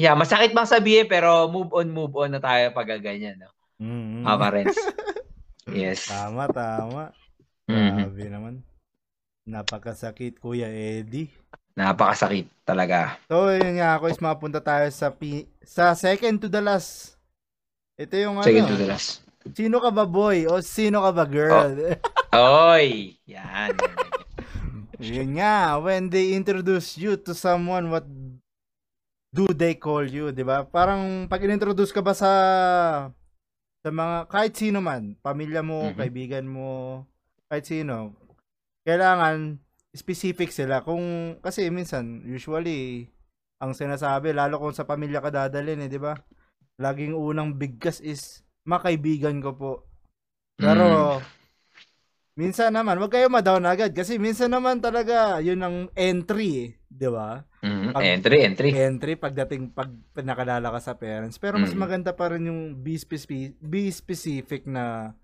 yeah, 0.00 0.16
masakit 0.16 0.56
bang 0.56 0.68
sabihin 0.68 1.06
pero 1.06 1.52
move 1.52 1.76
on, 1.76 1.92
move 1.92 2.14
on 2.16 2.32
na 2.32 2.40
tayo 2.40 2.72
pag 2.72 2.88
ganyan. 3.04 3.36
No? 3.36 3.52
Mm. 3.76 4.24
Parents. 4.24 4.78
Yes. 5.68 6.08
Tama, 6.08 6.48
tama. 6.48 7.12
Mhm. 7.68 8.10
Grabe 8.10 8.24
naman. 8.32 8.54
Napakasakit, 9.42 10.38
Kuya 10.38 10.70
Eddie. 10.70 11.30
Napakasakit 11.72 12.46
talaga. 12.62 13.16
So, 13.26 13.48
yun 13.48 13.80
nga 13.80 13.96
ako 13.96 14.04
is 14.06 14.20
mapunta 14.20 14.60
tayo 14.60 14.84
sa 14.88 15.08
pi- 15.08 15.48
sa 15.62 15.96
second 15.96 16.36
to 16.38 16.48
the 16.48 16.60
last. 16.60 17.16
Ito 17.96 18.12
yung 18.14 18.36
Second 18.40 18.66
ano. 18.66 18.72
to 18.72 18.78
the 18.78 18.88
last. 18.88 19.24
Sino 19.52 19.80
ka 19.80 19.90
ba 19.90 20.04
boy 20.04 20.46
o 20.46 20.60
sino 20.60 21.00
ka 21.00 21.10
ba 21.10 21.24
girl? 21.24 21.72
Oy! 22.32 23.16
Yan. 23.26 23.74
yun 25.02 25.34
nga, 25.34 25.76
when 25.76 26.06
they 26.06 26.32
introduce 26.32 26.94
you 26.94 27.16
to 27.16 27.32
someone, 27.32 27.88
what 27.88 28.06
do 29.32 29.48
they 29.50 29.72
call 29.74 30.04
you, 30.04 30.28
'di 30.28 30.44
ba? 30.44 30.62
Parang 30.62 31.24
pag 31.24 31.40
inintroduce 31.40 31.88
ka 31.88 31.98
ba 31.98 32.12
sa 32.12 32.30
sa 33.80 33.88
mga 33.88 34.28
kahit 34.28 34.52
sino 34.54 34.78
man, 34.78 35.16
pamilya 35.18 35.64
mo, 35.64 35.88
Mhm. 35.88 35.96
kaibigan 35.96 36.46
mo, 36.46 37.02
kahit 37.48 37.64
sino, 37.64 38.12
kailangan 38.84 39.56
specific 39.92 40.48
sila 40.48 40.80
kung 40.80 41.36
kasi 41.44 41.68
minsan 41.68 42.24
usually 42.24 43.12
ang 43.60 43.76
sinasabi 43.76 44.32
lalo 44.32 44.58
kung 44.58 44.72
sa 44.74 44.88
pamilya 44.88 45.20
ka 45.20 45.30
dadalhin 45.30 45.84
eh, 45.84 45.88
'di 45.92 46.00
ba? 46.00 46.16
Laging 46.80 47.12
unang 47.14 47.54
bigkas 47.60 48.00
is 48.00 48.42
makaibigan 48.64 49.38
ko 49.44 49.52
po. 49.54 49.72
Pero 50.56 51.20
minsan 52.32 52.72
naman, 52.72 52.96
wag 52.96 53.12
kayo 53.12 53.28
ma-down 53.28 53.68
agad 53.68 53.92
kasi 53.92 54.16
minsan 54.16 54.48
naman 54.48 54.80
talaga 54.80 55.38
yun 55.44 55.60
ang 55.60 55.76
entry 55.92 56.50
eh, 56.56 56.68
'di 56.88 57.08
ba? 57.12 57.44
Mm, 57.62 57.94
Pag- 57.94 58.02
entry, 58.02 58.38
entry. 58.42 58.68
Entry 58.74 59.14
pagdating 59.14 59.70
pag 59.70 59.92
nakalala 60.18 60.74
ka 60.74 60.80
sa 60.82 60.98
parents. 60.98 61.38
Pero 61.38 61.62
mas 61.62 61.70
Mm. 61.70 61.78
maganda 61.78 62.10
pa 62.10 62.34
rin 62.34 62.50
yung 62.50 62.74
be, 62.74 62.98
speci- 62.98 63.54
be 63.62 63.86
specific 63.92 64.66
na 64.66 65.14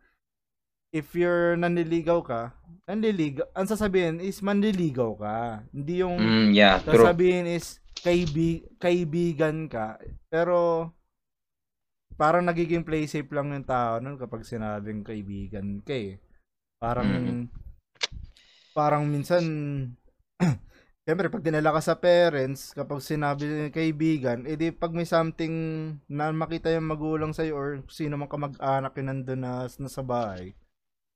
if 0.91 1.12
you're 1.12 1.55
nanliligaw 1.57 2.20
ka, 2.24 2.53
nanliligaw, 2.89 3.45
ang 3.53 3.68
sasabihin 3.68 4.18
is 4.24 4.41
manliligaw 4.41 5.12
ka. 5.18 5.36
Hindi 5.70 6.01
yung 6.01 6.16
Mm, 6.16 6.47
yeah, 6.57 6.80
true. 6.80 6.97
sasabihin 6.97 7.45
is 7.45 7.80
kaibi, 8.01 8.64
kaibigan 8.80 9.68
ka. 9.68 10.01
Pero 10.32 10.91
parang 12.18 12.43
nagiging 12.43 12.82
play 12.82 13.07
safe 13.07 13.30
lang 13.30 13.55
yung 13.55 13.66
tao 13.68 14.03
nun 14.03 14.18
kapag 14.18 14.43
sinabing 14.43 15.07
kaibigan 15.07 15.78
ka 15.84 15.95
eh. 15.95 16.18
Parang 16.80 17.07
Mhm. 17.07 17.43
parang 18.74 19.05
minsan 19.07 19.43
Siyempre, 21.09 21.32
pag 21.32 21.41
dinala 21.41 21.72
ka 21.72 21.80
sa 21.80 21.97
parents, 21.97 22.76
kapag 22.76 23.01
sinabi 23.01 23.72
kaibigan, 23.72 24.45
edi 24.45 24.68
pag 24.68 24.93
may 24.93 25.09
something 25.09 25.51
na 26.05 26.28
makita 26.36 26.68
yung 26.68 26.84
magulang 26.84 27.32
sa'yo 27.32 27.57
or 27.57 27.68
sino 27.89 28.20
man 28.20 28.28
ka 28.28 28.36
mag-anak 28.36 28.93
yung 28.93 29.09
nandun 29.09 29.41
na 29.41 29.64
nasa 29.64 30.05
bahay, 30.05 30.53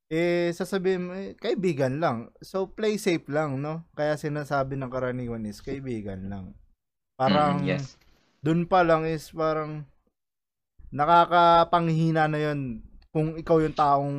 eh, 0.09 0.51
sasabihin 0.57 1.03
mo, 1.07 1.13
eh, 1.15 1.37
kaibigan 1.39 2.01
lang. 2.03 2.31
So, 2.43 2.67
play 2.71 2.99
safe 2.99 3.27
lang, 3.31 3.61
no? 3.61 3.87
Kaya 3.95 4.19
sinasabi 4.19 4.75
ng 4.81 4.91
karaniwan 4.91 5.47
is, 5.47 5.63
kaibigan 5.63 6.27
lang. 6.31 6.45
Parang, 7.15 7.63
Mm, 7.63 7.69
yes. 7.69 7.95
dun 8.43 8.67
pa 8.67 8.83
lang 8.83 9.07
is 9.07 9.31
parang, 9.31 9.87
nakakapanghina 10.93 12.29
na 12.29 12.39
yun 12.51 12.85
kung 13.13 13.37
ikaw 13.37 13.61
yung 13.61 13.77
taong 13.77 14.17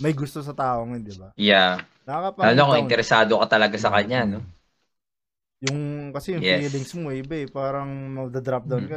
may 0.00 0.12
gusto 0.12 0.40
sa 0.40 0.52
taong 0.52 0.96
di 1.00 1.12
ba? 1.16 1.32
Yeah. 1.36 1.84
Nakakapang 2.04 2.44
Lalo 2.52 2.62
kung 2.72 2.84
interesado 2.88 3.32
ka 3.40 3.46
talaga 3.48 3.76
sa 3.80 3.92
kanya, 3.92 4.24
no? 4.28 4.40
Yung, 5.64 6.12
kasi 6.12 6.36
yung 6.36 6.44
Yes. 6.44 6.60
feelings 6.68 6.92
mo, 6.92 7.08
iba 7.08 7.40
eh. 7.40 7.48
Parang 7.48 7.88
magda-drop 8.12 8.68
down 8.68 8.84
Mm. 8.84 8.90
ka. 8.90 8.96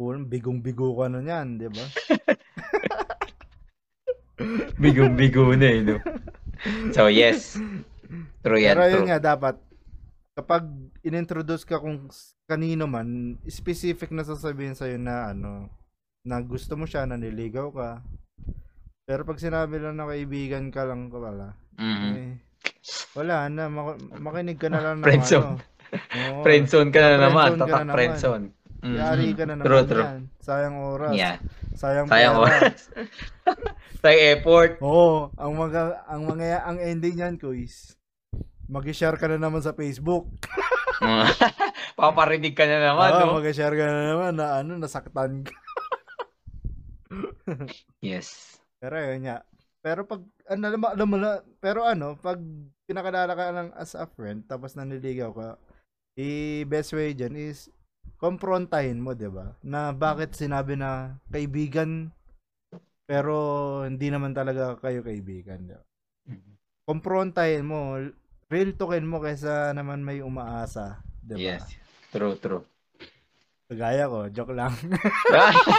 Pulang 0.00 0.24
bigong-bigo 0.24 0.96
ka 0.96 1.12
na 1.12 1.20
yan, 1.20 1.60
di 1.60 1.68
ba? 1.68 1.84
Bigong-bigo 4.76 5.52
na 5.52 5.66
eh, 5.66 5.80
no? 5.82 5.96
So, 6.90 7.06
yes. 7.06 7.58
True 8.40 8.58
yan, 8.58 8.74
Pero 8.74 8.84
yun 8.86 8.96
true. 8.98 9.08
nga, 9.08 9.18
dapat, 9.18 9.56
kapag 10.32 10.62
inintroduce 11.00 11.62
ka 11.62 11.76
kung 11.76 12.06
kanino 12.44 12.86
man, 12.86 13.38
specific 13.44 14.10
na 14.10 14.22
sasabihin 14.22 14.72
sa'yo 14.72 14.96
na 14.96 15.30
ano, 15.30 15.70
na 16.22 16.38
gusto 16.38 16.74
mo 16.74 16.84
siya, 16.84 17.02
naniligaw 17.04 17.68
ka. 17.68 17.90
Pero 19.02 19.22
pag 19.22 19.38
sinabi 19.38 19.76
lang 19.76 19.96
na 19.96 20.06
kaibigan 20.06 20.70
ka 20.70 20.86
lang 20.86 21.10
ka 21.10 21.18
pala, 21.18 21.58
Mhm. 21.74 22.10
eh, 22.12 22.32
wala 23.12 23.48
na, 23.48 23.66
mak- 23.66 23.98
makinig 24.14 24.56
ka 24.56 24.68
na 24.68 24.80
lang 24.80 25.00
ng 25.00 25.04
Friendzone. 25.04 25.46
ano. 25.48 25.70
Oo, 26.32 26.42
Friendzone 26.42 26.88
ka 26.88 27.00
na 27.00 27.16
naman. 27.20 27.48
Tatak 27.54 27.68
na 27.68 27.82
naman. 27.82 27.94
friendzone. 27.94 28.44
Mhm. 28.82 28.96
Yari 28.98 29.26
ka 29.32 29.44
na 29.46 29.54
naman 29.54 29.66
True, 29.66 29.86
true. 29.86 30.02
yan. 30.02 30.20
Sayang 30.42 30.76
oras. 30.76 31.14
Yeah. 31.14 31.36
Sayang, 31.72 32.06
Sayang 32.10 32.34
pera. 32.34 32.42
oras. 32.42 32.78
Sayang 34.02 34.22
effort. 34.34 34.72
Oo, 34.82 35.30
ang 35.38 35.52
mga 35.54 35.80
ang 36.04 36.22
mga 36.26 36.44
ang 36.60 36.78
ending 36.78 37.14
niyan 37.14 37.36
ko 37.38 37.54
is 37.54 37.94
mag-share 38.66 39.14
ka 39.14 39.30
na 39.30 39.38
naman 39.38 39.62
sa 39.62 39.70
Facebook. 39.72 40.26
Paparinig 41.98 42.54
ka 42.54 42.66
na 42.66 42.90
naman, 42.90 43.10
Oo, 43.12 43.20
no? 43.28 43.38
mag-share 43.38 43.74
ka 43.74 43.84
na 43.84 44.02
naman 44.10 44.32
na 44.34 44.58
ano, 44.58 44.76
nasaktan 44.76 45.46
ka. 45.46 45.54
Yes. 48.00 48.56
Pero 48.80 48.96
yun 48.96 49.28
nga. 49.28 49.44
Pero 49.78 50.06
pag, 50.06 50.22
ano, 50.48 50.62
alam, 50.64 50.80
mo- 50.80 50.92
alam 50.94 51.06
mo 51.06 51.16
na, 51.18 51.30
pero 51.58 51.84
ano, 51.84 52.16
pag 52.16 52.38
pinakalala 52.86 53.34
ka 53.34 53.44
lang 53.52 53.68
as 53.74 53.92
a 53.92 54.06
friend, 54.08 54.46
tapos 54.46 54.72
nanliligaw 54.72 55.30
ka, 55.30 55.48
i 56.16 56.28
best 56.64 56.94
way 56.94 57.12
dyan 57.12 57.36
is, 57.36 57.68
komprontahin 58.22 59.02
mo, 59.02 59.18
di 59.18 59.26
ba? 59.26 59.50
Na 59.66 59.90
bakit 59.90 60.38
sinabi 60.38 60.78
na 60.78 61.18
kaibigan, 61.26 62.14
pero 63.02 63.34
hindi 63.82 64.14
naman 64.14 64.30
talaga 64.30 64.78
kayo 64.78 65.02
kaibigan. 65.02 65.66
Di 65.66 65.74
ba? 65.74 65.82
Komprontahin 66.86 67.66
mo, 67.66 67.98
real 68.46 68.70
talkin 68.78 69.10
mo 69.10 69.18
kaysa 69.18 69.74
naman 69.74 70.06
may 70.06 70.22
umaasa. 70.22 71.02
Di 71.18 71.34
ba? 71.34 71.42
Yes. 71.42 71.66
True, 72.14 72.38
true. 72.38 72.62
Kagaya 73.72 74.04
ko, 74.04 74.28
joke 74.28 74.52
lang. 74.52 74.76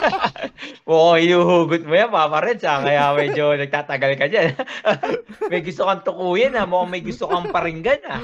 Mukhang 0.90 1.22
inuhugot 1.30 1.86
mo 1.86 1.94
yan, 1.94 2.10
Papa 2.10 2.42
Reds, 2.42 2.66
ha? 2.66 2.82
Kaya 2.82 3.14
medyo 3.14 3.54
nagtatagal 3.54 4.12
ka 4.18 4.26
dyan. 4.26 4.58
may 5.54 5.62
gusto 5.62 5.86
kang 5.86 6.02
tukuyin, 6.02 6.58
ha? 6.58 6.66
Mukhang 6.66 6.90
may 6.90 7.06
gusto 7.06 7.30
kang 7.30 7.54
paringgan, 7.54 8.02
ha? 8.10 8.18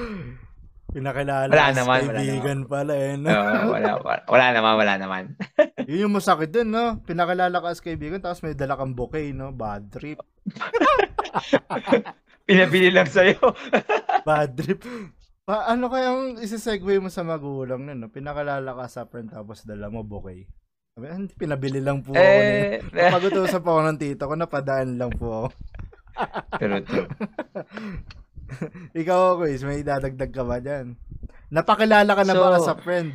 Pinakilala 0.89 1.53
Wala 1.53 1.69
naman, 1.69 1.99
wala 2.01 2.17
kaibigan 2.17 2.59
pala 2.65 2.93
eh. 2.97 3.13
No? 3.13 3.29
Oo, 3.29 3.77
wala, 3.77 3.89
wala, 4.01 4.21
wala 4.25 4.45
naman, 4.49 4.73
wala 4.73 4.93
naman. 4.97 5.23
Yun 5.89 6.09
yung 6.09 6.17
masakit 6.17 6.49
dun, 6.49 6.73
no? 6.73 6.97
Pinakilala 7.05 7.61
ka 7.61 7.69
as 7.69 7.79
kaibigan, 7.79 8.17
tapos 8.17 8.41
may 8.41 8.57
dala 8.57 8.73
kang 8.73 8.97
bouquet, 8.97 9.29
no? 9.29 9.53
Bad 9.53 9.93
trip. 9.93 10.17
Pinabili 12.49 12.89
lang 12.89 13.05
sa'yo. 13.05 13.37
Bad 14.27 14.57
trip. 14.57 14.81
Pa, 15.45 15.69
ano 15.69 15.89
kayang 15.89 16.41
isa-segue 16.41 16.97
mo 16.97 17.09
sa 17.09 17.21
magulang 17.21 17.85
nun, 17.85 17.99
no? 17.99 18.07
Pinakilala 18.09 18.73
ka 18.73 18.85
sa 18.89 19.05
friend, 19.05 19.29
tapos 19.29 19.63
dala 19.63 19.87
mo 19.87 20.01
bouquet. 20.01 20.49
Sabi, 20.97 21.05
"Ah, 21.05 21.15
hindi, 21.15 21.33
pinabili 21.37 21.79
lang 21.79 22.01
po 22.01 22.11
ako. 22.11 22.19
eh, 22.19 22.81
Pag-utusap 22.91 23.61
ako 23.61 23.79
ng 23.85 23.97
tito 24.01 24.25
ko, 24.25 24.33
napadaan 24.33 24.97
lang 24.97 25.13
po 25.13 25.45
ako. 25.45 25.47
true, 26.57 26.83
true. 26.83 27.07
Ikaw, 28.95 29.37
Quiz, 29.37 29.61
may 29.63 29.81
dadagdag 29.81 30.31
ka 30.31 30.43
ba 30.43 30.57
dyan? 30.59 30.95
Napakilala 31.49 32.11
ka 32.13 32.23
na 32.23 32.33
So, 32.33 32.39
ba 32.39 32.57
as 32.57 32.69
a 32.69 32.77
friend? 32.77 33.09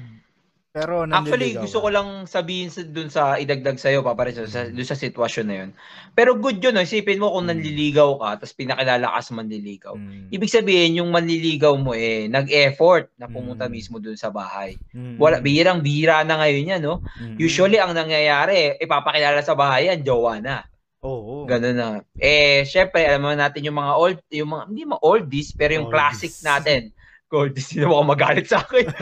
Pero 0.75 1.07
Actually, 1.07 1.55
gusto 1.55 1.79
ka. 1.79 1.85
ko 1.87 1.89
lang 1.95 2.09
sabihin 2.27 2.67
sa, 2.67 2.83
dun 2.83 3.07
sa 3.07 3.39
idagdag 3.39 3.79
sa'yo, 3.79 4.03
Papa 4.03 4.27
Reds, 4.27 4.51
sa, 4.51 4.67
dun 4.67 4.83
sa 4.83 4.99
sitwasyon 4.99 5.47
na 5.47 5.57
yun. 5.63 5.71
Pero 6.19 6.35
good 6.35 6.59
yun, 6.59 6.75
no? 6.75 6.83
isipin 6.83 7.23
mo 7.23 7.31
kung 7.31 7.47
Mm. 7.47 7.55
nanliligaw 7.55 8.11
ka, 8.19 8.43
tapos 8.43 8.59
pinakilala 8.59 9.07
ka 9.07 9.21
sa 9.23 9.39
manliligaw. 9.39 9.95
Mm. 9.95 10.35
Ibig 10.35 10.51
sabihin, 10.51 10.99
yung 10.99 11.15
manliligaw 11.15 11.79
mo 11.79 11.95
eh, 11.95 12.27
nag-effort 12.27 13.07
na 13.15 13.31
pumunta 13.31 13.71
Mm. 13.71 13.71
mismo 13.71 14.03
dun 14.03 14.19
sa 14.19 14.35
bahay. 14.35 14.75
Mm. 14.91 15.15
Wala, 15.15 15.39
bihirang 15.39 15.79
bihira 15.79 16.27
na 16.27 16.43
ngayon 16.43 16.67
yan, 16.75 16.83
no? 16.83 17.07
Mm. 17.23 17.39
Usually, 17.39 17.79
ang 17.79 17.95
nangyayari, 17.95 18.75
ipapakilala 18.83 19.47
sa 19.47 19.55
bahay 19.55 19.95
yan, 19.95 20.03
jowa 20.03 20.43
na. 20.43 20.67
Oo. 21.05 21.45
Ganun 21.45 21.77
na. 21.77 21.89
Eh, 22.17 22.65
syempre, 22.65 23.05
alam 23.05 23.21
mo 23.21 23.31
natin 23.37 23.61
yung 23.61 23.77
mga 23.77 23.93
old, 23.95 24.19
yung 24.33 24.51
mga, 24.51 24.65
hindi 24.73 24.83
mga 24.89 25.03
oldies, 25.05 25.49
pero 25.53 25.71
yung 25.77 25.89
Oldies. 25.89 25.97
classic 26.01 26.33
natin. 26.41 26.81
Goldies, 27.29 27.69
hindi 27.77 27.85
mo 27.85 28.01
magalit 28.01 28.49
sa 28.49 28.65
akin. 28.65 28.89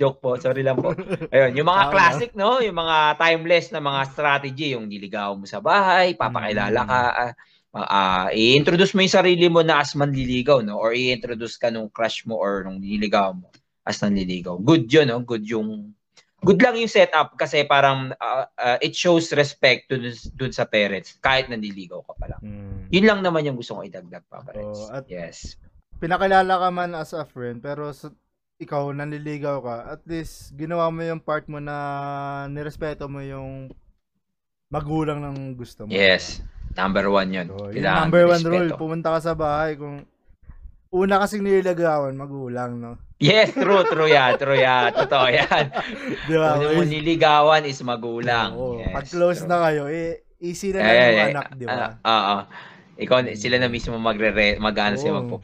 Joke 0.00 0.18
po, 0.18 0.34
sorry 0.38 0.62
lang 0.62 0.78
po. 0.78 0.94
Ayun, 1.30 1.62
yung 1.62 1.68
mga 1.68 1.84
classic, 1.90 2.30
no? 2.34 2.58
Yung 2.58 2.74
mga 2.74 3.18
timeless 3.18 3.70
na 3.70 3.78
mga 3.78 4.00
strategy, 4.10 4.74
yung 4.74 4.86
niligaw 4.86 5.34
mo 5.34 5.46
sa 5.46 5.58
bahay, 5.58 6.14
papakilala 6.14 6.82
Mm. 6.82 6.88
ka, 6.90 7.00
ah, 7.12 7.32
ah, 7.76 8.26
i-introduce 8.34 8.94
mo 8.94 9.02
yung 9.02 9.14
sarili 9.14 9.46
mo 9.46 9.62
na 9.62 9.82
as 9.82 9.94
manliligaw, 9.94 10.62
no? 10.62 10.78
Or 10.78 10.92
i-introduce 10.92 11.56
ka 11.56 11.70
nung 11.70 11.90
crush 11.90 12.26
mo 12.26 12.36
or 12.36 12.66
nung 12.66 12.78
nililigaw 12.78 13.34
mo 13.34 13.48
as 13.82 13.98
nanliligaw. 13.98 14.58
Good 14.62 14.86
yun, 14.86 15.10
no? 15.10 15.18
Good 15.22 15.46
yung 15.46 15.94
good 16.42 16.58
lang 16.58 16.74
yung 16.74 16.90
setup 16.90 17.38
kasi 17.38 17.62
parang 17.62 18.10
ah, 18.18 18.50
ah, 18.58 18.78
it 18.82 18.92
shows 18.92 19.30
respect 19.32 19.86
to 19.86 19.98
dun, 19.98 20.14
dun 20.34 20.52
sa 20.52 20.66
parents 20.66 21.16
kahit 21.22 21.46
nanliligaw 21.46 22.02
ka 22.02 22.14
pa 22.18 22.26
lang. 22.34 22.40
Mm. 22.42 22.78
Yun 22.90 23.06
lang 23.06 23.20
naman 23.22 23.46
yung 23.46 23.56
gusto 23.58 23.78
kong 23.78 23.88
idagdag 23.88 24.26
pa, 24.26 24.42
Oo, 24.58 24.90
at- 24.90 25.06
yes. 25.06 25.56
pinakilala 26.02 26.58
ka 26.58 26.68
man 26.74 26.98
as 26.98 27.14
a 27.14 27.22
friend, 27.22 27.62
pero 27.62 27.94
sa, 27.94 28.10
ikaw, 28.62 28.94
nanliligaw 28.94 29.58
ka, 29.62 29.76
at 29.98 30.02
least, 30.06 30.54
ginawa 30.54 30.90
mo 30.90 31.02
yung 31.02 31.22
part 31.22 31.46
mo 31.50 31.58
na 31.58 32.46
nirespeto 32.50 33.10
mo 33.10 33.18
yung 33.22 33.70
magulang 34.70 35.18
ng 35.22 35.58
gusto 35.58 35.86
mo. 35.86 35.90
Yes. 35.90 36.42
Number 36.72 37.10
one 37.10 37.28
yun. 37.34 37.46
So, 37.50 37.74
yung 37.74 37.84
number 37.84 38.24
one 38.30 38.42
rule, 38.46 38.70
pumunta 38.78 39.12
ka 39.14 39.20
sa 39.20 39.34
bahay, 39.34 39.76
kung 39.76 40.06
una 40.94 41.20
kasing 41.20 41.44
nililagawan, 41.44 42.14
magulang, 42.16 42.80
no? 42.80 42.92
Yes, 43.22 43.54
true, 43.54 43.86
true 43.86 44.10
yan, 44.10 44.34
true 44.34 44.58
yan. 44.58 44.90
Totoo 44.98 45.26
yan. 45.30 45.64
Di 46.28 46.34
ba? 46.34 46.58
Mo 46.58 46.82
niligawan 46.82 47.62
is 47.62 47.78
magulang. 47.86 48.58
Oo, 48.58 48.82
yes, 48.82 48.90
pag 48.90 49.06
close 49.06 49.46
true. 49.46 49.50
na 49.50 49.56
kayo, 49.62 49.86
eh, 49.86 50.26
easy 50.42 50.74
na 50.74 50.82
lang 50.82 50.94
yung 50.98 51.26
anak, 51.38 51.46
di 51.54 51.64
ba? 51.70 52.02
ah, 52.02 52.02
Oo. 52.02 52.38
Ikaw, 52.98 53.18
sila 53.38 53.56
na 53.62 53.70
mismo 53.70 53.94
magre 53.96 54.58
mag-ano 54.58 54.98
sila 54.98 55.22
Oo. 55.22 55.38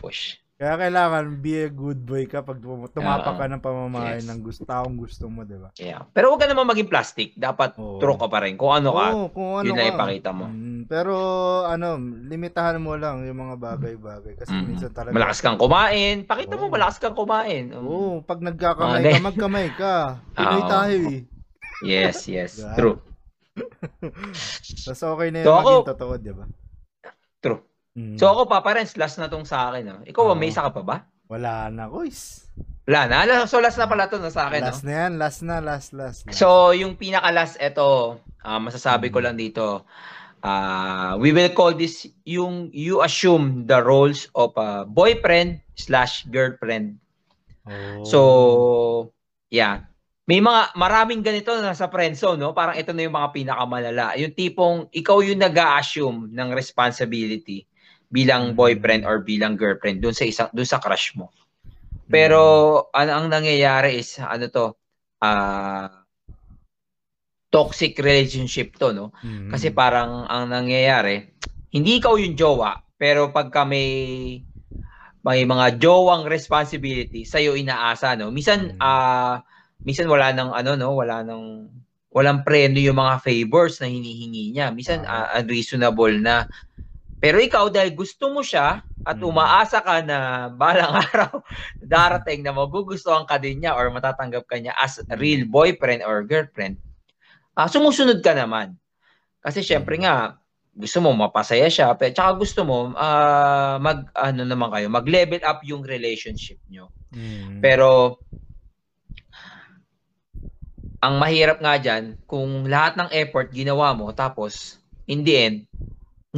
Kaya 0.58 0.74
kailangan 0.74 1.38
be 1.38 1.54
a 1.54 1.70
good 1.70 2.02
boy 2.02 2.26
ka 2.26 2.42
pag 2.42 2.58
tum- 2.58 2.90
tumapak 2.90 3.38
ka 3.38 3.46
ng 3.46 3.62
pamamahay 3.62 4.18
Yes. 4.18 4.26
ng 4.26 4.42
gusto, 4.42 4.66
taong 4.66 4.98
gusto 4.98 5.30
mo, 5.30 5.46
di 5.46 5.54
ba? 5.54 5.70
Yeah. 5.78 6.02
Pero 6.10 6.34
huwag 6.34 6.42
ka 6.42 6.50
naman 6.50 6.66
maging 6.66 6.90
plastic. 6.90 7.30
Dapat 7.38 7.78
Oo. 7.78 8.02
true 8.02 8.18
ka 8.18 8.26
pa 8.26 8.42
rin. 8.42 8.58
Kung 8.58 8.74
ano 8.74 8.90
ka, 8.90 9.06
Oo, 9.14 9.30
kung 9.30 9.54
ano 9.54 9.70
yun 9.70 9.78
na 9.78 9.86
ka. 9.86 9.94
ipakita 9.94 10.34
mo. 10.34 10.50
Mm, 10.50 10.90
pero 10.90 11.14
ano, 11.62 11.94
limitahan 12.02 12.82
mo 12.82 12.98
lang 12.98 13.22
yung 13.22 13.38
mga 13.38 13.54
bagay-bagay 13.54 14.34
kasi 14.34 14.50
Mm. 14.50 14.66
minsan 14.66 14.90
talaga 14.90 15.14
Malakas 15.14 15.38
kang 15.38 15.54
kumain. 15.56 16.26
Pakita 16.26 16.54
mo 16.58 16.66
Oo. 16.66 16.74
malakas 16.74 16.98
kang 16.98 17.14
kumain. 17.14 17.64
Um, 17.70 17.86
Oo, 17.86 18.10
pag 18.26 18.42
nagkakamay 18.42 18.98
Mga 18.98 19.14
ka, 19.14 19.22
magkamay 19.22 19.68
ka. 19.70 19.94
Pinoy 20.34 20.58
Oo. 20.58 20.66
tayo 20.66 20.96
eh. 21.08 21.22
Yes, 21.86 22.26
yes. 22.26 22.58
True. 22.76 22.98
Tapos 24.82 25.02
okay 25.06 25.28
na 25.30 25.38
yung 25.38 25.46
So, 25.46 25.54
maging 25.56 25.86
totoo, 25.86 26.12
di 26.18 26.32
ba? 26.34 26.44
True. 27.38 27.62
Mm. 27.98 28.14
So 28.14 28.30
ako 28.30 28.46
pa 28.46 28.62
parents, 28.62 28.94
last 28.94 29.18
na 29.18 29.26
tong 29.26 29.42
sa 29.42 29.74
akin. 29.74 29.82
No? 29.82 29.98
Ikaw, 30.06 30.22
Oo. 30.30 30.38
may 30.38 30.54
isa 30.54 30.62
ka 30.62 30.70
pa 30.70 30.82
ba? 30.86 30.96
Wala 31.26 31.66
na, 31.66 31.90
guys. 31.90 32.46
Wala 32.86 33.10
na. 33.10 33.44
So 33.50 33.58
last 33.58 33.74
na 33.74 33.90
pala 33.90 34.06
to 34.06 34.22
na 34.22 34.30
sa 34.30 34.46
akin. 34.46 34.62
no? 34.62 34.70
Last 34.70 34.86
na 34.86 34.92
yan, 34.94 35.12
last 35.18 35.40
na, 35.42 35.58
last, 35.58 35.90
last. 35.90 36.22
last. 36.24 36.38
So, 36.38 36.70
yung 36.70 36.94
pinaka-last, 36.94 37.58
ito, 37.58 38.16
ah, 38.46 38.62
masasabi 38.62 39.10
ko 39.10 39.18
Mm. 39.18 39.24
lang 39.26 39.36
dito, 39.36 39.82
ah, 40.46 41.18
we 41.18 41.34
will 41.34 41.50
call 41.50 41.74
this 41.74 42.06
yung 42.22 42.70
you 42.70 43.02
assume 43.02 43.66
the 43.66 43.82
roles 43.82 44.30
of 44.38 44.54
a 44.54 44.86
boyfriend 44.86 45.58
slash 45.74 46.22
girlfriend. 46.30 47.02
Oh. 47.66 48.06
So, 48.06 48.20
yeah. 49.50 49.90
May 50.28 50.44
mga 50.44 50.76
maraming 50.76 51.24
ganito 51.24 51.56
na 51.56 51.72
sa 51.72 51.88
friendzone, 51.88 52.36
no? 52.36 52.52
Parang 52.52 52.76
ito 52.76 52.92
na 52.92 53.00
yung 53.08 53.16
mga 53.16 53.32
pinakamalala. 53.32 54.12
Yung 54.20 54.36
tipong 54.36 54.84
ikaw 54.92 55.24
yung 55.24 55.40
nag-a-assume 55.40 56.28
ng 56.28 56.48
responsibility 56.52 57.64
bilang 58.08 58.52
Mm. 58.52 58.56
boyfriend 58.56 59.02
or 59.04 59.20
bilang 59.20 59.54
girlfriend 59.54 60.00
doon 60.00 60.16
sa 60.16 60.24
isang 60.24 60.48
doon 60.52 60.68
sa 60.68 60.80
crush 60.80 61.12
mo. 61.14 61.28
Pero 62.08 62.40
ano 62.96 63.10
ang 63.12 63.26
nangyayari 63.28 64.00
is 64.00 64.16
ano 64.16 64.48
to? 64.48 64.66
Ah 65.20 65.92
toxic 67.48 67.96
relationship 68.00 68.76
to, 68.76 68.92
no? 68.92 69.12
Mm. 69.24 69.48
Kasi 69.48 69.72
parang 69.72 70.28
ang 70.28 70.52
nangyayari, 70.52 71.32
hindi 71.72 71.96
ikaw 71.96 72.16
yung 72.20 72.36
jowa, 72.36 72.76
pero 72.96 73.32
pagka 73.32 73.64
may 73.64 73.88
may 75.24 75.44
mga 75.44 75.76
jowang 75.76 76.24
responsibility 76.24 77.24
sa 77.28 77.40
iyo 77.40 77.56
inaasa, 77.56 78.16
no? 78.16 78.32
Minsan 78.32 78.76
Mm. 78.76 78.80
ah 78.80 79.40
minsan 79.84 80.08
wala 80.08 80.32
nang 80.32 80.52
ano 80.52 80.76
no, 80.76 80.96
wala 80.96 81.24
nang 81.24 81.68
walang 82.08 82.40
preno 82.40 82.80
yung 82.80 82.96
mga 82.96 83.20
favors 83.20 83.78
na 83.80 83.88
hinihingi 83.88 84.56
niya. 84.56 84.72
Minsan 84.72 85.04
ah, 85.04 85.28
unreasonable 85.36 86.16
na. 86.18 86.48
Pero 87.18 87.42
ikaw 87.42 87.66
dahil 87.70 87.94
gusto 87.94 88.30
mo 88.30 88.42
siya 88.46 88.82
at 89.02 89.16
Mm. 89.18 89.26
umaasa 89.30 89.80
ka 89.80 90.04
na 90.04 90.48
balang 90.52 90.94
araw 91.10 91.40
darating 91.80 92.44
na 92.44 92.52
magugustuhan 92.52 93.24
ka 93.24 93.40
din 93.40 93.64
niya 93.64 93.74
or 93.74 93.88
matatanggap 93.90 94.44
ka 94.44 94.56
niya 94.60 94.76
as 94.76 95.00
a 95.08 95.14
real 95.16 95.48
boyfriend 95.48 96.04
or 96.04 96.22
girlfriend, 96.22 96.76
ah 97.56 97.66
sumusunod 97.66 98.20
ka 98.20 98.36
naman. 98.36 98.76
Kasi 99.40 99.64
syempre 99.64 99.96
nga, 100.02 100.36
gusto 100.76 100.98
mo 101.02 101.10
mapasaya 101.16 101.66
siya, 101.66 101.94
pero 101.98 102.12
tsaka 102.14 102.32
gusto 102.38 102.60
mo 102.62 102.92
ah, 102.94 103.80
mag 103.82 104.06
ano 104.14 104.42
naman 104.44 104.70
kayo, 104.70 104.86
mag-level 104.92 105.42
up 105.42 105.64
yung 105.64 105.82
relationship 105.82 106.60
nyo. 106.68 106.92
Mm. 107.10 107.64
Pero 107.64 108.20
ang 110.98 111.14
mahirap 111.18 111.62
nga 111.62 111.78
diyan 111.78 112.18
kung 112.26 112.66
lahat 112.66 112.98
ng 112.98 113.10
effort 113.14 113.54
ginawa 113.54 113.94
mo 113.94 114.10
tapos 114.10 114.82
in 115.06 115.22
the 115.22 115.34
end 115.34 115.56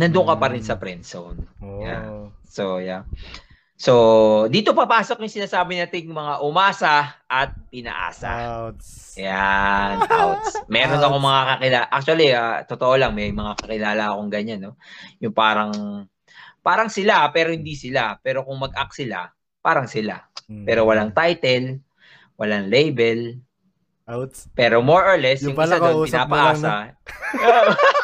nandun 0.00 0.24
ka 0.24 0.36
pa 0.40 0.48
rin 0.48 0.64
sa 0.64 0.80
friend 0.80 1.04
zone. 1.04 1.44
Oh. 1.60 1.84
yeah. 1.84 2.32
So, 2.48 2.80
yeah. 2.80 3.04
So, 3.80 3.92
dito 4.52 4.76
papasok 4.76 5.24
yung 5.24 5.32
sinasabi 5.40 5.80
nating 5.80 6.12
mga 6.12 6.44
umasa 6.44 7.16
at 7.24 7.56
pinaasa. 7.72 8.28
Outs. 8.68 9.16
Yan, 9.16 10.04
outs. 10.04 10.60
Meron 10.72 11.00
Outs. 11.00 11.06
akong 11.08 11.24
mga 11.24 11.42
kakilala. 11.48 11.86
Actually, 11.88 12.28
ah, 12.36 12.60
totoo 12.68 13.00
lang, 13.00 13.16
may 13.16 13.32
mga 13.32 13.56
kakilala 13.56 14.12
akong 14.12 14.28
ganyan, 14.28 14.60
no? 14.60 14.76
Yung 15.24 15.32
parang, 15.32 15.72
parang 16.60 16.92
sila, 16.92 17.24
pero 17.32 17.56
hindi 17.56 17.72
sila. 17.72 18.20
Pero 18.20 18.44
kung 18.44 18.60
mag-act 18.60 19.00
sila, 19.00 19.32
parang 19.64 19.88
sila. 19.88 20.28
Mm. 20.44 20.64
Pero 20.68 20.84
walang 20.84 21.16
title, 21.16 21.80
walang 22.36 22.68
label, 22.68 23.40
Outs. 24.04 24.52
pero 24.52 24.84
more 24.84 25.08
or 25.08 25.16
less, 25.16 25.40
Yung 25.40 25.56
yung, 25.56 25.64
isa 25.64 25.80
doon, 25.80 26.04
pinapaasa. 26.04 26.72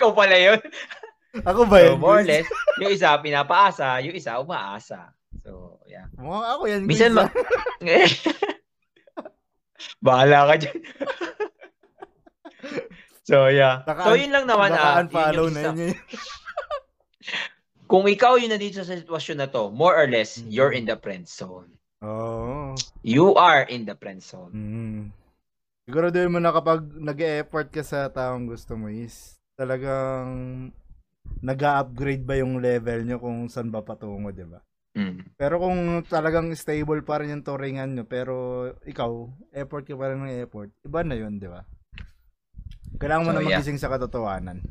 Ikaw 0.00 0.16
pala 0.16 0.32
yun. 0.34 0.60
Ako 1.50 1.68
ba 1.68 1.76
So, 1.78 1.84
yun? 1.86 1.98
more 2.00 2.18
or 2.18 2.26
less, 2.26 2.48
yung 2.80 2.90
isa 2.90 3.20
pinapaasa, 3.20 4.00
yung 4.00 4.16
isa 4.16 4.40
umaasa. 4.40 5.12
So, 5.44 5.78
yeah. 5.84 6.08
Mukhang 6.16 6.48
ako 6.50 6.62
yan. 6.66 6.82
Minsan 6.82 7.12
ma- 7.12 7.28
Bahala 10.00 10.48
ka 10.48 10.54
dyan. 10.58 10.78
so, 13.22 13.46
yeah. 13.46 13.84
Baka- 13.84 14.04
so, 14.04 14.16
yun 14.16 14.32
lang 14.32 14.44
naman. 14.44 14.72
Baka 14.72 14.80
ah, 14.80 14.90
yun 14.90 15.00
unfollow 15.06 15.46
yung 15.46 15.54
na 15.54 15.60
isa. 15.60 15.70
yun. 15.70 15.94
Kung 17.90 18.04
ikaw 18.06 18.34
yun 18.34 18.50
nandito 18.50 18.80
sa 18.80 18.94
sitwasyon 18.94 19.38
na 19.38 19.48
to, 19.48 19.68
more 19.68 19.94
or 19.94 20.06
less, 20.06 20.38
Mhm. 20.38 20.48
you're 20.48 20.72
in 20.72 20.82
the 20.82 20.96
friend 20.96 21.26
zone. 21.26 21.70
Oo. 22.00 22.74
You 23.02 23.34
are 23.34 23.66
in 23.66 23.84
the 23.84 23.94
friend 23.94 24.18
zone. 24.18 24.50
Mm. 24.50 25.02
Siguro 25.84 26.08
din 26.08 26.30
mo 26.30 26.38
na 26.38 26.50
kapag 26.50 26.86
nag-e-effort 26.86 27.68
ka 27.68 27.82
sa 27.82 28.06
taong 28.06 28.46
gusto 28.46 28.72
mo 28.74 28.86
is 28.86 29.39
talagang 29.60 30.28
nag-upgrade 31.44 32.24
ba 32.24 32.40
yung 32.40 32.64
level 32.64 33.04
nyo 33.04 33.20
kung 33.20 33.52
saan 33.52 33.68
ba 33.68 33.84
patungo, 33.84 34.32
di 34.32 34.48
ba? 34.48 34.60
Mm. 34.96 35.36
Pero 35.36 35.60
kung 35.60 36.00
talagang 36.08 36.48
stable 36.56 37.04
pa 37.04 37.20
rin 37.20 37.36
yung 37.36 37.44
turingan 37.44 37.92
nyo, 37.92 38.04
pero 38.08 38.66
ikaw, 38.88 39.28
effort 39.52 39.84
ka 39.84 39.94
pa 39.94 40.10
rin 40.10 40.24
ng 40.24 40.48
effort, 40.48 40.72
iba 40.80 41.00
na 41.04 41.16
yun, 41.16 41.36
di 41.36 41.46
ba? 41.46 41.60
Kailangan 42.96 43.24
mo 43.24 43.30
So, 43.30 43.36
na 43.36 43.42
yeah. 43.44 43.48
magising 43.60 43.78
sa 43.80 43.92
katotohanan. 43.92 44.64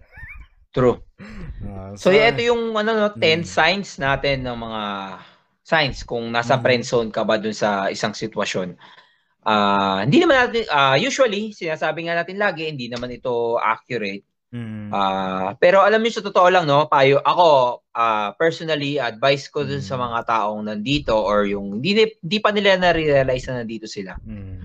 True. 0.74 0.98
Ah, 1.60 1.92
So, 2.00 2.16
yeah, 2.16 2.32
ito 2.32 2.40
yung 2.40 2.72
ano, 2.72 2.96
no, 2.96 3.12
10 3.20 3.44
Mm. 3.44 3.48
signs 3.48 4.00
natin 4.00 4.48
ng 4.48 4.56
mga 4.56 4.84
signs 5.60 6.08
kung 6.08 6.32
nasa 6.32 6.56
Mm. 6.56 6.64
friend 6.64 6.84
zone 6.88 7.10
ka 7.12 7.28
ba 7.28 7.36
dun 7.36 7.52
sa 7.52 7.92
isang 7.92 8.16
sitwasyon. 8.16 8.80
Ah, 9.44 10.06
hindi 10.08 10.24
naman 10.24 10.40
natin, 10.48 10.64
ah, 10.72 10.96
usually, 10.96 11.52
sinasabi 11.52 12.08
nga 12.08 12.16
natin 12.16 12.40
lagi, 12.40 12.70
hindi 12.70 12.88
naman 12.88 13.12
ito 13.12 13.60
accurate. 13.60 14.29
Mm. 14.50 14.90
Ah, 14.90 15.54
pero 15.62 15.86
alam 15.86 16.02
niyo 16.02 16.18
sa 16.18 16.26
totoo 16.26 16.50
lang 16.50 16.66
no, 16.66 16.90
payo 16.90 17.22
ako 17.22 17.80
ah, 17.94 18.34
personally 18.34 18.98
advice 18.98 19.46
ko 19.46 19.62
dun 19.62 19.78
sa 19.80 19.94
Mm. 19.94 20.02
mga 20.10 20.20
taong 20.26 20.62
nandito 20.66 21.14
or 21.14 21.46
yung 21.46 21.78
hindi 21.78 22.18
hindi 22.18 22.38
pa 22.42 22.50
nila 22.50 22.74
na-realize 22.76 23.46
na 23.46 23.62
nandito 23.62 23.86
sila. 23.86 24.18
Mm. 24.26 24.58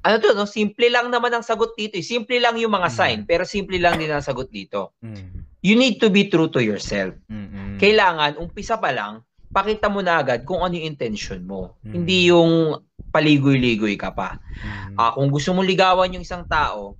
Ano 0.00 0.16
to 0.16 0.32
no, 0.32 0.44
simple 0.44 0.88
lang 0.88 1.08
naman 1.08 1.28
ang 1.28 1.44
sagot 1.44 1.72
dito. 1.74 1.96
eh. 1.96 2.04
Simple 2.04 2.40
lang 2.40 2.56
yung 2.56 2.72
mga 2.72 2.88
Mm. 2.88 2.96
sign, 2.96 3.18
pero 3.24 3.44
simple 3.44 3.76
lang 3.76 3.96
din 3.96 4.08
ang 4.08 4.20
sagot 4.20 4.48
dito. 4.48 4.96
Mm. 5.00 5.48
You 5.60 5.76
need 5.76 6.00
to 6.00 6.08
be 6.08 6.28
true 6.28 6.48
to 6.48 6.60
yourself. 6.60 7.12
Mm. 7.28 7.76
Kailangan 7.76 8.36
umpisa 8.36 8.76
pa 8.76 8.92
lang, 8.92 9.20
pakita 9.48 9.88
mo 9.88 10.00
na 10.00 10.20
agad 10.20 10.44
kung 10.44 10.60
ano 10.60 10.72
yung 10.72 10.88
intention 10.88 11.44
mo. 11.44 11.76
Mm. 11.80 11.92
Hindi 11.92 12.18
yung 12.28 12.80
paligoy-ligoy 13.10 13.96
ka 13.96 14.12
pa. 14.12 14.40
Mm. 14.60 14.96
Ah, 14.96 15.12
kung 15.12 15.28
gusto 15.28 15.52
mo 15.52 15.60
ligawan 15.60 16.12
yung 16.12 16.24
isang 16.24 16.44
tao, 16.44 16.96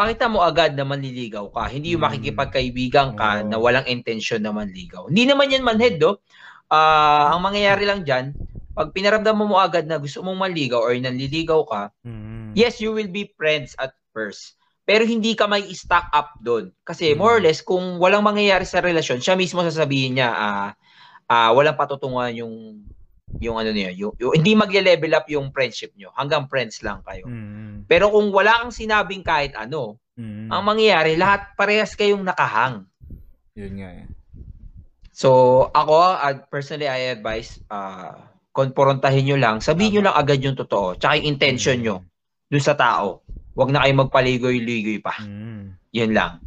pakita 0.00 0.32
mo 0.32 0.40
agad 0.40 0.72
na 0.72 0.88
manliligaw 0.88 1.52
ka. 1.52 1.68
Hindi 1.68 1.92
yung 1.92 2.00
Mm. 2.00 2.08
makikipagkaibigan 2.08 3.12
ka 3.20 3.44
na 3.44 3.60
walang 3.60 3.84
intention 3.84 4.40
na 4.40 4.48
manligaw. 4.48 5.12
Hindi 5.12 5.28
naman 5.28 5.52
yan 5.52 5.60
manhead, 5.60 6.00
do. 6.00 6.16
Ah, 6.72 7.36
ang 7.36 7.44
mangyayari 7.44 7.84
lang 7.84 8.00
dyan, 8.00 8.32
pag 8.72 8.96
pinaramdam 8.96 9.36
mo 9.36 9.44
mo 9.52 9.56
agad 9.60 9.84
na 9.84 10.00
gusto 10.00 10.24
mong 10.24 10.40
manligaw 10.40 10.80
or 10.80 10.96
nanliligaw 10.96 11.60
ka, 11.68 11.92
Mm. 12.00 12.56
yes, 12.56 12.80
you 12.80 12.96
will 12.96 13.12
be 13.12 13.28
friends 13.36 13.76
at 13.76 13.92
first. 14.16 14.56
Pero 14.88 15.04
hindi 15.04 15.36
ka 15.36 15.44
may 15.44 15.68
stack 15.76 16.08
up 16.16 16.40
doon. 16.40 16.72
Kasi 16.80 17.12
Mm. 17.12 17.18
more 17.20 17.36
or 17.36 17.42
less, 17.44 17.60
kung 17.60 18.00
walang 18.00 18.24
mangyayari 18.24 18.64
sa 18.64 18.80
relasyon, 18.80 19.20
siya 19.20 19.36
mismo 19.36 19.60
sasabihin 19.60 20.16
niya, 20.16 20.32
ah, 20.32 20.70
ah, 21.28 21.52
walang 21.52 21.76
patutunguhan 21.76 22.32
yung 22.40 22.88
yung 23.38 23.54
ano 23.54 23.70
niya, 23.70 23.94
yung, 23.94 24.12
yung- 24.18 24.34
hindi 24.34 24.52
magle-level 24.52 25.12
up 25.14 25.26
yung 25.28 25.48
friendship 25.50 25.94
nyo. 25.94 26.10
Hanggang 26.12 26.50
friends 26.50 26.82
lang 26.82 26.98
kayo. 27.02 27.24
Mm. 27.24 27.86
Pero 27.86 28.10
kung 28.10 28.28
wala 28.30 28.58
kang 28.58 28.74
sinabing 28.74 29.22
kahit 29.22 29.54
ano, 29.54 30.02
Mm. 30.18 30.50
ang 30.50 30.62
mangyayari, 30.62 31.14
lahat 31.14 31.54
parehas 31.54 31.94
kayong 31.94 32.20
nakahang. 32.20 32.84
Yun 33.54 33.72
nga 33.78 33.90
eh. 33.94 34.06
So, 35.12 35.30
ako, 35.70 35.96
uh, 36.16 36.34
personally, 36.46 36.84
I 36.84 37.12
advise, 37.12 37.60
uh, 37.68 38.16
konporontahin 38.50 39.24
nyo 39.24 39.36
lang, 39.36 39.56
sabihin 39.60 39.96
nyo 39.96 40.10
lang 40.10 40.16
agad 40.16 40.40
yung 40.40 40.56
totoo, 40.56 40.96
tsaka 40.96 41.16
yung 41.16 41.28
intention 41.30 41.78
nyo 41.78 41.96
dun 42.46 42.60
sa 42.60 42.74
tao. 42.74 43.22
Huwag 43.52 43.70
na 43.70 43.84
kayo 43.84 43.94
magpaligoy-ligoy 43.98 44.98
pa. 44.98 45.14
Mm. 45.20 45.76
Yun 45.92 46.12
lang. 46.12 46.40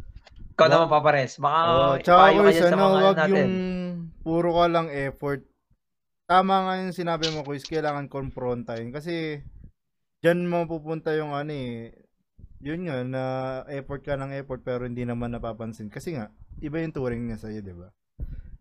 Ikaw 0.54 0.66
naman, 0.66 0.86
Papares. 0.86 1.34
Baka 1.36 1.58
Oh, 1.66 1.94
tsaka 1.98 2.22
dyan 2.30 2.52
sa 2.52 2.66
ano, 2.68 2.76
mga 2.76 2.86
ano 2.86 3.02
wag 3.02 3.16
natin. 3.16 3.34
yung 3.34 3.54
puro 4.22 4.50
ka 4.54 4.66
lang 4.66 4.86
effort. 4.88 5.40
Tama 6.24 6.64
nga 6.64 6.74
yung 6.80 6.96
sinabi 6.96 7.28
mo, 7.36 7.44
Kuis, 7.44 7.68
kailangan 7.68 8.08
confrontahin. 8.08 8.88
Kasi, 8.88 9.44
dyan 10.24 10.48
mo 10.48 10.64
pupunta 10.64 11.12
yung 11.12 11.36
ano 11.36 11.52
eh, 11.52 11.92
yun 12.64 12.88
nga, 12.88 13.04
na 13.04 13.22
effort 13.68 14.00
ka 14.00 14.16
ng 14.16 14.32
effort 14.40 14.64
pero 14.64 14.88
hindi 14.88 15.04
naman 15.04 15.36
napapansin. 15.36 15.92
Kasi 15.92 16.16
nga, 16.16 16.32
iba 16.64 16.80
yung 16.80 16.96
turing 16.96 17.28
niya 17.28 17.36
sa'yo, 17.44 17.60
di 17.60 17.76
ba? 17.76 17.92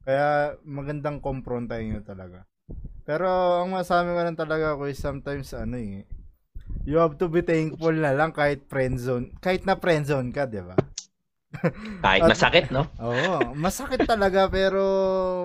Kaya, 0.04 0.60
magandang 0.68 1.24
confrontahin 1.24 1.96
nyo 1.96 2.02
talaga. 2.04 2.44
Pero, 3.08 3.32
ang 3.64 3.72
masabi 3.72 4.12
ko 4.12 4.20
lang 4.20 4.36
talaga, 4.36 4.76
Kuis, 4.76 5.00
sometimes, 5.00 5.56
ano 5.56 5.80
eh, 5.80 6.04
you 6.84 7.00
have 7.00 7.16
to 7.16 7.32
be 7.32 7.48
thankful 7.48 7.96
na 7.96 8.12
lang 8.12 8.36
kahit 8.36 8.68
friend 8.68 9.00
zone, 9.00 9.32
kahit 9.40 9.64
na 9.64 9.80
friend 9.80 10.04
zone 10.04 10.36
ka, 10.36 10.52
di 10.52 10.60
ba? 10.60 10.76
Kahit 12.04 12.22
masakit, 12.28 12.66
no? 12.74 12.88
Oo, 13.00 13.54
masakit 13.56 14.04
talaga 14.04 14.50
pero 14.52 14.82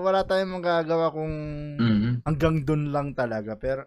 wala 0.03 0.25
tayong 0.25 0.59
magagawa 0.61 1.13
kung 1.13 1.35
Mhm. 1.79 2.27
hanggang 2.27 2.65
dun 2.67 2.91
lang 2.91 3.15
talaga. 3.15 3.55
Pero 3.57 3.87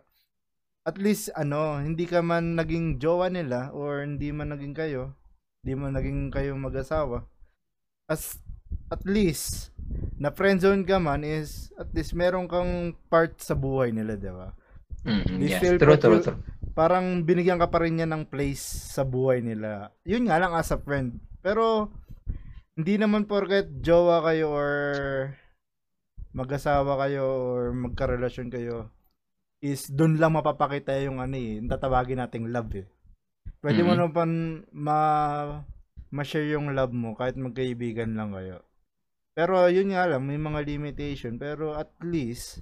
at 0.88 0.97
least 0.97 1.30
ano, 1.38 1.78
hindi 1.78 2.09
ka 2.09 2.26
man 2.26 2.57
naging 2.57 2.97
jowa 2.97 3.30
nila 3.30 3.69
or 3.76 4.01
hindi 4.01 4.34
man 4.34 4.53
naging 4.53 4.74
kayo, 4.74 5.13
hindi 5.61 5.74
man 5.78 5.93
naging 5.93 6.34
kayo 6.34 6.57
mag-asawa. 6.57 7.26
As 8.09 8.41
at 8.91 9.03
least 9.05 9.72
na 10.22 10.30
friendzone 10.34 10.86
ka 10.86 10.97
man 11.01 11.26
is 11.26 11.69
at 11.78 11.89
least 11.93 12.13
meron 12.13 12.45
kang 12.49 12.95
part 13.09 13.38
sa 13.41 13.53
buhay 13.53 13.93
nila, 13.93 14.17
'di 14.17 14.32
ba? 14.32 14.53
They 15.05 15.49
Yes, 15.49 15.61
true, 15.82 15.97
true, 15.97 16.22
true. 16.22 16.38
Parang 16.78 17.26
binigyan 17.26 17.57
ka 17.57 17.67
pa 17.67 17.82
rin 17.84 17.97
niya 17.99 18.07
ng 18.07 18.30
place 18.30 18.61
sa 18.93 19.01
buhay 19.03 19.41
nila. 19.41 19.91
Yun 20.05 20.30
nga 20.30 20.38
lang 20.39 20.53
as 20.53 20.69
a 20.72 20.78
friend. 20.80 21.17
Pero 21.41 21.89
hindi 22.78 22.95
naman 22.95 23.28
porket 23.28 23.84
jowa 23.84 24.24
kayo 24.24 24.47
or 24.51 24.72
mag-asawa 26.32 26.95
kayo 27.07 27.26
or 27.28 27.76
magkarelasyon 27.76 28.47
kayo 28.47 28.88
is 29.61 29.91
doon 29.91 30.17
lang 30.17 30.34
mapapakita 30.34 30.95
yung 31.03 31.19
ano 31.22 31.36
eh, 31.38 31.59
yung 31.59 31.69
tatawagin 31.69 32.17
nating 32.24 32.49
love 32.49 32.72
eh. 32.82 32.88
Pwede 33.61 33.86
mo 33.86 33.93
Mhm. 33.93 33.99
naman 34.09 34.30
ma 34.74 34.99
ma-share 36.09 36.49
yung 36.51 36.74
love 36.74 36.91
mo 36.91 37.13
kahit 37.13 37.38
magkaibigan 37.38 38.17
lang 38.17 38.34
kayo. 38.34 38.65
Pero 39.32 39.63
yun 39.72 39.95
nga 39.95 40.09
lang, 40.11 40.28
may 40.28 40.36
mga 40.36 40.59
limitation. 40.67 41.39
Pero 41.39 41.72
at 41.72 41.88
least, 42.03 42.59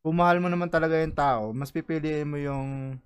kung 0.00 0.16
mahal 0.16 0.40
mo 0.40 0.48
naman 0.48 0.72
talaga 0.72 0.96
yung 0.96 1.12
tao, 1.12 1.52
mas 1.52 1.68
pipiliin 1.68 2.24
mo 2.24 2.40
yung 2.40 2.96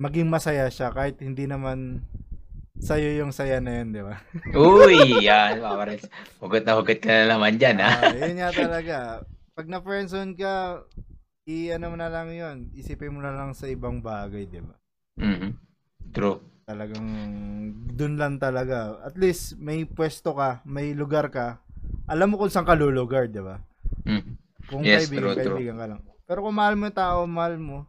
maging 0.00 0.30
masaya 0.30 0.70
siya 0.72 0.88
kahit 0.88 1.20
hindi 1.20 1.44
naman 1.44 2.00
sa'yo 2.78 3.18
yung 3.18 3.34
saya 3.34 3.58
na 3.58 3.82
yun, 3.82 3.88
di 3.90 4.02
ba? 4.02 4.16
Uy, 4.54 5.22
yan, 5.22 5.58
Papares. 5.58 6.06
Hugot 6.38 6.62
na 6.62 6.78
hugot 6.78 6.98
ka 6.98 7.10
na 7.10 7.36
naman 7.36 7.58
dyan, 7.58 7.78
ha? 7.82 7.90
Ah, 8.06 8.14
yun 8.14 8.38
nga 8.38 8.50
talaga. 8.50 8.96
Pag 9.52 9.66
na 9.66 9.82
friendzone 9.82 10.38
ka, 10.38 10.82
i-ano 11.44 11.90
mo 11.90 11.96
na 11.98 12.08
lang 12.08 12.30
yun. 12.30 12.56
Isipin 12.72 13.10
mo 13.10 13.20
na 13.20 13.34
lang 13.34 13.50
sa 13.52 13.66
ibang 13.66 13.98
bagay, 13.98 14.46
di 14.46 14.62
ba? 14.62 14.74
Mhm. 15.18 15.50
True. 16.14 16.38
Talagang 16.64 17.08
dun 17.90 18.20
lang 18.20 18.36
talaga. 18.36 19.00
At 19.02 19.16
least 19.16 19.56
may 19.56 19.82
pwesto 19.82 20.36
ka, 20.36 20.60
may 20.62 20.92
lugar 20.92 21.32
ka. 21.32 21.58
Alam 22.06 22.36
mo 22.36 22.40
kung 22.40 22.52
saan 22.52 22.68
ka 22.68 22.76
lulugar, 22.76 23.26
di 23.26 23.40
ba? 23.40 23.58
Mhm. 24.04 24.32
Kung 24.68 24.84
Yes, 24.84 25.08
kaibigan, 25.08 25.22
true, 25.24 25.34
true. 25.34 25.56
kaibigan 25.58 25.76
ka 25.80 25.86
lang. 25.88 26.00
Pero 26.28 26.44
kung 26.44 26.56
mahal 26.56 26.76
mo 26.76 26.84
yung 26.86 26.94
tao, 26.96 27.24
mahal 27.24 27.56
mo, 27.56 27.88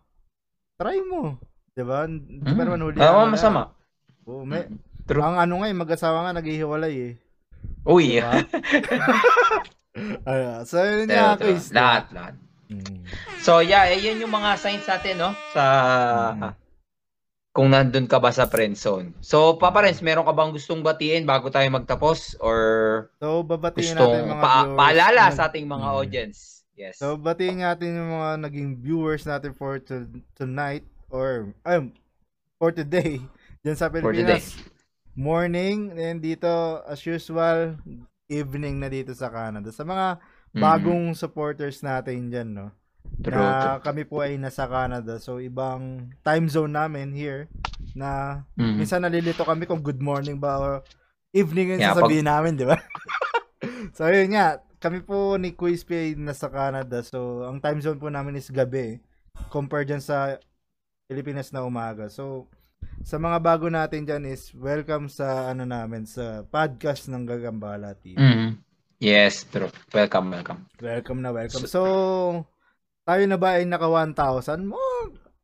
try 0.79 1.03
mo. 1.03 1.35
Di 1.75 1.83
ba? 1.83 2.07
Di 2.07 2.39
ba 2.39 2.51
Mhm. 2.55 2.65
naman 2.65 2.81
huli 2.81 2.97
Oo, 2.97 3.27
masama. 3.27 3.75
Oo, 4.29 4.45
may. 4.45 4.69
True. 5.03 5.25
ang 5.25 5.41
ano 5.41 5.59
nga 5.59 5.67
eh, 5.67 5.75
mag-asawa 5.75 6.17
nga, 6.21 6.37
naghihiwalay 6.37 6.93
eh. 6.93 7.13
Uy, 7.81 8.05
Di 8.11 8.21
ba? 8.21 8.37
Ah, 10.23 10.63
so 10.63 10.79
yun 10.79 11.09
nga. 11.09 11.35
Chris. 11.35 11.73
Lahat, 11.73 12.07
lahat. 12.13 12.35
Mm. 12.69 13.01
So, 13.41 13.59
yeah, 13.59 13.89
eh, 13.89 13.99
yun 13.99 14.21
yung 14.21 14.31
mga 14.31 14.55
signs 14.55 14.85
natin, 14.85 15.17
no? 15.17 15.33
Sa, 15.51 15.63
Mm. 16.31 16.53
kung 17.49 17.67
nandun 17.67 18.05
ka 18.05 18.15
ba 18.15 18.29
sa 18.29 18.45
friend 18.45 18.77
zone. 18.77 19.11
So, 19.19 19.57
Papa 19.57 19.81
Renz, 19.81 19.99
meron 19.99 20.23
ka 20.23 20.31
bang 20.31 20.53
gustong 20.53 20.79
batiin 20.79 21.25
bago 21.25 21.49
tayo 21.49 21.65
magtapos? 21.67 22.37
Or 22.39 22.59
So, 23.17 23.41
babatiin 23.41 23.91
natin 23.91 23.97
gustong 23.97 24.29
mga 24.29 24.39
pa- 24.39 24.63
viewers. 24.63 24.77
paalala 24.77 25.23
sa 25.33 25.49
ating 25.49 25.65
mga 25.65 25.87
Mm. 25.89 25.97
audience? 25.97 26.39
Yes. 26.71 26.95
So, 26.95 27.17
batiin 27.17 27.59
natin 27.59 27.91
yung 27.91 28.13
mga 28.13 28.31
naging 28.39 28.69
viewers 28.77 29.25
natin 29.25 29.51
for 29.51 29.81
to, 29.81 30.05
tonight 30.31 30.85
or 31.09 31.51
um, 31.65 31.91
for 32.55 32.71
today 32.71 33.19
dyan 33.61 33.75
sa. 33.75 33.91
Pilipinas. 33.91 34.55
Morning 35.13 35.91
and 35.91 36.23
dito 36.23 36.79
as 36.87 37.03
usual 37.03 37.75
evening 38.31 38.79
na 38.79 38.87
dito 38.87 39.11
sa 39.11 39.27
Canada. 39.27 39.67
Sa 39.69 39.83
mga 39.83 40.21
Mm. 40.49 40.61
bagong 40.63 41.05
supporters 41.13 41.83
natin 41.83 42.31
dyan, 42.31 42.49
no? 42.49 42.67
True, 43.19 43.35
na 43.35 43.77
kami 43.81 44.01
po 44.01 44.23
ay 44.23 44.39
nasa 44.39 44.65
Canada. 44.65 45.19
So, 45.19 45.37
ibang 45.37 46.09
time 46.23 46.47
zone 46.47 46.71
namin 46.71 47.11
here 47.11 47.45
na. 47.93 48.41
Mhm. 48.55 48.75
minsan 48.79 49.03
nalilito 49.03 49.43
kami 49.43 49.65
kung 49.65 49.81
good 49.81 49.99
morning 49.99 50.39
ba 50.39 50.57
or 50.57 50.73
evening 51.29 51.75
yung 51.75 51.81
Yeah, 51.83 51.93
sasabihin 51.93 52.25
namin, 52.25 52.57
di 52.57 52.65
ba? 52.65 52.77
so, 53.97 54.07
yun 54.07 54.33
nga. 54.33 54.57
Kami 54.79 55.03
po 55.03 55.35
ni 55.35 55.51
Quizpe 55.51 55.93
ay 55.93 56.09
nasa 56.15 56.47
Canada. 56.47 57.03
So, 57.03 57.43
ang 57.43 57.59
time 57.59 57.83
zone 57.83 57.99
po 57.99 58.07
namin 58.07 58.39
is 58.39 58.47
gabi 58.47 59.03
compared 59.51 59.91
dyan 59.91 59.99
sa 60.01 60.39
Pilipinas 61.05 61.51
na 61.51 61.61
umaga. 61.61 62.07
So, 62.07 62.47
sa 63.03 63.17
mga 63.17 63.37
bago 63.41 63.67
natin 63.71 64.05
dyan 64.05 64.23
is 64.29 64.53
welcome 64.53 65.09
sa 65.09 65.49
ano 65.49 65.65
namin 65.65 66.05
sa 66.05 66.45
podcast 66.45 67.09
ng 67.09 67.25
Gagambala 67.25 67.97
TV. 67.97 68.19
Mhm. 68.19 68.61
Yes, 68.99 69.47
true. 69.47 69.71
Welcome, 69.95 70.29
welcome. 70.35 70.67
Welcome 70.77 71.19
na 71.23 71.31
welcome. 71.31 71.63
So, 71.65 71.81
tayo 73.07 73.23
na 73.25 73.39
ba 73.39 73.57
ay 73.57 73.63
naka 73.63 73.87
1,000? 73.87 74.67
Mo, 74.67 74.77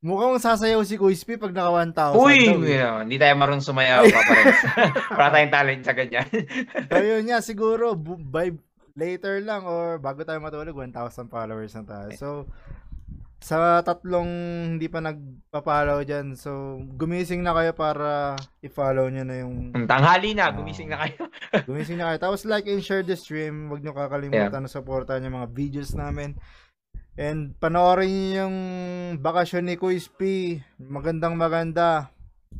mukhang 0.03 0.43
sasayaw 0.43 0.83
si 0.83 0.99
Quizpe 0.99 1.39
pag 1.39 1.55
naka 1.55 1.71
1,000. 1.71 2.19
Uy, 2.19 2.51
daw, 2.51 2.59
eh. 2.61 2.77
yeah, 2.77 2.99
hindi 2.99 3.15
tayo 3.15 3.33
marunong 3.39 3.63
sumayaw. 3.63 4.05
Wala 5.17 5.31
tayong 5.31 5.55
talent 5.55 5.83
sa 5.87 5.95
ganyan. 5.95 6.27
So, 6.91 6.99
yun 6.99 7.23
nga, 7.31 7.39
siguro, 7.39 7.95
by 7.95 8.51
later 8.93 9.39
lang 9.39 9.63
or 9.63 10.03
bago 10.03 10.27
tayo 10.27 10.43
matulog, 10.43 10.75
1,000 10.75 11.31
followers 11.31 11.73
na 11.79 11.83
tayo. 11.87 12.09
So, 12.19 12.27
sa 13.45 13.85
tatlong 13.85 14.25
hindi 14.73 14.89
pa 14.89 14.97
nagpa-follow 14.97 16.01
dyan, 16.01 16.33
so, 16.33 16.81
gumising 16.97 17.45
na 17.45 17.53
kayo 17.53 17.77
para 17.77 18.33
i-follow 18.59 19.05
nyo 19.05 19.21
na 19.21 19.35
yung, 19.45 19.69
Tanghali 19.85 20.33
na, 20.33 20.49
Ah. 20.49 20.55
gumising 20.57 20.89
na 20.89 21.05
kayo. 21.05 21.29
gumising 21.69 22.01
na 22.01 22.09
kayo. 22.09 22.17
Tapos 22.17 22.41
like 22.41 22.65
and 22.65 22.81
share 22.81 23.05
the 23.05 23.13
stream, 23.13 23.69
huwag 23.69 23.85
nyo 23.85 23.93
kakalimutan 23.93 24.65
na 24.65 24.71
supportan 24.71 25.21
yung 25.21 25.37
mga 25.37 25.53
videos 25.53 25.93
namin. 25.93 26.33
And 27.15 27.53
panoorin 27.55 28.09
nyo 28.09 28.29
yung 28.41 28.55
bakasyon 29.21 29.69
ni 29.69 29.77
Kuis 29.77 30.09
P. 30.09 30.19
Magandang 30.81 31.37
maganda. 31.37 32.09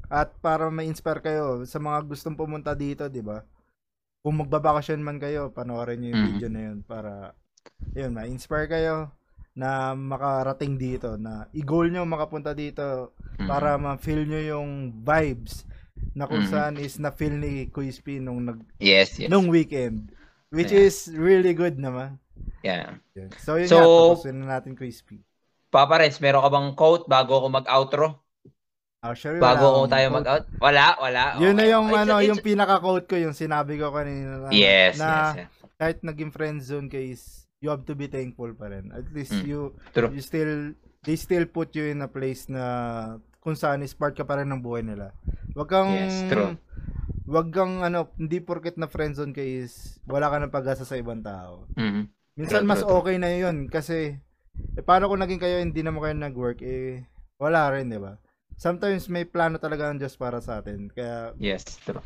At 0.06 0.38
para 0.38 0.70
ma-inspire 0.70 1.20
kayo 1.20 1.66
sa 1.66 1.82
mga 1.82 2.06
gustong 2.06 2.38
pumunta 2.38 2.78
dito, 2.78 3.10
di 3.10 3.26
ba? 3.26 3.42
Kung 4.22 4.38
magbabakasyon 4.38 5.02
man 5.02 5.18
kayo, 5.18 5.50
panoorin 5.50 5.98
nyo 5.98 6.10
yung 6.14 6.22
Mhm. 6.22 6.30
video 6.30 6.50
na 6.52 6.62
yun 6.62 6.78
para 6.86 7.34
yun, 7.92 8.14
ma-inspire 8.14 8.70
kayo 8.70 9.10
na 9.56 9.96
makarating 9.96 10.76
dito, 10.76 11.16
na 11.16 11.48
i-goal 11.56 11.88
nyo 11.88 12.04
makapunta 12.04 12.52
dito 12.52 13.16
Mhm. 13.40 13.48
para 13.48 13.80
ma-feel 13.80 14.28
nyo 14.28 14.42
yung 14.44 14.92
vibes 14.92 15.64
na 16.12 16.28
kung 16.28 16.44
Mhm. 16.44 16.52
saan 16.52 16.76
is 16.76 17.00
na-feel 17.00 17.40
ni 17.40 17.72
Kuis 17.72 18.04
P 18.04 18.20
nung, 18.20 18.44
nag, 18.44 18.60
Yes, 18.78 19.16
yes. 19.16 19.32
nung 19.32 19.48
weekend. 19.48 20.12
Which 20.52 20.76
Yeah. 20.76 20.88
is 20.92 21.08
really 21.16 21.56
good 21.56 21.80
naman. 21.80 22.20
Yeah. 22.62 23.00
So, 23.40 23.56
yun 23.56 23.72
So- 23.72 24.20
nga, 24.20 24.32
na 24.36 24.60
natin 24.60 24.76
crispy. 24.76 25.24
Papa 25.72 26.00
Renz, 26.00 26.20
meron 26.20 26.44
ka 26.44 26.52
bang 26.52 26.70
quote 26.76 27.08
bago 27.08 27.40
ako 27.40 27.48
mag-outro? 27.48 28.06
Actually, 29.06 29.38
Bago 29.38 29.60
wala 29.62 29.70
ako 29.70 29.76
akong 29.76 29.92
tayo 29.92 30.08
quote. 30.08 30.18
mag-out? 30.18 30.46
Wala, 30.58 30.86
wala. 30.98 31.24
Yun 31.38 31.56
na 31.56 31.66
yung 31.70 31.88
It's- 31.92 32.02
ano, 32.02 32.14
it's- 32.18 32.28
yung 32.32 32.42
pinaka-quote 32.42 33.06
ko, 33.06 33.16
yung 33.16 33.36
sinabi 33.38 33.78
ko 33.78 33.94
kanina. 33.94 34.50
na- 34.50 34.52
Yes, 34.56 34.98
na 34.98 35.06
yes, 35.06 35.46
yes. 35.46 35.50
kahit 35.78 35.98
naging 36.02 36.32
friend 36.34 36.58
zone 36.60 36.90
case, 36.90 37.45
you 37.66 37.74
have 37.74 37.82
to 37.82 37.98
be 37.98 38.06
thankful 38.06 38.54
pa 38.54 38.70
rin. 38.70 38.94
At 38.94 39.10
least 39.10 39.34
Mm. 39.34 39.50
you, 39.50 39.62
True. 39.90 40.14
you 40.14 40.22
still, 40.22 40.78
they 41.02 41.18
still 41.18 41.50
put 41.50 41.74
you 41.74 41.90
in 41.90 42.06
a 42.06 42.08
place 42.08 42.46
na 42.46 43.18
kung 43.42 43.58
saan 43.58 43.82
is 43.82 43.98
part 43.98 44.14
ka 44.14 44.22
pa 44.22 44.38
rin 44.38 44.46
ng 44.48 44.62
buhay 44.62 44.86
nila. 44.86 45.18
Wag 45.58 45.66
kang, 45.66 45.90
Yes, 45.90 46.30
true. 46.30 46.62
wag 47.26 47.50
kang 47.50 47.82
ano, 47.82 48.14
hindi 48.22 48.38
porket 48.38 48.78
na 48.78 48.86
friend 48.86 49.18
zone 49.18 49.34
ka 49.34 49.42
is, 49.42 49.98
wala 50.06 50.30
ka 50.30 50.38
ng 50.38 50.54
pag-asa 50.54 50.86
sa 50.86 50.94
ibang 50.94 51.26
tao. 51.26 51.66
Mhm. 51.74 52.06
Minsan 52.38 52.62
True, 52.62 52.70
mas 52.70 52.86
true, 52.86 52.90
true. 52.94 52.98
okay 53.02 53.16
na 53.18 53.32
yun 53.32 53.66
kasi 53.66 54.20
eh, 54.76 54.84
paano 54.84 55.08
kung 55.08 55.24
naging 55.24 55.40
kayo 55.40 55.58
hindi 55.58 55.82
naman 55.82 56.04
kayo 56.04 56.14
nag-work 56.14 56.62
eh 56.62 57.08
wala 57.36 57.68
rin, 57.72 57.90
'di 57.90 57.98
ba? 57.98 58.20
Sometimes 58.56 59.08
may 59.08 59.24
plano 59.24 59.56
talaga 59.58 59.88
ang 59.88 60.00
Diyos 60.00 60.16
para 60.16 60.40
sa 60.40 60.60
atin. 60.60 60.88
Kaya 60.88 61.32
Yes, 61.36 61.64
true. 61.84 62.00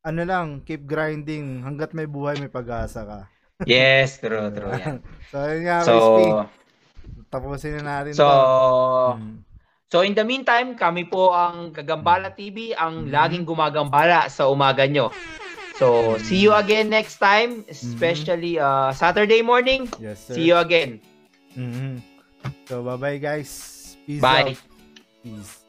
ano 0.00 0.22
lang, 0.24 0.64
keep 0.64 0.84
grinding 0.84 1.60
hangga't 1.60 1.92
may 1.92 2.08
buhay 2.08 2.36
may 2.36 2.48
pag-asa 2.48 3.04
ka. 3.04 3.20
Yes, 3.68 4.16
true, 4.20 4.48
true. 4.52 4.72
Yan. 4.72 5.04
so, 5.32 5.36
yun 5.44 5.60
nga, 5.68 5.76
So, 5.84 5.92
Crispy. 5.94 6.26
Tapusin 7.30 7.72
na 7.80 8.02
natin 8.02 8.12
so, 8.16 8.26
to. 8.26 8.38
Mm. 9.16 9.36
So 9.90 10.06
in 10.06 10.14
the 10.14 10.22
meantime, 10.22 10.78
kami 10.78 11.10
po 11.10 11.34
ang 11.34 11.74
Gagambala 11.74 12.30
TV, 12.30 12.74
ang 12.78 13.06
Mhm. 13.06 13.10
laging 13.10 13.44
gumagambala 13.46 14.30
sa 14.30 14.46
umaga 14.46 14.86
nyo. 14.86 15.10
So, 15.74 16.14
see 16.22 16.38
you 16.38 16.52
again 16.54 16.92
next 16.92 17.18
time, 17.18 17.66
especially 17.66 18.60
uh, 18.60 18.92
Saturday 18.94 19.40
morning. 19.42 19.90
Yes, 19.98 20.30
sir. 20.30 20.38
See 20.38 20.46
you 20.46 20.58
again. 20.60 21.02
Mhm. 21.58 22.04
So, 22.70 22.86
bye-bye 22.86 23.18
guys. 23.18 23.50
Peace 24.06 24.22
Bye. 24.22 24.54
out. 24.54 24.58
Peace. 25.26 25.59